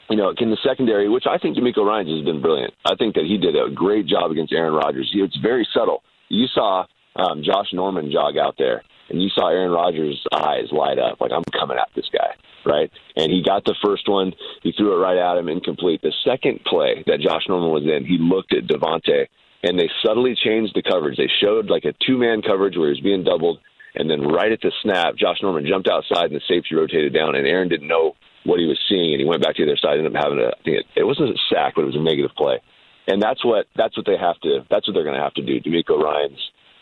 you 0.08 0.16
know, 0.16 0.32
can 0.36 0.50
the 0.50 0.58
secondary, 0.62 1.08
which 1.08 1.24
I 1.28 1.38
think 1.38 1.56
DeMeco 1.56 1.84
Ryans 1.84 2.08
has 2.08 2.24
been 2.24 2.40
brilliant. 2.40 2.74
I 2.84 2.94
think 2.94 3.16
that 3.16 3.24
he 3.24 3.38
did 3.38 3.56
a 3.56 3.70
great 3.74 4.06
job 4.06 4.30
against 4.30 4.52
Aaron 4.52 4.74
Rodgers. 4.74 5.10
It's 5.12 5.36
very 5.38 5.66
subtle. 5.74 6.02
You 6.28 6.46
saw 6.54 6.86
um, 7.16 7.42
Josh 7.42 7.72
Norman 7.72 8.12
jog 8.12 8.36
out 8.38 8.54
there, 8.56 8.82
and 9.08 9.20
you 9.20 9.28
saw 9.30 9.48
Aaron 9.48 9.72
Rodgers' 9.72 10.24
eyes 10.32 10.70
light 10.70 11.00
up, 11.00 11.20
like 11.20 11.32
I'm 11.32 11.42
coming 11.58 11.76
at 11.76 11.88
this 11.96 12.08
guy 12.12 12.36
right? 12.64 12.90
And 13.16 13.32
he 13.32 13.42
got 13.42 13.64
the 13.64 13.76
first 13.84 14.08
one. 14.08 14.32
He 14.62 14.72
threw 14.72 14.94
it 14.94 15.02
right 15.02 15.16
at 15.16 15.38
him, 15.38 15.48
incomplete. 15.48 16.02
The 16.02 16.12
second 16.24 16.64
play 16.64 17.04
that 17.06 17.20
Josh 17.20 17.42
Norman 17.48 17.70
was 17.70 17.84
in, 17.84 18.06
he 18.06 18.18
looked 18.18 18.54
at 18.54 18.66
Davante, 18.66 19.26
and 19.62 19.78
they 19.78 19.90
subtly 20.04 20.34
changed 20.34 20.74
the 20.74 20.82
coverage. 20.82 21.16
They 21.16 21.30
showed 21.40 21.70
like 21.70 21.84
a 21.84 21.94
two 22.06 22.18
man 22.18 22.42
coverage 22.42 22.76
where 22.76 22.88
he 22.88 23.00
was 23.00 23.00
being 23.00 23.24
doubled, 23.24 23.60
and 23.94 24.10
then 24.10 24.22
right 24.22 24.52
at 24.52 24.60
the 24.60 24.72
snap, 24.82 25.16
Josh 25.16 25.38
Norman 25.42 25.66
jumped 25.66 25.88
outside, 25.88 26.30
and 26.30 26.36
the 26.36 26.48
safety 26.48 26.74
rotated 26.74 27.12
down, 27.12 27.34
and 27.34 27.46
Aaron 27.46 27.68
didn't 27.68 27.88
know 27.88 28.14
what 28.44 28.60
he 28.60 28.66
was 28.66 28.78
seeing, 28.88 29.12
and 29.12 29.20
he 29.20 29.26
went 29.26 29.42
back 29.42 29.56
to 29.56 29.64
the 29.64 29.72
other 29.72 29.80
side, 29.80 29.98
ended 29.98 30.16
up 30.16 30.22
having 30.22 30.38
a, 30.38 30.48
I 30.48 30.62
think 30.64 30.76
it, 30.80 30.86
it 30.96 31.04
wasn't 31.04 31.30
a 31.30 31.38
sack, 31.52 31.74
but 31.74 31.82
it 31.82 31.92
was 31.92 31.96
a 31.96 32.00
negative 32.00 32.32
play. 32.36 32.60
And 33.06 33.20
that's 33.20 33.44
what 33.44 33.66
that's 33.74 33.96
what 33.96 34.06
they 34.06 34.16
have 34.16 34.38
to 34.40 34.60
that's 34.70 34.86
what 34.86 34.94
they're 34.94 35.04
going 35.04 35.16
to 35.16 35.22
have 35.22 35.34
to 35.34 35.42
do. 35.42 35.58
DeMeco 35.60 35.98
Ryans 35.98 36.38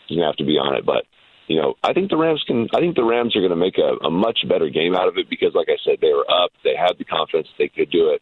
going 0.09 0.21
to 0.21 0.25
have 0.25 0.35
to 0.37 0.45
be 0.45 0.57
on 0.57 0.75
it, 0.75 0.85
but 0.85 1.05
you 1.49 1.59
know, 1.59 1.73
I 1.83 1.93
think 1.93 2.11
the 2.11 2.17
Rams 2.17 2.43
can. 2.45 2.69
I 2.75 2.79
think 2.79 2.95
the 2.95 3.03
Rams 3.03 3.35
are 3.35 3.41
going 3.41 3.49
to 3.49 3.55
make 3.55 3.79
a, 3.79 4.05
a 4.05 4.11
much 4.11 4.47
better 4.47 4.69
game 4.69 4.95
out 4.95 5.07
of 5.07 5.17
it 5.17 5.27
because, 5.29 5.51
like 5.55 5.67
I 5.67 5.77
said, 5.83 5.97
they 5.99 6.13
were 6.13 6.29
up. 6.29 6.51
They 6.63 6.75
had 6.77 6.93
the 6.99 7.03
confidence 7.03 7.47
they 7.57 7.67
could 7.67 7.89
do 7.89 8.09
it. 8.13 8.21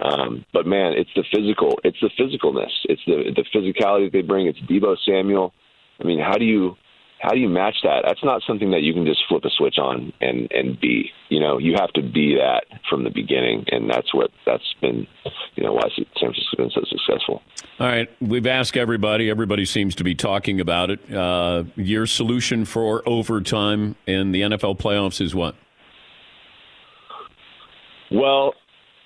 Um, 0.00 0.46
but 0.52 0.64
man, 0.64 0.92
it's 0.92 1.10
the 1.16 1.24
physical. 1.34 1.80
It's 1.82 1.98
the 2.00 2.10
physicalness. 2.14 2.70
It's 2.84 3.02
the 3.04 3.34
the 3.34 3.44
physicality 3.52 4.06
that 4.06 4.12
they 4.12 4.22
bring. 4.22 4.46
It's 4.46 4.60
Deebo 4.60 4.96
Samuel. 5.04 5.52
I 6.00 6.04
mean, 6.04 6.20
how 6.20 6.38
do 6.38 6.44
you 6.44 6.76
how 7.20 7.30
do 7.30 7.38
you 7.38 7.48
match 7.48 7.76
that? 7.82 8.04
That's 8.06 8.22
not 8.22 8.42
something 8.46 8.70
that 8.70 8.82
you 8.82 8.92
can 8.94 9.04
just 9.04 9.20
flip 9.28 9.44
a 9.44 9.50
switch 9.50 9.78
on 9.78 10.12
and 10.20 10.50
and 10.52 10.80
be. 10.80 11.10
You 11.28 11.40
know, 11.40 11.58
you 11.58 11.74
have 11.74 11.92
to 11.94 12.02
be 12.02 12.36
that 12.36 12.64
from 12.88 13.04
the 13.04 13.10
beginning, 13.10 13.64
and 13.70 13.90
that's 13.90 14.14
what 14.14 14.30
that's 14.46 14.74
been. 14.80 15.06
You 15.56 15.64
know, 15.64 15.72
why 15.72 15.88
San 15.94 16.06
Francisco's 16.20 16.54
been 16.56 16.70
so 16.70 16.82
successful. 16.88 17.42
All 17.80 17.86
right, 17.86 18.08
we've 18.20 18.46
asked 18.46 18.76
everybody. 18.76 19.28
Everybody 19.30 19.64
seems 19.64 19.94
to 19.96 20.04
be 20.04 20.14
talking 20.14 20.60
about 20.60 20.90
it. 20.90 21.12
Uh, 21.12 21.64
your 21.74 22.06
solution 22.06 22.64
for 22.64 23.06
overtime 23.08 23.96
in 24.06 24.32
the 24.32 24.42
NFL 24.42 24.78
playoffs 24.78 25.20
is 25.20 25.34
what? 25.34 25.56
Well, 28.10 28.54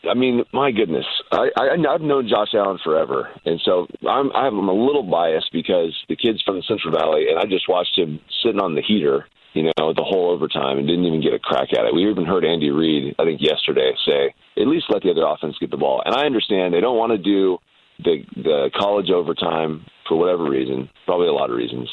I 0.09 0.15
mean, 0.15 0.45
my 0.53 0.73
goodness, 0.73 1.07
I, 1.31 1.49
I 1.57 1.95
I've 1.95 2.01
known 2.01 2.29
Josh 2.29 2.55
Allen 2.55 2.79
forever, 2.83 3.29
and 3.45 3.61
so 3.65 3.87
I'm 4.09 4.33
I'm 4.33 4.69
a 4.69 4.73
little 4.73 5.05
biased 5.05 5.53
because 5.53 5.95
the 6.09 6.17
kid's 6.17 6.43
from 6.43 6.57
the 6.57 6.65
Central 6.67 6.93
Valley, 6.93 7.27
and 7.29 7.39
I 7.39 7.45
just 7.45 7.69
watched 7.69 7.97
him 7.97 8.21
sitting 8.43 8.61
on 8.61 8.75
the 8.75 8.83
heater, 8.83 9.27
you 9.53 9.65
know, 9.65 9.95
the 9.95 10.03
whole 10.03 10.31
overtime, 10.31 10.79
and 10.79 10.89
didn't 10.89 11.05
even 11.05 11.23
get 11.23 11.35
a 11.35 11.39
crack 11.39 11.73
at 11.73 11.87
it. 11.87 11.95
We 11.95 12.11
even 12.11 12.27
heard 12.27 12.45
Andy 12.45 12.71
Reid, 12.71 13.15
I 13.19 13.25
think 13.25 13.41
yesterday, 13.41 13.93
say 14.05 14.35
at 14.61 14.67
least 14.67 14.87
let 14.91 15.03
the 15.03 15.11
other 15.11 15.25
offense 15.27 15.57
get 15.61 15.71
the 15.71 15.77
ball. 15.77 16.03
And 16.05 16.15
I 16.15 16.27
understand 16.27 16.75
they 16.75 16.81
don't 16.81 16.99
want 16.99 17.13
to 17.13 17.19
do 17.19 17.59
the 17.99 18.23
the 18.37 18.71
college 18.77 19.11
overtime 19.11 19.87
for 20.09 20.19
whatever 20.19 20.45
reason, 20.45 20.91
probably 21.07 21.29
a 21.29 21.33
lot 21.33 21.51
of 21.51 21.57
reasons. 21.57 21.89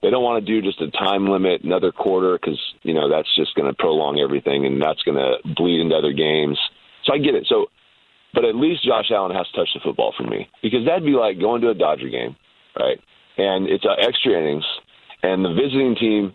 They 0.00 0.10
don't 0.10 0.22
want 0.22 0.44
to 0.44 0.46
do 0.46 0.62
just 0.62 0.80
a 0.80 0.90
time 0.92 1.26
limit, 1.26 1.64
another 1.64 1.90
quarter, 1.90 2.38
because 2.38 2.60
you 2.82 2.94
know 2.94 3.10
that's 3.10 3.34
just 3.34 3.54
going 3.56 3.68
to 3.68 3.74
prolong 3.74 4.20
everything, 4.20 4.64
and 4.64 4.80
that's 4.80 5.02
going 5.02 5.18
to 5.18 5.36
bleed 5.56 5.80
into 5.80 5.96
other 5.96 6.12
games. 6.12 6.58
So 7.08 7.14
I 7.14 7.18
get 7.18 7.34
it. 7.34 7.46
So, 7.48 7.66
but 8.34 8.44
at 8.44 8.54
least 8.54 8.84
Josh 8.84 9.10
Allen 9.10 9.34
has 9.34 9.46
to 9.48 9.56
touch 9.56 9.70
the 9.74 9.80
football 9.82 10.12
for 10.16 10.24
me 10.24 10.48
because 10.62 10.84
that'd 10.86 11.04
be 11.04 11.12
like 11.12 11.40
going 11.40 11.62
to 11.62 11.70
a 11.70 11.74
Dodger 11.74 12.10
game, 12.10 12.36
right? 12.78 13.00
And 13.38 13.68
it's 13.68 13.84
uh, 13.84 13.94
extra 13.98 14.38
innings, 14.38 14.64
and 15.22 15.44
the 15.44 15.54
visiting 15.54 15.96
team 15.96 16.34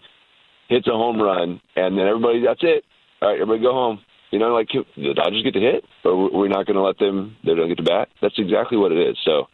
hits 0.69 0.87
a 0.87 0.91
home 0.91 1.21
run, 1.21 1.61
and 1.75 1.97
then 1.97 2.07
everybody, 2.07 2.41
that's 2.43 2.63
it. 2.63 2.83
All 3.21 3.29
right, 3.29 3.39
everybody 3.39 3.61
go 3.61 3.73
home. 3.73 3.99
You 4.31 4.39
know, 4.39 4.55
like 4.55 4.69
the 4.71 5.13
Dodgers 5.13 5.43
get 5.43 5.53
to 5.53 5.59
hit, 5.59 5.85
or 6.03 6.31
we're 6.31 6.47
not 6.47 6.65
going 6.65 6.77
to 6.77 6.81
let 6.81 6.97
them. 6.97 7.37
They 7.45 7.53
don't 7.53 7.67
get 7.67 7.77
to 7.77 7.83
bat. 7.83 8.07
That's 8.21 8.39
exactly 8.39 8.77
what 8.77 8.91
it 8.91 8.97
is. 8.97 9.15
So, 9.23 9.45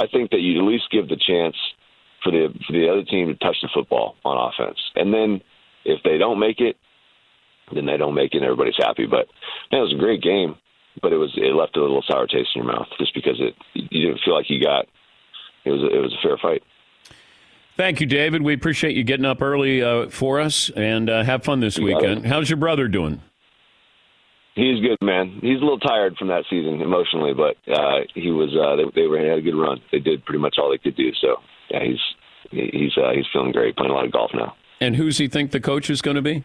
I 0.00 0.06
think 0.06 0.30
that 0.30 0.40
you 0.40 0.60
at 0.60 0.68
least 0.68 0.84
give 0.92 1.08
the 1.08 1.16
chance 1.16 1.56
for 2.22 2.30
the 2.30 2.54
for 2.66 2.72
the 2.72 2.88
other 2.88 3.02
team 3.02 3.26
to 3.28 3.34
touch 3.34 3.56
the 3.62 3.68
football 3.74 4.14
on 4.24 4.52
offense, 4.52 4.78
and 4.94 5.12
then 5.12 5.40
if 5.84 6.00
they 6.04 6.18
don't 6.18 6.38
make 6.38 6.60
it, 6.60 6.76
then 7.74 7.86
they 7.86 7.96
don't 7.96 8.14
make 8.14 8.34
it. 8.34 8.38
and 8.38 8.44
Everybody's 8.44 8.78
happy. 8.78 9.06
But 9.06 9.26
man, 9.72 9.80
it 9.80 9.84
was 9.84 9.94
a 9.94 9.98
great 9.98 10.22
game 10.22 10.54
but 11.02 11.12
it 11.12 11.16
was 11.16 11.32
it 11.36 11.54
left 11.54 11.76
a 11.76 11.80
little 11.80 12.02
sour 12.06 12.26
taste 12.26 12.50
in 12.54 12.62
your 12.62 12.72
mouth 12.72 12.86
just 12.98 13.14
because 13.14 13.40
it 13.40 13.54
you 13.74 14.06
didn't 14.06 14.20
feel 14.24 14.34
like 14.34 14.48
you 14.48 14.62
got 14.62 14.86
it 15.64 15.70
was 15.70 15.82
a, 15.82 15.96
it 15.96 16.00
was 16.00 16.12
a 16.12 16.22
fair 16.22 16.36
fight. 16.38 16.62
Thank 17.76 18.00
you, 18.00 18.06
David. 18.06 18.42
We 18.42 18.54
appreciate 18.54 18.96
you 18.96 19.04
getting 19.04 19.24
up 19.24 19.40
early 19.40 19.82
uh, 19.82 20.08
for 20.08 20.40
us 20.40 20.68
and 20.70 21.08
uh, 21.08 21.22
have 21.22 21.44
fun 21.44 21.60
this 21.60 21.78
You 21.78 21.84
weekend. 21.84 22.26
How's 22.26 22.50
your 22.50 22.56
brother 22.56 22.88
doing? 22.88 23.22
He's 24.56 24.80
good, 24.80 24.98
man. 25.00 25.38
He's 25.40 25.58
a 25.58 25.60
little 25.60 25.78
tired 25.78 26.16
from 26.16 26.26
that 26.28 26.42
season 26.50 26.82
emotionally, 26.82 27.32
but 27.32 27.56
uh, 27.72 28.00
he 28.14 28.32
was. 28.32 28.50
Uh, 28.56 28.74
they, 28.74 29.02
they 29.02 29.06
were 29.06 29.18
had 29.18 29.38
a 29.38 29.42
good 29.42 29.54
run. 29.54 29.80
They 29.92 30.00
did 30.00 30.24
pretty 30.24 30.40
much 30.40 30.56
all 30.58 30.70
they 30.70 30.78
could 30.78 30.96
do. 30.96 31.12
So 31.20 31.36
yeah, 31.70 31.84
he's 31.84 32.00
he's 32.50 32.98
uh, 32.98 33.12
he's 33.14 33.26
feeling 33.32 33.52
great. 33.52 33.76
Playing 33.76 33.92
a 33.92 33.94
lot 33.94 34.04
of 34.04 34.10
golf 34.10 34.32
now. 34.34 34.56
And 34.80 34.96
who's 34.96 35.18
he 35.18 35.28
think 35.28 35.52
the 35.52 35.60
coach 35.60 35.88
is 35.90 36.02
going 36.02 36.16
to 36.16 36.22
be? 36.22 36.42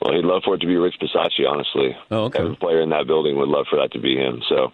Well, 0.00 0.14
he'd 0.14 0.24
love 0.24 0.42
for 0.44 0.54
it 0.54 0.60
to 0.60 0.66
be 0.66 0.76
Rich 0.76 0.94
Bisaccia, 1.02 1.48
honestly. 1.48 1.96
Oh, 2.10 2.24
okay. 2.26 2.38
Every 2.38 2.56
player 2.56 2.80
in 2.82 2.90
that 2.90 3.06
building 3.06 3.36
would 3.36 3.48
love 3.48 3.66
for 3.68 3.76
that 3.80 3.90
to 3.92 4.00
be 4.00 4.14
him. 4.14 4.40
So 4.48 4.68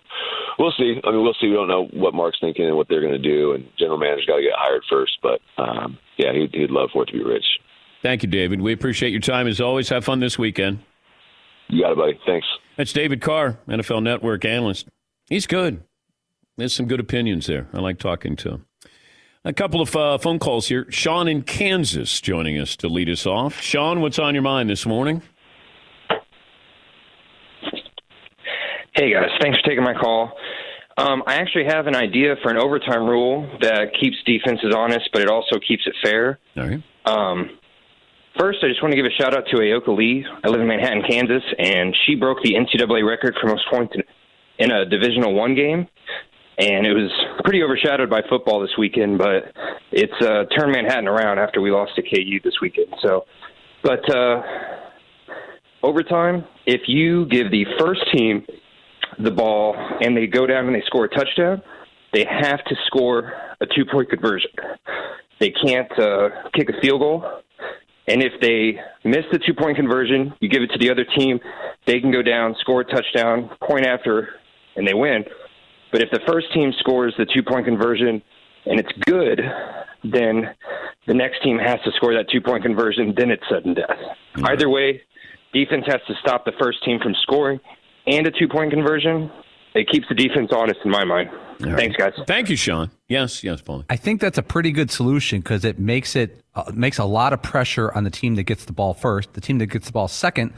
we'll 0.59 0.75
see. 0.77 1.01
I 1.03 1.11
mean, 1.11 1.23
we'll 1.23 1.35
see. 1.41 1.49
We 1.49 1.55
don't 1.55 1.69
know 1.69 1.87
what 1.93 2.13
Mark's 2.13 2.39
thinking 2.41 2.67
and 2.67 2.77
what 2.77 2.89
they're 2.89 3.01
going 3.01 3.13
to 3.13 3.19
do, 3.19 3.53
and 3.53 3.67
general 3.79 3.99
manager's 3.99 4.27
got 4.27 4.37
to 4.37 4.43
get 4.43 4.53
hired 4.55 4.83
first. 4.91 5.19
But 5.23 5.41
um, 5.57 5.99
yeah, 6.19 6.33
he'd, 6.33 6.51
he'd 6.53 6.71
love 6.71 6.91
for 6.93 7.05
it 7.05 7.07
to 7.07 7.13
be 7.13 7.25
Rich. 7.25 7.45
Thank 8.03 8.23
you, 8.23 8.29
David. 8.29 8.61
We 8.61 8.75
appreciate 8.75 9.11
your 9.11 9.21
time 9.21 9.47
as 9.47 9.63
always. 9.63 9.89
Have 9.89 10.05
fun 10.05 10.21
this 10.21 10.39
weekend. 10.39 10.81
You 11.69 11.83
got 11.83 11.93
it, 11.93 11.97
buddy. 11.97 12.21
Thanks. 12.27 12.47
That's 12.77 12.93
David 12.93 13.23
Carr, 13.23 13.59
NFL 13.67 14.03
Network 14.03 14.45
analyst. 14.45 14.89
He's 15.29 15.47
good. 15.47 15.83
There's 16.59 16.75
some 16.75 16.87
good 16.87 17.01
opinions 17.01 17.47
there. 17.47 17.69
I 17.73 17.79
like 17.79 17.99
talking 17.99 18.37
to 18.37 18.51
him. 18.51 18.67
A 19.47 19.53
couple 19.53 19.83
of 19.83 19.95
uh, 19.95 20.17
phone 20.17 20.39
calls 20.39 20.69
here. 20.69 20.87
Sean 20.91 21.29
in 21.29 21.43
Kansas 21.43 22.19
joining 22.23 22.59
us 22.59 22.77
to 22.77 22.89
lead 22.89 23.11
us 23.11 23.27
off. 23.27 23.61
Sean, 23.61 24.01
what's 24.01 24.19
on 24.19 24.33
your 24.35 24.43
mind 24.43 24.71
this 24.71 24.87
morning? 24.87 25.21
Hey 28.97 29.13
guys, 29.13 29.29
thanks 29.43 29.59
for 29.61 29.69
taking 29.69 29.85
my 29.85 29.93
call. 29.93 30.33
Um, 30.97 31.23
I 31.27 31.35
actually 31.35 31.65
have 31.67 31.87
an 31.87 31.95
idea 31.95 32.37
for 32.43 32.51
an 32.51 32.57
overtime 32.57 33.05
rule 33.05 33.47
that 33.61 33.89
keeps 34.01 34.17
defenses 34.25 34.73
honest, 34.75 35.11
but 35.13 35.21
it 35.21 35.29
also 35.29 35.59
keeps 35.59 35.83
it 35.87 35.95
fair. 36.03 36.39
All 36.57 36.67
right. 36.67 36.83
Um, 37.05 37.51
first, 38.39 38.61
I 38.63 38.69
just 38.69 38.81
want 38.83 38.93
to 38.93 38.97
give 38.97 39.05
a 39.05 39.23
shout 39.23 39.37
out 39.37 39.45
to 39.51 39.57
Ayoka 39.57 39.95
Lee. 39.95 40.25
I 40.43 40.49
live 40.49 40.63
in 40.63 40.69
Manhattan, 40.69 41.03
Kansas, 41.07 41.43
and 41.59 41.95
she 42.07 42.15
broke 42.15 42.39
the 42.43 42.55
NCAA 42.55 43.07
record 43.07 43.37
for 43.39 43.49
most 43.49 43.65
points 43.71 43.95
in, 43.95 44.05
in 44.59 44.71
a 44.71 44.87
Divisional 44.87 45.35
One 45.35 45.55
game. 45.55 45.87
And 46.57 46.87
it 46.87 46.95
was 46.95 47.11
pretty 47.43 47.63
overshadowed 47.63 48.09
by 48.09 48.21
football 48.29 48.61
this 48.61 48.71
weekend, 48.79 49.19
but 49.19 49.53
it's 49.91 50.13
uh, 50.21 50.45
turned 50.57 50.73
Manhattan 50.73 51.09
around 51.09 51.39
after 51.39 51.61
we 51.61 51.73
lost 51.73 51.93
to 51.97 52.03
KU 52.03 52.41
this 52.45 52.55
weekend. 52.63 52.95
So, 53.03 53.25
but 53.83 54.09
uh, 54.15 54.43
overtime, 55.83 56.45
if 56.67 56.83
you 56.87 57.27
give 57.27 57.51
the 57.51 57.65
first 57.79 58.03
team 58.13 58.47
the 59.19 59.31
ball 59.31 59.77
and 60.01 60.17
they 60.17 60.27
go 60.27 60.47
down 60.47 60.67
and 60.67 60.75
they 60.75 60.83
score 60.87 61.05
a 61.07 61.09
touchdown, 61.09 61.61
they 62.13 62.25
have 62.25 62.65
to 62.65 62.77
score 62.87 63.33
a 63.61 63.67
two 63.67 63.85
point 63.91 64.09
conversion. 64.09 64.51
They 65.41 65.51
can't 65.51 65.91
uh, 65.99 66.29
kick 66.55 66.69
a 66.71 66.81
field 66.81 67.01
goal. 67.01 67.25
And 68.07 68.23
if 68.23 68.33
they 68.41 68.79
miss 69.09 69.25
the 69.33 69.39
two 69.39 69.55
point 69.55 69.77
conversion, 69.77 70.33
you 70.41 70.49
give 70.49 70.63
it 70.63 70.71
to 70.73 70.79
the 70.79 70.91
other 70.91 71.05
team, 71.17 71.41
they 71.87 72.01
can 72.01 72.13
go 72.13 72.23
down, 72.23 72.55
score 72.61 72.83
a 72.83 72.85
touchdown, 72.85 73.51
point 73.67 73.87
after, 73.87 74.29
and 74.77 74.87
they 74.87 74.95
win. 74.95 75.25
But 75.95 76.03
if 76.03 76.11
the 76.11 76.19
first 76.27 76.53
team 76.53 76.73
scores 76.81 77.15
the 77.17 77.25
two 77.25 77.45
point 77.45 77.67
conversion 77.67 78.21
and 78.67 78.81
it's 78.81 78.91
good, 79.07 79.41
then 80.03 80.53
the 81.07 81.15
next 81.15 81.41
team 81.45 81.57
has 81.57 81.79
to 81.85 81.93
score 81.93 82.13
that 82.15 82.29
two 82.33 82.41
point 82.41 82.65
conversion, 82.65 83.15
then 83.17 83.31
it's 83.31 83.45
sudden 83.49 83.75
death. 83.75 83.97
Either 84.43 84.69
way, 84.69 85.01
defense 85.53 85.85
has 85.87 86.01
to 86.09 86.15
stop 86.21 86.47
the 86.47 86.53
first 86.61 86.83
team 86.85 86.99
from 87.01 87.15
scoring 87.23 87.61
and 88.09 88.27
a 88.27 88.33
two 88.33 88.49
point 88.49 88.73
conversion. 88.73 89.31
It 89.77 89.89
keeps 89.89 90.09
the 90.09 90.17
defense 90.17 90.51
honest 90.53 90.81
in 90.85 90.91
my 90.91 91.05
mind. 91.05 91.31
Thanks, 91.61 91.97
guys. 91.97 92.13
Thank 92.27 92.51
you, 92.51 92.57
Sean. 92.57 92.91
Yes, 93.07 93.45
yes, 93.45 93.63
Paul. 93.63 93.85
I 93.89 93.95
think 93.95 94.21
that's 94.21 94.39
a 94.39 94.43
pretty 94.43 94.73
good 94.73 94.91
solution 94.91 95.43
because 95.43 95.65
it 95.65 95.79
makes 95.79 96.17
it 96.17 96.43
uh, 96.57 96.73
makes 96.75 96.99
a 96.99 97.05
lot 97.05 97.33
of 97.33 97.41
pressure 97.41 97.93
on 97.95 98.03
the 98.03 98.11
team 98.11 98.35
that 98.35 98.43
gets 98.43 98.65
the 98.65 98.73
ball 98.73 98.95
first. 98.95 99.35
The 99.35 99.41
team 99.41 99.59
that 99.59 99.67
gets 99.67 99.87
the 99.87 99.93
ball 99.93 100.09
second 100.09 100.55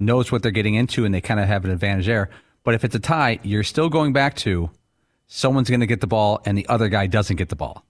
knows 0.00 0.32
what 0.32 0.42
they're 0.42 0.50
getting 0.50 0.74
into, 0.74 1.04
and 1.04 1.14
they 1.14 1.20
kind 1.20 1.38
of 1.38 1.46
have 1.46 1.64
an 1.64 1.70
advantage 1.70 2.06
there. 2.06 2.28
But 2.64 2.74
if 2.74 2.84
it's 2.84 2.96
a 2.96 3.00
tie, 3.00 3.38
you're 3.44 3.62
still 3.62 3.88
going 3.88 4.12
back 4.12 4.34
to 4.38 4.68
someone's 5.32 5.70
going 5.70 5.80
to 5.80 5.86
get 5.86 6.00
the 6.00 6.06
ball 6.06 6.42
and 6.44 6.58
the 6.58 6.68
other 6.68 6.88
guy 6.88 7.06
doesn't 7.06 7.36
get 7.36 7.48
the 7.48 7.56
ball. 7.56 7.86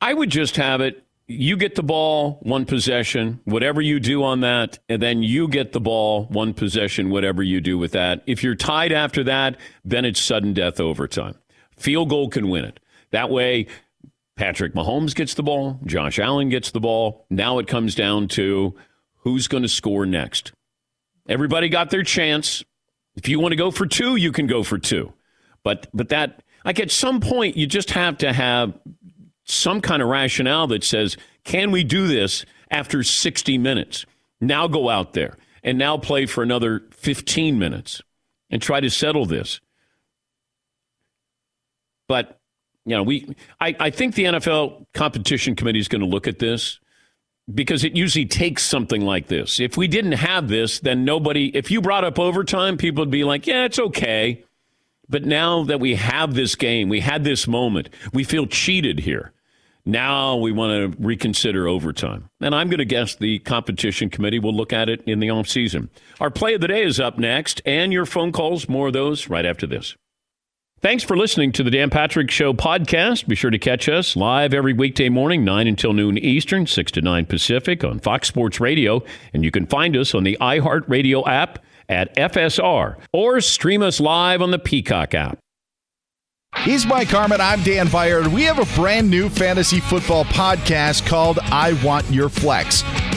I 0.00 0.12
would 0.12 0.30
just 0.30 0.56
have 0.56 0.80
it. 0.82 1.02
You 1.26 1.56
get 1.56 1.74
the 1.74 1.82
ball, 1.82 2.38
one 2.42 2.66
possession, 2.66 3.40
whatever 3.44 3.80
you 3.80 3.98
do 3.98 4.22
on 4.22 4.40
that, 4.40 4.78
and 4.90 5.00
then 5.00 5.22
you 5.22 5.48
get 5.48 5.72
the 5.72 5.80
ball, 5.80 6.26
one 6.26 6.52
possession, 6.52 7.08
whatever 7.08 7.42
you 7.42 7.62
do 7.62 7.78
with 7.78 7.92
that. 7.92 8.22
If 8.26 8.44
you're 8.44 8.54
tied 8.54 8.92
after 8.92 9.24
that, 9.24 9.56
then 9.82 10.04
it's 10.04 10.20
sudden 10.20 10.52
death 10.52 10.78
overtime. 10.78 11.36
Field 11.78 12.10
goal 12.10 12.28
can 12.28 12.50
win 12.50 12.66
it. 12.66 12.78
That 13.10 13.30
way, 13.30 13.66
Patrick 14.36 14.74
Mahomes 14.74 15.14
gets 15.14 15.32
the 15.32 15.42
ball, 15.42 15.80
Josh 15.86 16.18
Allen 16.18 16.50
gets 16.50 16.70
the 16.70 16.80
ball. 16.80 17.24
Now 17.30 17.58
it 17.58 17.66
comes 17.66 17.94
down 17.94 18.28
to 18.28 18.74
who's 19.20 19.48
going 19.48 19.62
to 19.62 19.68
score 19.70 20.04
next. 20.04 20.52
Everybody 21.26 21.70
got 21.70 21.88
their 21.88 22.02
chance. 22.02 22.62
If 23.16 23.28
you 23.28 23.40
want 23.40 23.52
to 23.52 23.56
go 23.56 23.70
for 23.70 23.86
two, 23.86 24.16
you 24.16 24.32
can 24.32 24.46
go 24.46 24.62
for 24.62 24.76
two. 24.76 25.14
But 25.64 25.88
but 25.92 26.10
that 26.10 26.42
like 26.64 26.78
at 26.78 26.92
some 26.92 27.20
point 27.20 27.56
you 27.56 27.66
just 27.66 27.90
have 27.90 28.18
to 28.18 28.32
have 28.32 28.78
some 29.44 29.80
kind 29.80 30.00
of 30.02 30.08
rationale 30.08 30.66
that 30.68 30.84
says, 30.84 31.16
can 31.42 31.70
we 31.70 31.84
do 31.84 32.06
this 32.06 32.44
after 32.70 33.02
60 33.02 33.58
minutes? 33.58 34.06
Now 34.40 34.68
go 34.68 34.88
out 34.88 35.12
there 35.12 35.36
and 35.62 35.78
now 35.78 35.98
play 35.98 36.26
for 36.26 36.42
another 36.42 36.84
15 36.92 37.58
minutes 37.58 38.00
and 38.50 38.62
try 38.62 38.80
to 38.80 38.90
settle 38.90 39.26
this. 39.26 39.60
But, 42.08 42.38
you 42.84 42.96
know, 42.96 43.02
we 43.02 43.34
I, 43.60 43.74
I 43.80 43.90
think 43.90 44.14
the 44.14 44.24
NFL 44.24 44.86
competition 44.92 45.56
committee 45.56 45.78
is 45.78 45.88
going 45.88 46.02
to 46.02 46.06
look 46.06 46.26
at 46.26 46.38
this 46.38 46.78
because 47.52 47.84
it 47.84 47.96
usually 47.96 48.26
takes 48.26 48.62
something 48.62 49.02
like 49.02 49.26
this. 49.26 49.60
If 49.60 49.76
we 49.76 49.88
didn't 49.88 50.12
have 50.12 50.48
this, 50.48 50.80
then 50.80 51.04
nobody, 51.04 51.54
if 51.54 51.70
you 51.70 51.80
brought 51.80 52.04
up 52.04 52.18
overtime, 52.18 52.76
people 52.76 53.02
would 53.02 53.10
be 53.10 53.24
like, 53.24 53.46
yeah, 53.46 53.64
it's 53.64 53.78
okay. 53.78 54.44
But 55.08 55.24
now 55.24 55.64
that 55.64 55.80
we 55.80 55.94
have 55.96 56.34
this 56.34 56.54
game, 56.54 56.88
we 56.88 57.00
had 57.00 57.24
this 57.24 57.46
moment, 57.46 57.90
we 58.12 58.24
feel 58.24 58.46
cheated 58.46 59.00
here. 59.00 59.32
Now 59.86 60.36
we 60.36 60.50
want 60.50 60.94
to 60.94 61.02
reconsider 61.02 61.68
overtime. 61.68 62.30
And 62.40 62.54
I'm 62.54 62.68
going 62.68 62.78
to 62.78 62.86
guess 62.86 63.16
the 63.16 63.38
competition 63.40 64.08
committee 64.08 64.38
will 64.38 64.54
look 64.54 64.72
at 64.72 64.88
it 64.88 65.02
in 65.06 65.20
the 65.20 65.28
offseason. 65.28 65.90
Our 66.20 66.30
play 66.30 66.54
of 66.54 66.62
the 66.62 66.68
day 66.68 66.84
is 66.84 66.98
up 66.98 67.18
next, 67.18 67.60
and 67.66 67.92
your 67.92 68.06
phone 68.06 68.32
calls, 68.32 68.66
more 68.66 68.86
of 68.86 68.94
those 68.94 69.28
right 69.28 69.44
after 69.44 69.66
this. 69.66 69.94
Thanks 70.80 71.02
for 71.02 71.16
listening 71.16 71.52
to 71.52 71.62
the 71.62 71.70
Dan 71.70 71.88
Patrick 71.88 72.30
Show 72.30 72.52
podcast. 72.52 73.26
Be 73.26 73.34
sure 73.34 73.50
to 73.50 73.58
catch 73.58 73.88
us 73.88 74.16
live 74.16 74.52
every 74.52 74.74
weekday 74.74 75.08
morning, 75.08 75.44
9 75.44 75.66
until 75.66 75.94
noon 75.94 76.18
Eastern, 76.18 76.66
6 76.66 76.92
to 76.92 77.00
9 77.00 77.24
Pacific 77.26 77.84
on 77.84 78.00
Fox 78.00 78.28
Sports 78.28 78.60
Radio. 78.60 79.02
And 79.32 79.44
you 79.44 79.50
can 79.50 79.66
find 79.66 79.96
us 79.96 80.14
on 80.14 80.24
the 80.24 80.36
iHeartRadio 80.40 81.26
app 81.26 81.58
at 81.88 82.14
FSR 82.16 82.96
or 83.12 83.40
stream 83.40 83.82
us 83.82 84.00
live 84.00 84.42
on 84.42 84.50
the 84.50 84.58
Peacock 84.58 85.14
app. 85.14 85.38
He's 86.58 86.86
Mike 86.86 87.08
Harmon. 87.08 87.40
I'm 87.40 87.62
Dan 87.62 87.88
Beyer. 87.88 88.28
We 88.28 88.44
have 88.44 88.58
a 88.58 88.80
brand 88.80 89.10
new 89.10 89.28
fantasy 89.28 89.80
football 89.80 90.24
podcast 90.24 91.06
called 91.06 91.38
I 91.42 91.72
Want 91.84 92.08
Your 92.10 92.28
Flex. 92.28 92.82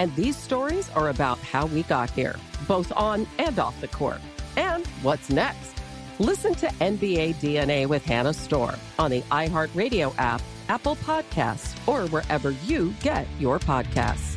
And 0.00 0.16
these 0.16 0.34
stories 0.34 0.88
are 0.92 1.10
about 1.10 1.36
how 1.40 1.66
we 1.66 1.82
got 1.82 2.08
here, 2.08 2.36
both 2.66 2.90
on 2.96 3.26
and 3.38 3.58
off 3.58 3.78
the 3.82 3.88
court. 3.88 4.22
And 4.56 4.86
what's 5.02 5.28
next? 5.28 5.74
Listen 6.18 6.54
to 6.54 6.68
NBA 6.68 7.34
DNA 7.34 7.86
with 7.86 8.02
Hannah 8.02 8.32
Storm 8.32 8.76
on 8.98 9.10
the 9.10 9.20
iHeartRadio 9.30 10.14
app, 10.16 10.40
Apple 10.70 10.96
Podcasts, 10.96 11.76
or 11.86 12.08
wherever 12.08 12.52
you 12.64 12.94
get 13.02 13.26
your 13.38 13.58
podcasts. 13.58 14.36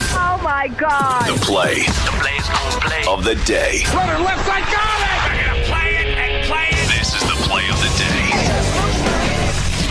Oh 0.00 0.40
my 0.42 0.66
God. 0.76 1.28
The 1.28 1.40
play. 1.46 1.82
The 1.82 2.16
play's 2.18 2.48
gonna 2.48 2.80
play. 2.80 3.04
Of 3.06 3.22
the 3.22 3.36
day. 3.46 3.84
Runner 3.94 4.18
left 4.18 4.44
side, 4.44 4.64
got 4.64 4.98
it! 4.98 5.36
They're 5.36 5.46
gonna 5.46 5.64
play 5.64 5.94
it 5.94 6.18
and 6.18 6.46
play 6.48 6.68
it. 6.70 6.88
This 6.98 7.14
is 7.14 7.22
the 7.22 7.36
play 7.48 7.68
of 7.68 7.78
the 7.78 7.98
day. 8.02 8.27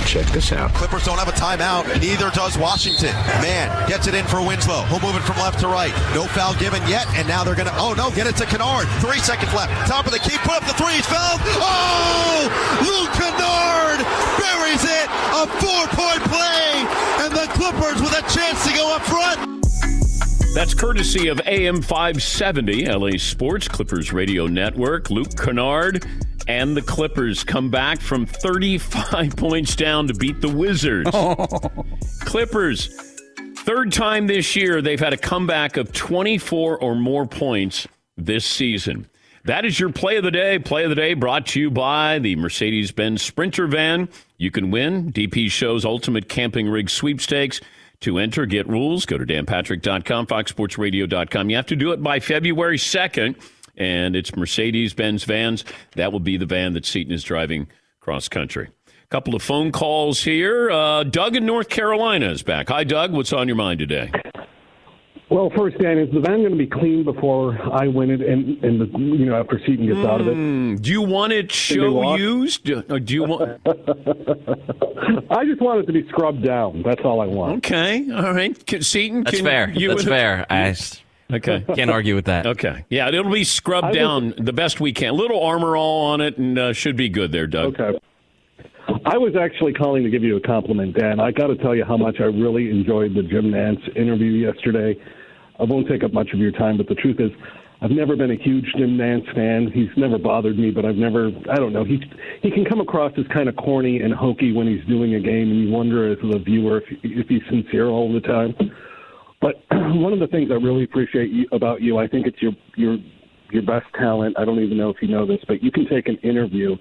Check 0.07 0.25
this 0.27 0.53
out. 0.53 0.73
Clippers 0.73 1.03
don't 1.03 1.19
have 1.19 1.27
a 1.27 1.35
timeout, 1.35 1.83
neither 1.99 2.31
does 2.31 2.57
Washington. 2.57 3.11
Mann 3.43 3.67
gets 3.89 4.07
it 4.07 4.15
in 4.15 4.23
for 4.25 4.39
Winslow. 4.39 4.83
He'll 4.87 5.01
move 5.01 5.17
it 5.17 5.23
from 5.27 5.35
left 5.35 5.59
to 5.59 5.67
right. 5.67 5.91
No 6.15 6.23
foul 6.23 6.55
given 6.55 6.81
yet, 6.87 7.05
and 7.19 7.27
now 7.27 7.43
they're 7.43 7.59
going 7.59 7.67
to, 7.67 7.75
oh 7.75 7.91
no, 7.91 8.09
get 8.15 8.25
it 8.25 8.37
to 8.37 8.45
Kennard. 8.45 8.87
Three 9.03 9.19
seconds 9.19 9.53
left. 9.53 9.69
Top 9.85 10.05
of 10.05 10.13
the 10.13 10.19
key, 10.19 10.37
put 10.47 10.55
up 10.55 10.63
the 10.63 10.71
three, 10.79 10.95
he's 10.95 11.05
fouled. 11.05 11.41
Oh! 11.59 12.47
Luke 12.87 13.11
Kennard 13.19 13.99
buries 14.39 14.83
it. 14.87 15.11
A 15.35 15.43
four 15.59 15.83
point 15.91 16.23
play, 16.31 16.87
and 17.27 17.35
the 17.35 17.51
Clippers 17.51 17.99
with 17.99 18.15
a 18.15 18.23
chance 18.31 18.65
to 18.65 18.73
go 18.79 18.95
up 18.95 19.03
front. 19.03 19.43
That's 20.55 20.73
courtesy 20.73 21.27
of 21.27 21.41
AM 21.45 21.81
570, 21.81 22.85
LA 22.85 23.17
Sports, 23.17 23.67
Clippers 23.67 24.13
Radio 24.13 24.47
Network. 24.47 25.09
Luke 25.09 25.35
Kennard 25.35 26.07
and 26.47 26.75
the 26.75 26.81
Clippers 26.81 27.43
come 27.43 27.69
back 27.69 28.01
from 28.01 28.25
35 28.25 29.35
points 29.37 29.75
down 29.75 30.07
to 30.07 30.13
beat 30.13 30.41
the 30.41 30.49
Wizards. 30.49 31.09
Oh. 31.13 31.35
Clippers, 32.21 32.87
third 33.57 33.91
time 33.91 34.27
this 34.27 34.55
year, 34.55 34.81
they've 34.81 34.99
had 34.99 35.13
a 35.13 35.17
comeback 35.17 35.77
of 35.77 35.91
24 35.91 36.77
or 36.79 36.95
more 36.95 37.25
points 37.25 37.87
this 38.15 38.45
season. 38.45 39.07
That 39.45 39.63
is 39.63 39.79
your 39.79 39.91
play 39.93 40.17
of 40.17 40.23
the 40.23 40.31
day. 40.31 40.59
Play 40.59 40.83
of 40.83 40.89
the 40.89 40.95
day 40.95 41.13
brought 41.13 41.45
to 41.47 41.59
you 41.61 41.71
by 41.71 42.19
the 42.19 42.35
Mercedes 42.35 42.91
Benz 42.91 43.21
Sprinter 43.21 43.65
van. 43.67 44.09
You 44.37 44.51
can 44.51 44.71
win 44.71 45.13
DP 45.13 45.49
Show's 45.49 45.85
Ultimate 45.85 46.27
Camping 46.27 46.67
Rig 46.67 46.89
Sweepstakes. 46.89 47.61
To 48.01 48.19
enter, 48.19 48.45
get 48.45 48.67
rules, 48.67 49.05
go 49.05 49.17
to 49.17 49.25
danpatrick.com, 49.25 50.27
foxsportsradio.com. 50.27 51.49
You 51.49 51.55
have 51.55 51.65
to 51.67 51.75
do 51.75 51.93
it 51.93 52.03
by 52.03 52.19
February 52.19 52.77
2nd, 52.77 53.41
and 53.77 54.15
it's 54.15 54.35
Mercedes 54.35 54.93
Benz 54.93 55.23
vans. 55.23 55.63
That 55.95 56.11
will 56.11 56.19
be 56.19 56.37
the 56.37 56.45
van 56.45 56.73
that 56.73 56.85
Seton 56.85 57.13
is 57.13 57.23
driving 57.23 57.67
cross 57.99 58.27
country. 58.27 58.69
A 58.87 59.07
couple 59.09 59.35
of 59.35 59.41
phone 59.41 59.71
calls 59.71 60.23
here. 60.23 60.69
Uh, 60.69 61.03
Doug 61.03 61.35
in 61.35 61.45
North 61.45 61.69
Carolina 61.69 62.29
is 62.29 62.43
back. 62.43 62.69
Hi, 62.69 62.83
Doug. 62.83 63.13
What's 63.13 63.31
on 63.31 63.47
your 63.47 63.55
mind 63.55 63.79
today? 63.79 64.11
Well, 65.29 65.51
first, 65.57 65.77
Dan, 65.79 65.97
is 65.97 66.09
the 66.13 66.21
van 66.21 66.39
going 66.39 66.51
to 66.51 66.57
be 66.57 66.67
clean 66.67 67.03
before 67.03 67.59
I 67.73 67.87
win 67.87 68.11
it, 68.11 68.21
and 68.21 68.63
and 68.63 68.79
the, 68.79 68.97
you 68.97 69.25
know 69.25 69.37
after 69.37 69.59
Seton 69.59 69.85
gets 69.85 70.07
out 70.07 70.21
of 70.21 70.27
it? 70.29 70.37
Mm, 70.37 70.81
do 70.81 70.89
you 70.89 71.01
want 71.01 71.33
it 71.33 71.51
show 71.51 72.15
used? 72.15 72.69
Or 72.69 72.97
do 72.99 73.13
you 73.13 73.23
want? 73.23 73.59
I 75.29 75.43
just 75.43 75.61
want 75.61 75.81
it 75.81 75.87
to 75.87 75.91
be 75.91 76.07
scrubbed 76.07 76.43
down. 76.43 76.81
That's 76.81 77.01
all 77.03 77.19
I 77.19 77.25
want. 77.25 77.57
Okay, 77.57 78.09
all 78.09 78.33
right. 78.33 78.65
Can, 78.65 78.81
Seton, 78.81 79.23
That's 79.23 79.35
can 79.35 79.45
fair. 79.45 79.69
You 79.71 79.89
That's 79.89 80.05
fair. 80.05 80.45
I 80.49 80.73
okay. 81.31 81.65
can't 81.75 81.89
argue 81.89 82.15
with 82.15 82.25
that. 82.25 82.45
Okay, 82.45 82.85
yeah, 82.89 83.07
it'll 83.07 83.31
be 83.31 83.43
scrubbed 83.43 83.85
I 83.85 83.89
was- 83.89 83.97
down 83.97 84.33
the 84.37 84.53
best 84.53 84.79
we 84.79 84.93
can. 84.93 85.15
Little 85.15 85.43
armor 85.43 85.75
all 85.75 86.07
on 86.07 86.21
it, 86.21 86.37
and 86.37 86.57
uh, 86.57 86.73
should 86.73 86.95
be 86.97 87.09
good 87.09 87.31
there, 87.31 87.47
Doug. 87.47 87.79
Okay. 87.79 87.99
I 89.05 89.17
was 89.17 89.35
actually 89.39 89.73
calling 89.73 90.03
to 90.03 90.09
give 90.09 90.23
you 90.23 90.37
a 90.37 90.41
compliment, 90.41 90.97
Dan. 90.97 91.19
I 91.19 91.31
got 91.31 91.47
to 91.47 91.55
tell 91.57 91.75
you 91.75 91.83
how 91.83 91.97
much 91.97 92.17
I 92.19 92.23
really 92.23 92.69
enjoyed 92.69 93.13
the 93.15 93.23
Jim 93.23 93.51
Nantz 93.51 93.95
interview 93.97 94.31
yesterday. 94.31 94.95
I 95.59 95.63
won't 95.63 95.87
take 95.87 96.03
up 96.03 96.13
much 96.13 96.29
of 96.33 96.39
your 96.39 96.51
time, 96.51 96.77
but 96.77 96.87
the 96.87 96.95
truth 96.95 97.19
is, 97.19 97.31
I've 97.81 97.91
never 97.91 98.15
been 98.15 98.31
a 98.31 98.35
huge 98.35 98.65
Jim 98.77 98.97
Nantz 98.97 99.33
fan. 99.35 99.71
He's 99.73 99.89
never 99.97 100.17
bothered 100.17 100.57
me, 100.57 100.71
but 100.71 100.83
I've 100.85 100.95
never 100.95 101.31
I 101.49 101.55
don't 101.55 101.73
know. 101.73 101.83
He 101.83 102.01
he 102.41 102.49
can 102.49 102.65
come 102.65 102.79
across 102.79 103.11
as 103.17 103.25
kind 103.27 103.47
of 103.49 103.55
corny 103.55 104.01
and 104.01 104.13
hokey 104.13 104.51
when 104.51 104.67
he's 104.67 104.83
doing 104.87 105.15
a 105.15 105.19
game, 105.19 105.51
and 105.51 105.63
you 105.63 105.69
wonder 105.71 106.11
as 106.11 106.17
the 106.19 106.39
viewer 106.39 106.77
if 106.79 106.85
if 107.03 107.27
he's 107.27 107.43
sincere 107.49 107.87
all 107.87 108.11
the 108.11 108.21
time. 108.21 108.55
But 109.41 109.63
one 109.71 110.13
of 110.13 110.19
the 110.19 110.27
things 110.27 110.49
I 110.51 110.55
really 110.55 110.83
appreciate 110.83 111.29
you, 111.29 111.47
about 111.51 111.81
you, 111.81 111.97
I 111.97 112.07
think 112.07 112.27
it's 112.27 112.41
your 112.41 112.53
your 112.75 112.97
your 113.51 113.63
best 113.63 113.85
talent. 113.97 114.37
I 114.37 114.45
don't 114.45 114.59
even 114.59 114.77
know 114.77 114.89
if 114.89 114.97
you 115.01 115.07
know 115.07 115.25
this, 115.25 115.39
but 115.47 115.63
you 115.63 115.71
can 115.71 115.87
take 115.87 116.07
an 116.07 116.17
interview 116.17 116.75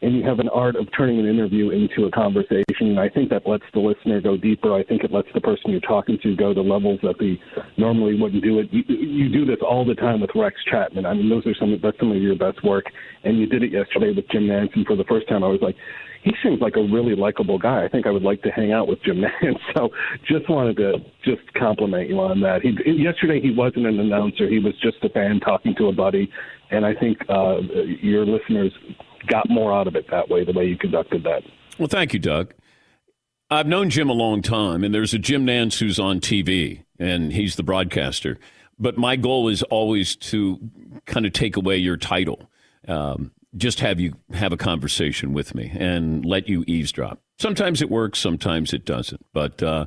and 0.00 0.16
you 0.16 0.24
have 0.24 0.38
an 0.38 0.48
art 0.50 0.76
of 0.76 0.86
turning 0.96 1.18
an 1.18 1.26
interview 1.26 1.70
into 1.70 2.06
a 2.06 2.10
conversation. 2.10 2.94
And 2.94 3.00
I 3.00 3.08
think 3.08 3.30
that 3.30 3.46
lets 3.46 3.64
the 3.74 3.80
listener 3.80 4.20
go 4.20 4.36
deeper. 4.36 4.72
I 4.72 4.84
think 4.84 5.02
it 5.02 5.12
lets 5.12 5.28
the 5.34 5.40
person 5.40 5.70
you're 5.70 5.80
talking 5.80 6.18
to 6.22 6.36
go 6.36 6.54
to 6.54 6.60
levels 6.60 7.00
that 7.02 7.16
they 7.18 7.40
normally 7.76 8.20
wouldn't 8.20 8.44
do 8.44 8.60
it. 8.60 8.68
You, 8.70 8.84
you 8.86 9.28
do 9.28 9.44
this 9.44 9.58
all 9.60 9.84
the 9.84 9.94
time 9.94 10.20
with 10.20 10.30
Rex 10.34 10.56
Chapman. 10.70 11.04
I 11.04 11.14
mean, 11.14 11.28
those 11.28 11.46
are 11.46 11.54
some 11.58 11.76
that's 11.82 11.98
some 11.98 12.12
of 12.12 12.22
your 12.22 12.36
best 12.36 12.62
work. 12.62 12.84
And 13.24 13.38
you 13.38 13.46
did 13.46 13.62
it 13.64 13.72
yesterday 13.72 14.12
with 14.14 14.28
Jim 14.30 14.44
Nantz. 14.44 14.76
And 14.76 14.86
for 14.86 14.94
the 14.94 15.04
first 15.04 15.28
time, 15.28 15.42
I 15.42 15.48
was 15.48 15.60
like, 15.60 15.74
he 16.22 16.32
seems 16.42 16.60
like 16.60 16.76
a 16.76 16.82
really 16.82 17.14
likable 17.14 17.58
guy. 17.58 17.84
I 17.84 17.88
think 17.88 18.06
I 18.06 18.10
would 18.10 18.22
like 18.22 18.42
to 18.42 18.50
hang 18.50 18.72
out 18.72 18.88
with 18.88 19.02
Jim 19.02 19.22
Nantz. 19.22 19.58
So 19.76 19.90
just 20.26 20.48
wanted 20.48 20.76
to 20.78 20.98
just 21.24 21.42
compliment 21.54 22.08
you 22.08 22.18
on 22.20 22.40
that. 22.40 22.62
He, 22.62 22.70
yesterday 23.02 23.40
he 23.40 23.50
wasn't 23.50 23.86
an 23.86 24.00
announcer. 24.00 24.48
He 24.48 24.58
was 24.58 24.74
just 24.82 24.96
a 25.02 25.08
fan 25.08 25.40
talking 25.40 25.74
to 25.76 25.88
a 25.88 25.92
buddy. 25.92 26.30
And 26.70 26.84
I 26.84 26.94
think 26.94 27.18
uh, 27.28 27.58
your 28.02 28.26
listeners 28.26 28.72
got 29.26 29.48
more 29.48 29.72
out 29.72 29.86
of 29.86 29.96
it 29.96 30.06
that 30.10 30.28
way, 30.28 30.44
the 30.44 30.52
way 30.52 30.66
you 30.66 30.76
conducted 30.76 31.22
that. 31.24 31.42
Well, 31.78 31.88
thank 31.88 32.12
you, 32.12 32.18
Doug. 32.18 32.54
I've 33.50 33.66
known 33.66 33.88
Jim 33.88 34.10
a 34.10 34.14
long 34.14 34.42
time, 34.42 34.84
and 34.84 34.94
there's 34.94 35.14
a 35.14 35.18
Jim 35.18 35.46
Nantz 35.46 35.78
who's 35.78 35.98
on 35.98 36.20
TV, 36.20 36.84
and 36.98 37.32
he's 37.32 37.56
the 37.56 37.62
broadcaster. 37.62 38.38
But 38.78 38.98
my 38.98 39.16
goal 39.16 39.48
is 39.48 39.62
always 39.64 40.16
to 40.16 40.58
kind 41.06 41.24
of 41.24 41.32
take 41.32 41.56
away 41.56 41.78
your 41.78 41.96
title, 41.96 42.50
um, 42.86 43.32
just 43.56 43.80
have 43.80 43.98
you 43.98 44.14
have 44.32 44.52
a 44.52 44.56
conversation 44.56 45.32
with 45.32 45.54
me 45.54 45.72
and 45.74 46.24
let 46.24 46.48
you 46.48 46.64
eavesdrop. 46.66 47.20
Sometimes 47.38 47.80
it 47.80 47.90
works, 47.90 48.18
sometimes 48.18 48.72
it 48.72 48.84
doesn't. 48.84 49.24
But 49.32 49.62
uh, 49.62 49.86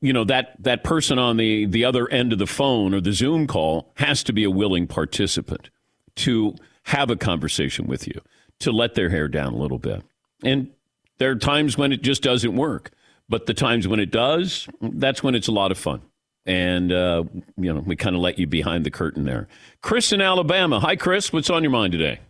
you 0.00 0.12
know 0.12 0.24
that 0.24 0.54
that 0.60 0.84
person 0.84 1.18
on 1.18 1.36
the 1.36 1.66
the 1.66 1.84
other 1.84 2.08
end 2.08 2.32
of 2.32 2.38
the 2.38 2.46
phone 2.46 2.94
or 2.94 3.00
the 3.00 3.12
Zoom 3.12 3.46
call 3.46 3.92
has 3.96 4.22
to 4.24 4.32
be 4.32 4.44
a 4.44 4.50
willing 4.50 4.86
participant 4.86 5.70
to 6.16 6.54
have 6.84 7.10
a 7.10 7.16
conversation 7.16 7.86
with 7.86 8.06
you 8.06 8.20
to 8.60 8.72
let 8.72 8.94
their 8.94 9.10
hair 9.10 9.28
down 9.28 9.52
a 9.52 9.56
little 9.56 9.78
bit. 9.78 10.02
And 10.42 10.70
there 11.18 11.30
are 11.30 11.36
times 11.36 11.76
when 11.76 11.92
it 11.92 12.02
just 12.02 12.22
doesn't 12.22 12.56
work. 12.56 12.90
But 13.28 13.46
the 13.46 13.54
times 13.54 13.86
when 13.86 14.00
it 14.00 14.10
does, 14.10 14.66
that's 14.80 15.22
when 15.22 15.34
it's 15.34 15.48
a 15.48 15.52
lot 15.52 15.70
of 15.70 15.76
fun. 15.76 16.00
And, 16.46 16.90
uh, 16.90 17.24
you 17.58 17.74
know, 17.74 17.80
we 17.80 17.94
kind 17.94 18.16
of 18.16 18.22
let 18.22 18.38
you 18.38 18.46
behind 18.46 18.86
the 18.86 18.90
curtain 18.90 19.24
there. 19.24 19.48
Chris 19.82 20.12
in 20.12 20.22
Alabama. 20.22 20.80
Hi, 20.80 20.96
Chris. 20.96 21.30
What's 21.30 21.50
on 21.50 21.62
your 21.62 21.70
mind 21.70 21.92
today? 21.92 22.20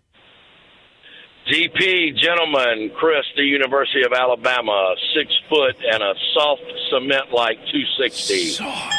DP, 1.48 2.14
gentleman, 2.14 2.90
Chris, 2.94 3.24
the 3.34 3.42
University 3.42 4.04
of 4.04 4.12
Alabama, 4.12 4.94
six 5.14 5.32
foot 5.48 5.76
and 5.80 6.02
a 6.02 6.12
soft 6.34 6.60
cement 6.90 7.32
like 7.32 7.56
260. 7.72 8.50
Soft. 8.50 8.94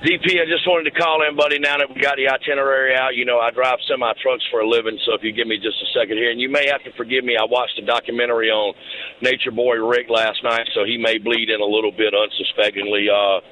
DP, 0.00 0.40
I 0.40 0.48
just 0.48 0.66
wanted 0.66 0.88
to 0.88 0.96
call 0.96 1.20
in, 1.28 1.36
buddy. 1.36 1.58
Now 1.58 1.76
that 1.76 1.92
we 1.92 2.00
got 2.00 2.16
the 2.16 2.32
itinerary 2.32 2.96
out, 2.96 3.14
you 3.14 3.26
know 3.26 3.38
I 3.38 3.50
drive 3.50 3.76
semi 3.86 4.10
trucks 4.22 4.42
for 4.50 4.60
a 4.60 4.66
living. 4.66 4.98
So 5.04 5.12
if 5.12 5.22
you 5.22 5.32
give 5.32 5.46
me 5.46 5.60
just 5.60 5.76
a 5.76 5.88
second 5.92 6.16
here, 6.16 6.30
and 6.30 6.40
you 6.40 6.48
may 6.48 6.66
have 6.72 6.82
to 6.84 6.92
forgive 6.96 7.22
me, 7.22 7.36
I 7.36 7.44
watched 7.44 7.78
a 7.78 7.84
documentary 7.84 8.48
on 8.48 8.72
Nature 9.20 9.50
Boy 9.50 9.76
Ric 9.76 10.08
last 10.08 10.42
night, 10.42 10.64
so 10.72 10.88
he 10.88 10.96
may 10.96 11.18
bleed 11.18 11.50
in 11.50 11.60
a 11.60 11.68
little 11.68 11.92
bit 11.92 12.14
unsuspectingly. 12.16 13.12
Uh, 13.12 13.44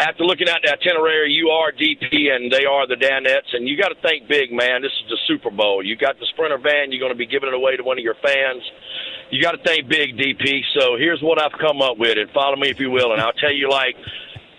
after 0.00 0.24
looking 0.24 0.48
at 0.48 0.60
the 0.62 0.72
itinerary, 0.72 1.32
you 1.32 1.48
are 1.48 1.72
DP 1.72 2.30
and 2.34 2.50
they 2.50 2.64
are 2.64 2.86
the 2.86 2.96
Danettes, 2.96 3.54
and 3.54 3.68
you 3.68 3.76
got 3.76 3.88
to 3.88 4.00
think 4.02 4.28
big, 4.28 4.52
man. 4.52 4.82
This 4.82 4.92
is 4.92 5.08
the 5.10 5.18
Super 5.26 5.50
Bowl. 5.50 5.84
You 5.84 5.96
got 5.96 6.18
the 6.18 6.26
Sprinter 6.26 6.58
van. 6.58 6.90
You're 6.90 7.00
going 7.00 7.12
to 7.12 7.18
be 7.18 7.26
giving 7.26 7.48
it 7.48 7.54
away 7.54 7.76
to 7.76 7.82
one 7.82 7.98
of 7.98 8.04
your 8.04 8.16
fans. 8.22 8.62
You 9.30 9.42
got 9.42 9.52
to 9.52 9.62
think 9.62 9.88
big, 9.88 10.16
DP. 10.16 10.62
So 10.78 10.96
here's 10.96 11.20
what 11.22 11.40
I've 11.40 11.58
come 11.58 11.82
up 11.82 11.98
with, 11.98 12.18
and 12.18 12.30
follow 12.30 12.56
me 12.56 12.70
if 12.70 12.80
you 12.80 12.90
will, 12.90 13.12
and 13.12 13.20
I'll 13.20 13.32
tell 13.32 13.52
you 13.52 13.70
like 13.70 13.96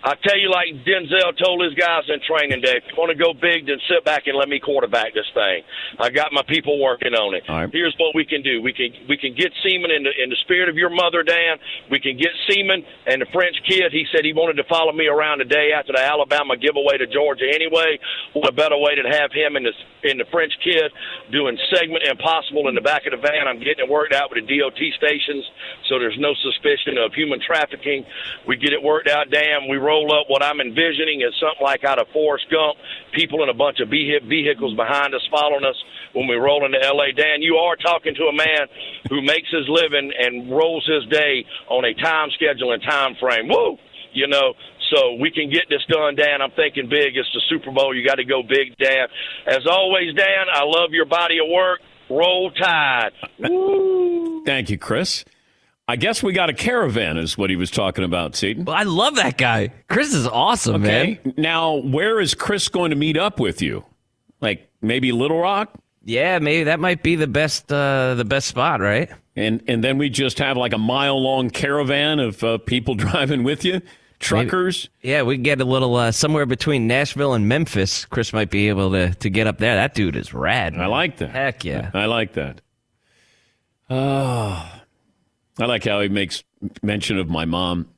I 0.06 0.14
tell 0.22 0.38
you, 0.38 0.54
like 0.54 0.86
Denzel 0.86 1.34
told 1.34 1.66
his 1.66 1.74
guys 1.74 2.06
in 2.06 2.22
training 2.22 2.62
day, 2.62 2.78
if 2.78 2.86
you 2.86 2.94
want 2.94 3.10
to 3.10 3.18
go 3.18 3.34
big, 3.34 3.66
then 3.66 3.82
sit 3.90 4.06
back 4.06 4.30
and 4.30 4.38
let 4.38 4.46
me 4.46 4.62
quarterback 4.62 5.10
this 5.18 5.26
thing. 5.34 5.66
I 5.98 6.14
got 6.14 6.30
my 6.30 6.46
people 6.46 6.78
working 6.78 7.10
on 7.10 7.34
it. 7.34 7.42
Right. 7.48 7.66
Here's 7.74 7.94
what 7.98 8.14
we 8.14 8.24
can 8.24 8.38
do: 8.46 8.62
we 8.62 8.72
can 8.72 8.94
we 9.10 9.18
can 9.18 9.34
get 9.34 9.50
Seaman 9.66 9.90
in 9.90 10.06
the 10.06 10.14
in 10.14 10.30
the 10.30 10.38
spirit 10.46 10.70
of 10.70 10.78
your 10.78 10.94
mother, 10.94 11.26
Dan. 11.26 11.58
We 11.90 11.98
can 11.98 12.14
get 12.16 12.30
Seaman 12.46 12.86
and 13.10 13.18
the 13.18 13.26
French 13.34 13.58
kid. 13.66 13.90
He 13.90 14.06
said 14.14 14.22
he 14.22 14.30
wanted 14.30 14.62
to 14.62 14.66
follow 14.70 14.92
me 14.92 15.10
around 15.10 15.42
the 15.42 15.50
day 15.50 15.74
after 15.74 15.90
the 15.90 15.98
Alabama 15.98 16.54
giveaway 16.54 17.02
to 17.02 17.10
Georgia. 17.10 17.50
Anyway, 17.50 17.98
what 18.32 18.46
a 18.46 18.54
better 18.54 18.78
way 18.78 18.94
to 18.94 19.02
have 19.10 19.34
him 19.34 19.58
and 19.58 19.66
the 19.66 19.74
and 20.06 20.20
the 20.22 20.28
French 20.30 20.54
kid 20.62 20.86
doing 21.34 21.58
segment 21.74 22.06
impossible 22.06 22.68
in 22.68 22.78
the 22.78 22.84
back 22.84 23.10
of 23.10 23.10
the 23.10 23.18
van. 23.18 23.50
I'm 23.50 23.58
getting 23.58 23.82
it 23.82 23.90
worked 23.90 24.14
out 24.14 24.30
with 24.30 24.46
the 24.46 24.46
DOT 24.46 24.78
stations, 24.94 25.42
so 25.90 25.98
there's 25.98 26.18
no 26.18 26.30
suspicion 26.46 26.94
of 26.94 27.10
human 27.10 27.42
trafficking. 27.42 28.06
We 28.46 28.54
get 28.54 28.70
it 28.70 28.78
worked 28.78 29.10
out, 29.10 29.34
Dan. 29.34 29.66
We 29.66 29.82
roll 29.82 29.95
roll 29.96 30.12
up. 30.20 30.26
What 30.28 30.42
I'm 30.42 30.60
envisioning 30.60 31.22
is 31.22 31.32
something 31.40 31.62
like 31.62 31.84
out 31.84 31.98
of 31.98 32.08
Forrest 32.12 32.46
Gump, 32.50 32.76
people 33.12 33.42
in 33.42 33.48
a 33.48 33.54
bunch 33.54 33.80
of 33.80 33.88
vehicles 33.88 34.76
behind 34.76 35.14
us 35.14 35.26
following 35.30 35.64
us 35.64 35.76
when 36.12 36.26
we 36.28 36.36
roll 36.36 36.64
into 36.64 36.82
L.A. 36.82 37.12
Dan, 37.12 37.42
you 37.42 37.56
are 37.56 37.76
talking 37.76 38.14
to 38.14 38.24
a 38.24 38.32
man 38.32 38.68
who 39.08 39.22
makes 39.22 39.48
his 39.50 39.68
living 39.68 40.12
and 40.18 40.50
rolls 40.50 40.86
his 40.86 41.06
day 41.10 41.44
on 41.68 41.84
a 41.84 41.94
time 41.94 42.30
schedule 42.34 42.72
and 42.72 42.82
time 42.82 43.14
frame. 43.20 43.48
Woo! 43.48 43.78
You 44.12 44.26
know, 44.26 44.54
so 44.90 45.14
we 45.20 45.30
can 45.30 45.50
get 45.50 45.64
this 45.68 45.84
done, 45.88 46.16
Dan. 46.16 46.40
I'm 46.40 46.52
thinking 46.52 46.88
big. 46.88 47.16
It's 47.16 47.28
the 47.34 47.42
Super 47.48 47.70
Bowl. 47.70 47.94
You 47.94 48.06
got 48.06 48.14
to 48.16 48.24
go 48.24 48.42
big, 48.42 48.76
Dan. 48.78 49.08
As 49.46 49.66
always, 49.70 50.14
Dan, 50.14 50.46
I 50.50 50.64
love 50.64 50.90
your 50.92 51.04
body 51.04 51.38
of 51.38 51.50
work. 51.50 51.80
Roll 52.08 52.50
Tide. 52.52 53.12
Woo. 53.38 54.42
Thank 54.44 54.70
you, 54.70 54.78
Chris. 54.78 55.24
I 55.88 55.96
guess 55.96 56.20
we 56.20 56.32
got 56.32 56.50
a 56.50 56.52
caravan, 56.52 57.16
is 57.16 57.38
what 57.38 57.48
he 57.48 57.54
was 57.54 57.70
talking 57.70 58.02
about, 58.02 58.34
Seton. 58.34 58.64
Well, 58.64 58.74
I 58.74 58.82
love 58.82 59.14
that 59.16 59.38
guy. 59.38 59.72
Chris 59.88 60.12
is 60.12 60.26
awesome, 60.26 60.82
okay. 60.82 61.20
man. 61.24 61.34
Now, 61.36 61.74
where 61.74 62.18
is 62.20 62.34
Chris 62.34 62.68
going 62.68 62.90
to 62.90 62.96
meet 62.96 63.16
up 63.16 63.38
with 63.38 63.62
you? 63.62 63.84
Like 64.40 64.68
maybe 64.82 65.12
Little 65.12 65.38
Rock? 65.38 65.72
Yeah, 66.04 66.38
maybe 66.40 66.64
that 66.64 66.80
might 66.80 67.02
be 67.02 67.16
the 67.16 67.26
best 67.26 67.72
uh, 67.72 68.14
the 68.14 68.24
best 68.24 68.48
spot, 68.48 68.80
right? 68.80 69.10
And 69.36 69.62
and 69.68 69.82
then 69.82 69.98
we 69.98 70.08
just 70.08 70.38
have 70.38 70.56
like 70.56 70.72
a 70.72 70.78
mile 70.78 71.20
long 71.20 71.50
caravan 71.50 72.18
of 72.18 72.42
uh, 72.42 72.58
people 72.58 72.94
driving 72.96 73.44
with 73.44 73.64
you, 73.64 73.80
truckers. 74.18 74.88
Maybe, 75.02 75.12
yeah, 75.12 75.22
we 75.22 75.36
get 75.36 75.60
a 75.60 75.64
little 75.64 75.94
uh, 75.94 76.12
somewhere 76.12 76.46
between 76.46 76.86
Nashville 76.86 77.34
and 77.34 77.48
Memphis. 77.48 78.04
Chris 78.06 78.32
might 78.32 78.50
be 78.50 78.68
able 78.68 78.90
to 78.92 79.14
to 79.14 79.30
get 79.30 79.46
up 79.46 79.58
there. 79.58 79.76
That 79.76 79.94
dude 79.94 80.16
is 80.16 80.34
rad. 80.34 80.74
Man. 80.74 80.82
I 80.82 80.86
like 80.86 81.18
that. 81.18 81.30
Heck 81.30 81.64
yeah, 81.64 81.90
I 81.94 82.06
like 82.06 82.34
that. 82.34 82.60
Oh. 83.88 84.72
I 85.58 85.66
like 85.66 85.84
how 85.84 86.00
he 86.00 86.08
makes 86.08 86.44
mention 86.82 87.18
of 87.18 87.28
my 87.28 87.44
mom. 87.44 87.88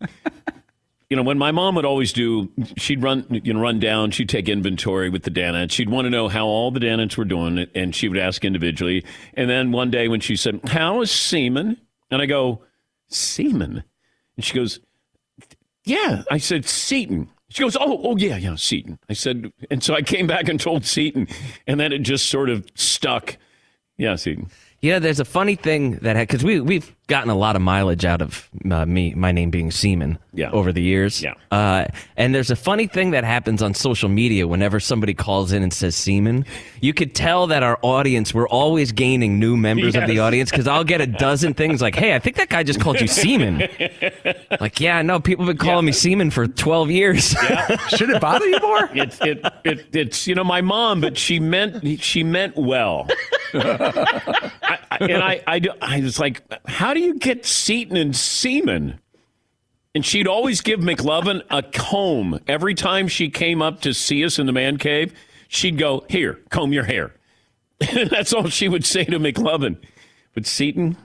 you 1.10 1.16
know, 1.16 1.22
when 1.22 1.38
my 1.38 1.50
mom 1.50 1.74
would 1.74 1.84
always 1.84 2.12
do, 2.12 2.50
she'd 2.76 3.02
run, 3.02 3.26
you 3.30 3.52
know, 3.52 3.60
run 3.60 3.80
down, 3.80 4.10
she'd 4.10 4.28
take 4.28 4.48
inventory 4.48 5.08
with 5.08 5.22
the 5.24 5.30
Danettes. 5.30 5.72
She'd 5.72 5.88
want 5.88 6.06
to 6.06 6.10
know 6.10 6.28
how 6.28 6.46
all 6.46 6.70
the 6.70 6.80
Danettes 6.80 7.16
were 7.16 7.24
doing, 7.24 7.66
and 7.74 7.94
she 7.94 8.08
would 8.08 8.18
ask 8.18 8.44
individually. 8.44 9.04
And 9.34 9.48
then 9.48 9.72
one 9.72 9.90
day 9.90 10.08
when 10.08 10.20
she 10.20 10.36
said, 10.36 10.60
"How 10.68 11.00
is 11.00 11.10
Seaman?" 11.10 11.78
and 12.10 12.22
I 12.22 12.26
go, 12.26 12.62
"Seaman," 13.08 13.82
and 14.36 14.44
she 14.44 14.54
goes, 14.54 14.80
"Yeah." 15.84 16.22
I 16.30 16.38
said, 16.38 16.64
"Seton." 16.64 17.28
She 17.48 17.62
goes, 17.62 17.76
"Oh, 17.76 18.00
oh 18.04 18.16
yeah, 18.16 18.36
yeah, 18.36 18.56
Seton." 18.56 18.98
I 19.08 19.14
said, 19.14 19.50
and 19.70 19.82
so 19.82 19.94
I 19.94 20.02
came 20.02 20.26
back 20.26 20.48
and 20.48 20.60
told 20.60 20.84
Seton, 20.84 21.26
and 21.66 21.80
then 21.80 21.92
it 21.92 22.00
just 22.00 22.26
sort 22.26 22.50
of 22.50 22.66
stuck. 22.74 23.38
Yeah, 23.96 24.16
Seton. 24.16 24.50
You 24.80 24.92
know, 24.92 24.98
there's 25.00 25.18
a 25.18 25.24
funny 25.24 25.56
thing 25.56 25.96
that 26.02 26.14
had, 26.14 26.28
because 26.28 26.44
we 26.44 26.60
we've 26.60 26.94
gotten 27.08 27.30
a 27.30 27.34
lot 27.34 27.56
of 27.56 27.62
mileage 27.62 28.04
out 28.04 28.22
of 28.22 28.48
uh, 28.70 28.86
me, 28.86 29.14
my 29.14 29.32
name 29.32 29.50
being 29.50 29.70
Seaman, 29.70 30.18
yeah. 30.34 30.50
over 30.50 30.72
the 30.72 30.82
years. 30.82 31.22
Yeah. 31.22 31.34
Uh, 31.50 31.86
and 32.16 32.34
there's 32.34 32.50
a 32.50 32.56
funny 32.56 32.86
thing 32.86 33.10
that 33.10 33.24
happens 33.24 33.62
on 33.62 33.74
social 33.74 34.10
media 34.10 34.46
whenever 34.46 34.78
somebody 34.78 35.14
calls 35.14 35.50
in 35.50 35.62
and 35.62 35.72
says 35.72 35.96
Seaman. 35.96 36.44
You 36.80 36.92
could 36.92 37.14
tell 37.14 37.46
that 37.48 37.62
our 37.62 37.78
audience, 37.82 38.34
we're 38.34 38.48
always 38.48 38.92
gaining 38.92 39.40
new 39.40 39.56
members 39.56 39.94
yes. 39.94 40.02
of 40.02 40.08
the 40.08 40.20
audience 40.20 40.50
because 40.50 40.68
I'll 40.68 40.84
get 40.84 41.00
a 41.00 41.06
dozen 41.06 41.54
things 41.54 41.80
like, 41.80 41.96
"Hey, 41.96 42.14
I 42.14 42.18
think 42.18 42.36
that 42.36 42.50
guy 42.50 42.62
just 42.62 42.80
called 42.80 43.00
you 43.00 43.08
Seaman." 43.08 43.58
like, 44.60 44.78
yeah, 44.78 45.00
no, 45.00 45.18
people 45.18 45.46
have 45.46 45.56
been 45.56 45.66
calling 45.66 45.84
yeah. 45.84 45.90
me 45.90 45.92
Seaman 45.92 46.30
for 46.30 46.46
12 46.46 46.90
years. 46.90 47.32
Yeah. 47.32 47.76
Should 47.88 48.10
it 48.10 48.20
bother 48.20 48.46
you 48.46 48.60
more? 48.60 48.90
It's 48.92 49.20
it, 49.22 49.44
it, 49.64 49.86
it's 49.96 50.26
you 50.26 50.34
know 50.34 50.44
my 50.44 50.60
mom, 50.60 51.00
but 51.00 51.16
she 51.16 51.40
meant 51.40 52.00
she 52.00 52.22
meant 52.22 52.54
well. 52.56 53.08
I, 53.54 54.78
I, 54.90 54.96
and 55.00 55.22
I, 55.22 55.40
I, 55.46 55.60
I 55.80 56.00
was 56.00 56.18
like, 56.18 56.42
how 56.66 56.92
do 56.92 56.97
you 56.98 57.14
get 57.18 57.46
Seton 57.46 57.96
and 57.96 58.14
Seaman? 58.14 59.00
And 59.94 60.04
she'd 60.04 60.28
always 60.28 60.60
give 60.60 60.80
McLovin 60.80 61.42
a 61.50 61.62
comb 61.62 62.38
every 62.46 62.74
time 62.74 63.08
she 63.08 63.30
came 63.30 63.62
up 63.62 63.80
to 63.80 63.92
see 63.92 64.24
us 64.24 64.38
in 64.38 64.46
the 64.46 64.52
man 64.52 64.76
cave. 64.76 65.12
She'd 65.48 65.78
go, 65.78 66.04
"Here, 66.08 66.40
comb 66.50 66.72
your 66.72 66.84
hair." 66.84 67.14
And 67.96 68.10
that's 68.10 68.32
all 68.32 68.48
she 68.48 68.68
would 68.68 68.84
say 68.84 69.04
to 69.04 69.20
McLovin. 69.20 69.76
But 70.34 70.46
Seton 70.46 70.96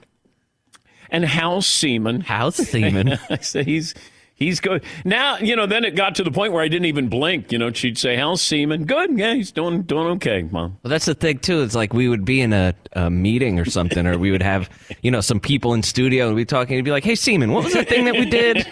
and 1.08 1.24
Hal 1.24 1.62
Seaman, 1.62 2.22
Hal 2.22 2.50
Seaman, 2.50 3.16
I 3.30 3.38
said 3.38 3.66
he's 3.66 3.94
He's 4.36 4.58
good. 4.58 4.82
Now, 5.04 5.38
you 5.38 5.54
know, 5.54 5.64
then 5.66 5.84
it 5.84 5.94
got 5.94 6.16
to 6.16 6.24
the 6.24 6.30
point 6.32 6.52
where 6.52 6.62
I 6.62 6.66
didn't 6.66 6.86
even 6.86 7.08
blink. 7.08 7.52
You 7.52 7.58
know, 7.58 7.72
she'd 7.72 7.96
say, 7.96 8.16
How's 8.16 8.42
Seaman? 8.42 8.84
Good. 8.84 9.16
Yeah, 9.16 9.34
he's 9.34 9.52
doing 9.52 9.82
doing 9.82 10.08
okay, 10.16 10.42
Mom. 10.42 10.76
Well, 10.82 10.90
that's 10.90 11.04
the 11.04 11.14
thing, 11.14 11.38
too. 11.38 11.62
It's 11.62 11.76
like 11.76 11.92
we 11.92 12.08
would 12.08 12.24
be 12.24 12.40
in 12.40 12.52
a, 12.52 12.74
a 12.94 13.10
meeting 13.10 13.60
or 13.60 13.64
something, 13.64 14.06
or 14.06 14.18
we 14.18 14.32
would 14.32 14.42
have, 14.42 14.68
you 15.02 15.10
know, 15.12 15.20
some 15.20 15.38
people 15.38 15.72
in 15.72 15.84
studio 15.84 16.26
and 16.26 16.34
we'd 16.34 16.42
be 16.42 16.46
talking 16.46 16.76
and 16.76 16.84
be 16.84 16.90
like, 16.90 17.04
Hey, 17.04 17.14
Seaman, 17.14 17.52
what 17.52 17.62
was 17.62 17.74
that 17.74 17.88
thing 17.88 18.06
that 18.06 18.14
we 18.14 18.24
did? 18.24 18.66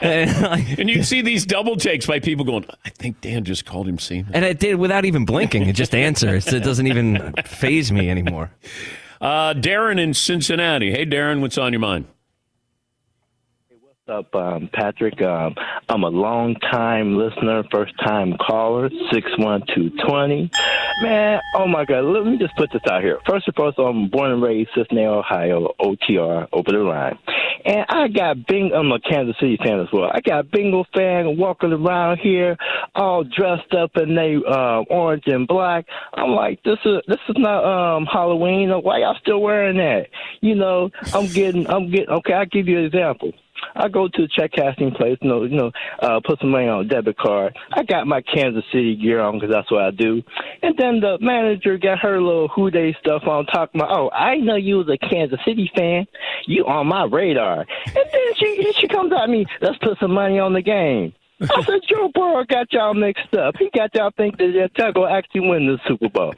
and, 0.00 0.42
like, 0.42 0.78
and 0.78 0.88
you'd 0.88 1.04
see 1.04 1.20
these 1.20 1.44
double 1.44 1.74
takes 1.74 2.06
by 2.06 2.20
people 2.20 2.44
going, 2.44 2.64
I 2.84 2.90
think 2.90 3.20
Dan 3.20 3.44
just 3.44 3.66
called 3.66 3.88
him 3.88 3.98
Seaman. 3.98 4.32
And 4.34 4.44
it 4.44 4.60
did 4.60 4.76
without 4.76 5.04
even 5.04 5.24
blinking. 5.24 5.66
It 5.66 5.74
just 5.74 5.96
answers. 5.96 6.46
It 6.52 6.62
doesn't 6.62 6.86
even 6.86 7.32
phase 7.44 7.90
me 7.90 8.08
anymore. 8.08 8.52
Uh, 9.20 9.52
Darren 9.54 9.98
in 9.98 10.14
Cincinnati. 10.14 10.92
Hey, 10.92 11.04
Darren, 11.04 11.40
what's 11.40 11.58
on 11.58 11.72
your 11.72 11.80
mind? 11.80 12.06
Up, 14.08 14.34
um, 14.34 14.70
Patrick? 14.72 15.20
Um, 15.20 15.54
I'm 15.88 16.02
a 16.02 16.08
long 16.08 16.54
time 16.56 17.16
listener, 17.16 17.62
first 17.70 17.92
time 17.98 18.36
caller, 18.38 18.90
six 19.12 19.26
one 19.38 19.62
two 19.74 19.90
twenty. 20.06 20.50
Man, 21.02 21.40
oh 21.54 21.66
my 21.66 21.84
God! 21.84 22.04
Let 22.04 22.24
me 22.24 22.38
just 22.38 22.56
put 22.56 22.70
this 22.72 22.82
out 22.90 23.02
here. 23.02 23.18
First 23.26 23.46
and 23.46 23.54
foremost, 23.54 23.78
I'm 23.78 24.08
born 24.08 24.32
and 24.32 24.42
raised 24.42 24.70
Cincinnati, 24.74 25.06
Ohio, 25.06 25.74
OTR, 25.80 26.48
over 26.52 26.72
the 26.72 26.78
line, 26.78 27.18
and 27.64 27.84
I 27.88 28.08
got 28.08 28.46
Bing. 28.46 28.72
I'm 28.74 28.90
a 28.92 29.00
Kansas 29.00 29.36
City 29.38 29.58
fan 29.62 29.80
as 29.80 29.88
well. 29.92 30.10
I 30.12 30.20
got 30.20 30.50
Bengal 30.50 30.86
fan 30.94 31.36
walking 31.36 31.72
around 31.72 32.18
here, 32.18 32.56
all 32.94 33.24
dressed 33.24 33.72
up 33.74 33.90
in 33.96 34.14
they 34.14 34.36
uh, 34.36 34.82
orange 34.90 35.24
and 35.26 35.46
black. 35.46 35.86
I'm 36.14 36.30
like, 36.30 36.62
this 36.62 36.78
is 36.84 37.02
this 37.06 37.20
is 37.28 37.36
not 37.38 37.64
um, 37.64 38.06
Halloween. 38.06 38.70
Why 38.70 39.00
y'all 39.00 39.16
still 39.20 39.40
wearing 39.40 39.76
that? 39.76 40.06
You 40.40 40.54
know, 40.54 40.90
I'm 41.14 41.26
getting, 41.26 41.68
I'm 41.68 41.90
getting. 41.90 42.08
Okay, 42.08 42.32
I'll 42.32 42.46
give 42.46 42.68
you 42.68 42.78
an 42.78 42.84
example. 42.86 43.32
I 43.74 43.88
go 43.88 44.08
to 44.08 44.22
the 44.22 44.28
check 44.28 44.52
casting 44.52 44.92
place, 44.92 45.18
you 45.20 45.28
know, 45.28 45.44
you 45.44 45.56
know, 45.56 45.70
uh, 46.00 46.20
put 46.24 46.40
some 46.40 46.50
money 46.50 46.68
on 46.68 46.84
a 46.84 46.88
debit 46.88 47.16
card. 47.16 47.56
I 47.72 47.82
got 47.82 48.06
my 48.06 48.22
Kansas 48.22 48.64
City 48.72 48.96
gear 48.96 49.20
on 49.20 49.34
because 49.34 49.50
that's 49.50 49.70
what 49.70 49.82
I 49.82 49.90
do. 49.90 50.22
And 50.62 50.76
then 50.78 51.00
the 51.00 51.18
manager 51.20 51.78
got 51.78 51.98
her 52.00 52.20
little 52.20 52.48
Who 52.48 52.70
Dey 52.70 52.94
stuff 53.00 53.22
on, 53.26 53.46
talking 53.46 53.80
about, 53.80 53.96
oh, 53.96 54.10
I 54.10 54.36
know 54.36 54.56
you 54.56 54.78
was 54.78 54.88
a 54.88 54.98
Kansas 54.98 55.40
City 55.44 55.70
fan. 55.74 56.06
You 56.46 56.66
on 56.66 56.86
my 56.86 57.04
radar. 57.04 57.60
And 57.60 57.96
then 58.12 58.34
she 58.36 58.72
she 58.78 58.88
comes 58.88 59.12
at 59.12 59.28
me, 59.28 59.46
let's 59.60 59.78
put 59.78 59.98
some 59.98 60.12
money 60.12 60.38
on 60.38 60.52
the 60.52 60.62
game. 60.62 61.12
I 61.40 61.62
said, 61.66 61.80
Joe 61.88 62.10
Burrow 62.12 62.44
got 62.44 62.72
y'all 62.72 62.94
mixed 62.94 63.34
up. 63.34 63.54
He 63.58 63.70
got 63.70 63.94
y'all 63.94 64.10
thinking 64.16 64.52
that 64.52 64.70
y'all 64.76 64.92
going 64.92 65.10
to 65.10 65.16
actually 65.16 65.48
win 65.48 65.66
the 65.66 65.78
Super 65.86 66.08
Bowl. 66.08 66.34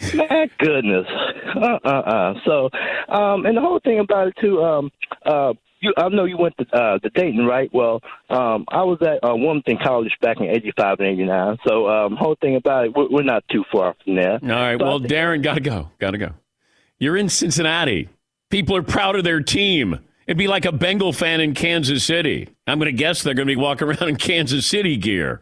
My 0.14 0.50
goodness. 0.58 1.06
Uh 1.54 1.78
uh 1.84 1.88
uh. 1.88 2.34
So, 2.46 2.70
um, 3.08 3.44
and 3.44 3.56
the 3.56 3.60
whole 3.60 3.80
thing 3.80 3.98
about 3.98 4.28
it 4.28 4.34
too, 4.40 4.62
um, 4.62 4.90
uh, 5.26 5.52
you, 5.80 5.94
I 5.96 6.08
know 6.08 6.24
you 6.24 6.36
went 6.36 6.56
to 6.58 6.66
uh, 6.76 6.98
to 6.98 7.10
Dayton, 7.10 7.46
right? 7.46 7.70
Well, 7.72 8.00
um, 8.28 8.64
I 8.68 8.82
was 8.82 8.98
at 9.02 9.24
uh, 9.28 9.34
Wilmington 9.34 9.78
College 9.82 10.12
back 10.20 10.38
in 10.38 10.44
'85 10.44 11.00
and 11.00 11.08
'89. 11.08 11.58
So, 11.66 11.88
um, 11.88 12.16
whole 12.16 12.36
thing 12.40 12.56
about 12.56 12.86
it, 12.86 12.96
we're, 12.96 13.08
we're 13.10 13.22
not 13.22 13.44
too 13.50 13.64
far 13.72 13.94
from 14.04 14.16
there. 14.16 14.38
All 14.42 14.48
right. 14.48 14.78
So 14.78 14.84
I 14.84 14.88
well, 14.88 15.00
Darren, 15.00 15.42
gotta 15.42 15.60
go. 15.60 15.90
Gotta 15.98 16.18
go. 16.18 16.34
You're 16.98 17.16
in 17.16 17.28
Cincinnati. 17.28 18.08
People 18.50 18.76
are 18.76 18.82
proud 18.82 19.16
of 19.16 19.24
their 19.24 19.40
team. 19.40 19.98
It'd 20.26 20.38
be 20.38 20.48
like 20.48 20.64
a 20.64 20.72
Bengal 20.72 21.12
fan 21.12 21.40
in 21.40 21.54
Kansas 21.54 22.04
City. 22.04 22.48
I'm 22.66 22.78
going 22.78 22.94
to 22.94 22.96
guess 22.96 23.22
they're 23.22 23.34
going 23.34 23.48
to 23.48 23.52
be 23.52 23.60
walking 23.60 23.88
around 23.88 24.08
in 24.08 24.16
Kansas 24.16 24.66
City 24.66 24.96
gear. 24.96 25.40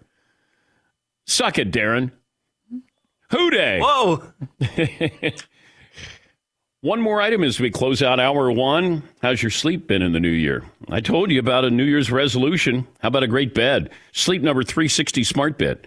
Suck 1.26 1.58
it, 1.58 1.70
Darren. 1.70 2.12
Who 3.30 3.50
Dey? 3.50 3.80
Whoa. 3.82 4.22
One 6.88 7.02
more 7.02 7.20
item 7.20 7.44
as 7.44 7.60
we 7.60 7.70
close 7.70 8.00
out 8.02 8.18
hour 8.18 8.50
one. 8.50 9.02
How's 9.20 9.42
your 9.42 9.50
sleep 9.50 9.86
been 9.86 10.00
in 10.00 10.12
the 10.12 10.20
new 10.20 10.30
year? 10.30 10.64
I 10.88 11.02
told 11.02 11.30
you 11.30 11.38
about 11.38 11.66
a 11.66 11.70
New 11.70 11.84
Year's 11.84 12.10
resolution. 12.10 12.86
How 13.00 13.08
about 13.08 13.22
a 13.22 13.26
great 13.26 13.52
bed? 13.52 13.90
Sleep 14.12 14.40
number 14.40 14.62
360 14.62 15.22
Smart 15.22 15.58
Bed. 15.58 15.86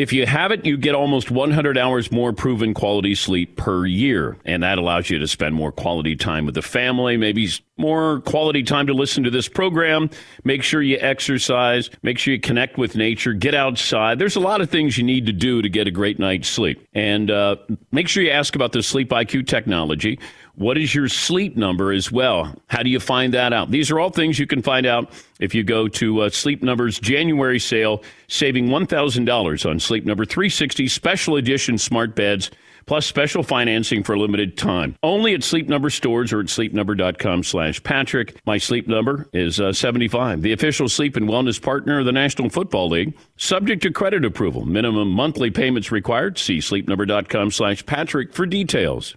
If 0.00 0.14
you 0.14 0.24
have 0.24 0.50
it, 0.50 0.64
you 0.64 0.78
get 0.78 0.94
almost 0.94 1.30
100 1.30 1.76
hours 1.76 2.10
more 2.10 2.32
proven 2.32 2.72
quality 2.72 3.14
sleep 3.14 3.58
per 3.58 3.84
year. 3.84 4.38
And 4.46 4.62
that 4.62 4.78
allows 4.78 5.10
you 5.10 5.18
to 5.18 5.28
spend 5.28 5.54
more 5.54 5.72
quality 5.72 6.16
time 6.16 6.46
with 6.46 6.54
the 6.54 6.62
family, 6.62 7.18
maybe 7.18 7.50
more 7.76 8.20
quality 8.20 8.62
time 8.62 8.86
to 8.86 8.94
listen 8.94 9.24
to 9.24 9.30
this 9.30 9.46
program. 9.46 10.08
Make 10.42 10.62
sure 10.62 10.80
you 10.80 10.96
exercise, 10.98 11.90
make 12.02 12.16
sure 12.16 12.32
you 12.32 12.40
connect 12.40 12.78
with 12.78 12.96
nature, 12.96 13.34
get 13.34 13.54
outside. 13.54 14.18
There's 14.18 14.36
a 14.36 14.40
lot 14.40 14.62
of 14.62 14.70
things 14.70 14.96
you 14.96 15.04
need 15.04 15.26
to 15.26 15.32
do 15.32 15.60
to 15.60 15.68
get 15.68 15.86
a 15.86 15.90
great 15.90 16.18
night's 16.18 16.48
sleep. 16.48 16.88
And 16.94 17.30
uh, 17.30 17.56
make 17.92 18.08
sure 18.08 18.22
you 18.22 18.30
ask 18.30 18.56
about 18.56 18.72
the 18.72 18.82
Sleep 18.82 19.10
IQ 19.10 19.48
technology. 19.48 20.18
What 20.60 20.76
is 20.76 20.94
your 20.94 21.08
sleep 21.08 21.56
number 21.56 21.90
as 21.90 22.12
well? 22.12 22.54
How 22.66 22.82
do 22.82 22.90
you 22.90 23.00
find 23.00 23.32
that 23.32 23.54
out? 23.54 23.70
These 23.70 23.90
are 23.90 23.98
all 23.98 24.10
things 24.10 24.38
you 24.38 24.46
can 24.46 24.60
find 24.60 24.84
out 24.84 25.10
if 25.38 25.54
you 25.54 25.64
go 25.64 25.88
to 25.88 26.20
uh, 26.20 26.28
Sleep 26.28 26.62
Number's 26.62 27.00
January 27.00 27.58
sale, 27.58 28.02
saving 28.28 28.66
$1,000 28.66 29.70
on 29.70 29.80
Sleep 29.80 30.04
Number 30.04 30.26
360 30.26 30.86
special 30.88 31.36
edition 31.36 31.78
smart 31.78 32.14
beds, 32.14 32.50
plus 32.84 33.06
special 33.06 33.42
financing 33.42 34.02
for 34.02 34.12
a 34.12 34.20
limited 34.20 34.58
time. 34.58 34.96
Only 35.02 35.32
at 35.32 35.42
Sleep 35.42 35.66
Number 35.66 35.88
stores 35.88 36.30
or 36.30 36.40
at 36.40 36.48
sleepnumber.com 36.48 37.42
slash 37.42 37.82
Patrick. 37.82 38.38
My 38.44 38.58
sleep 38.58 38.86
number 38.86 39.30
is 39.32 39.60
uh, 39.60 39.72
75, 39.72 40.42
the 40.42 40.52
official 40.52 40.90
sleep 40.90 41.16
and 41.16 41.26
wellness 41.26 41.62
partner 41.62 42.00
of 42.00 42.04
the 42.04 42.12
National 42.12 42.50
Football 42.50 42.90
League. 42.90 43.16
Subject 43.38 43.82
to 43.84 43.92
credit 43.92 44.26
approval. 44.26 44.66
Minimum 44.66 45.08
monthly 45.08 45.50
payments 45.50 45.90
required. 45.90 46.36
See 46.36 46.58
sleepnumber.com 46.58 47.50
slash 47.50 47.86
Patrick 47.86 48.34
for 48.34 48.44
details. 48.44 49.16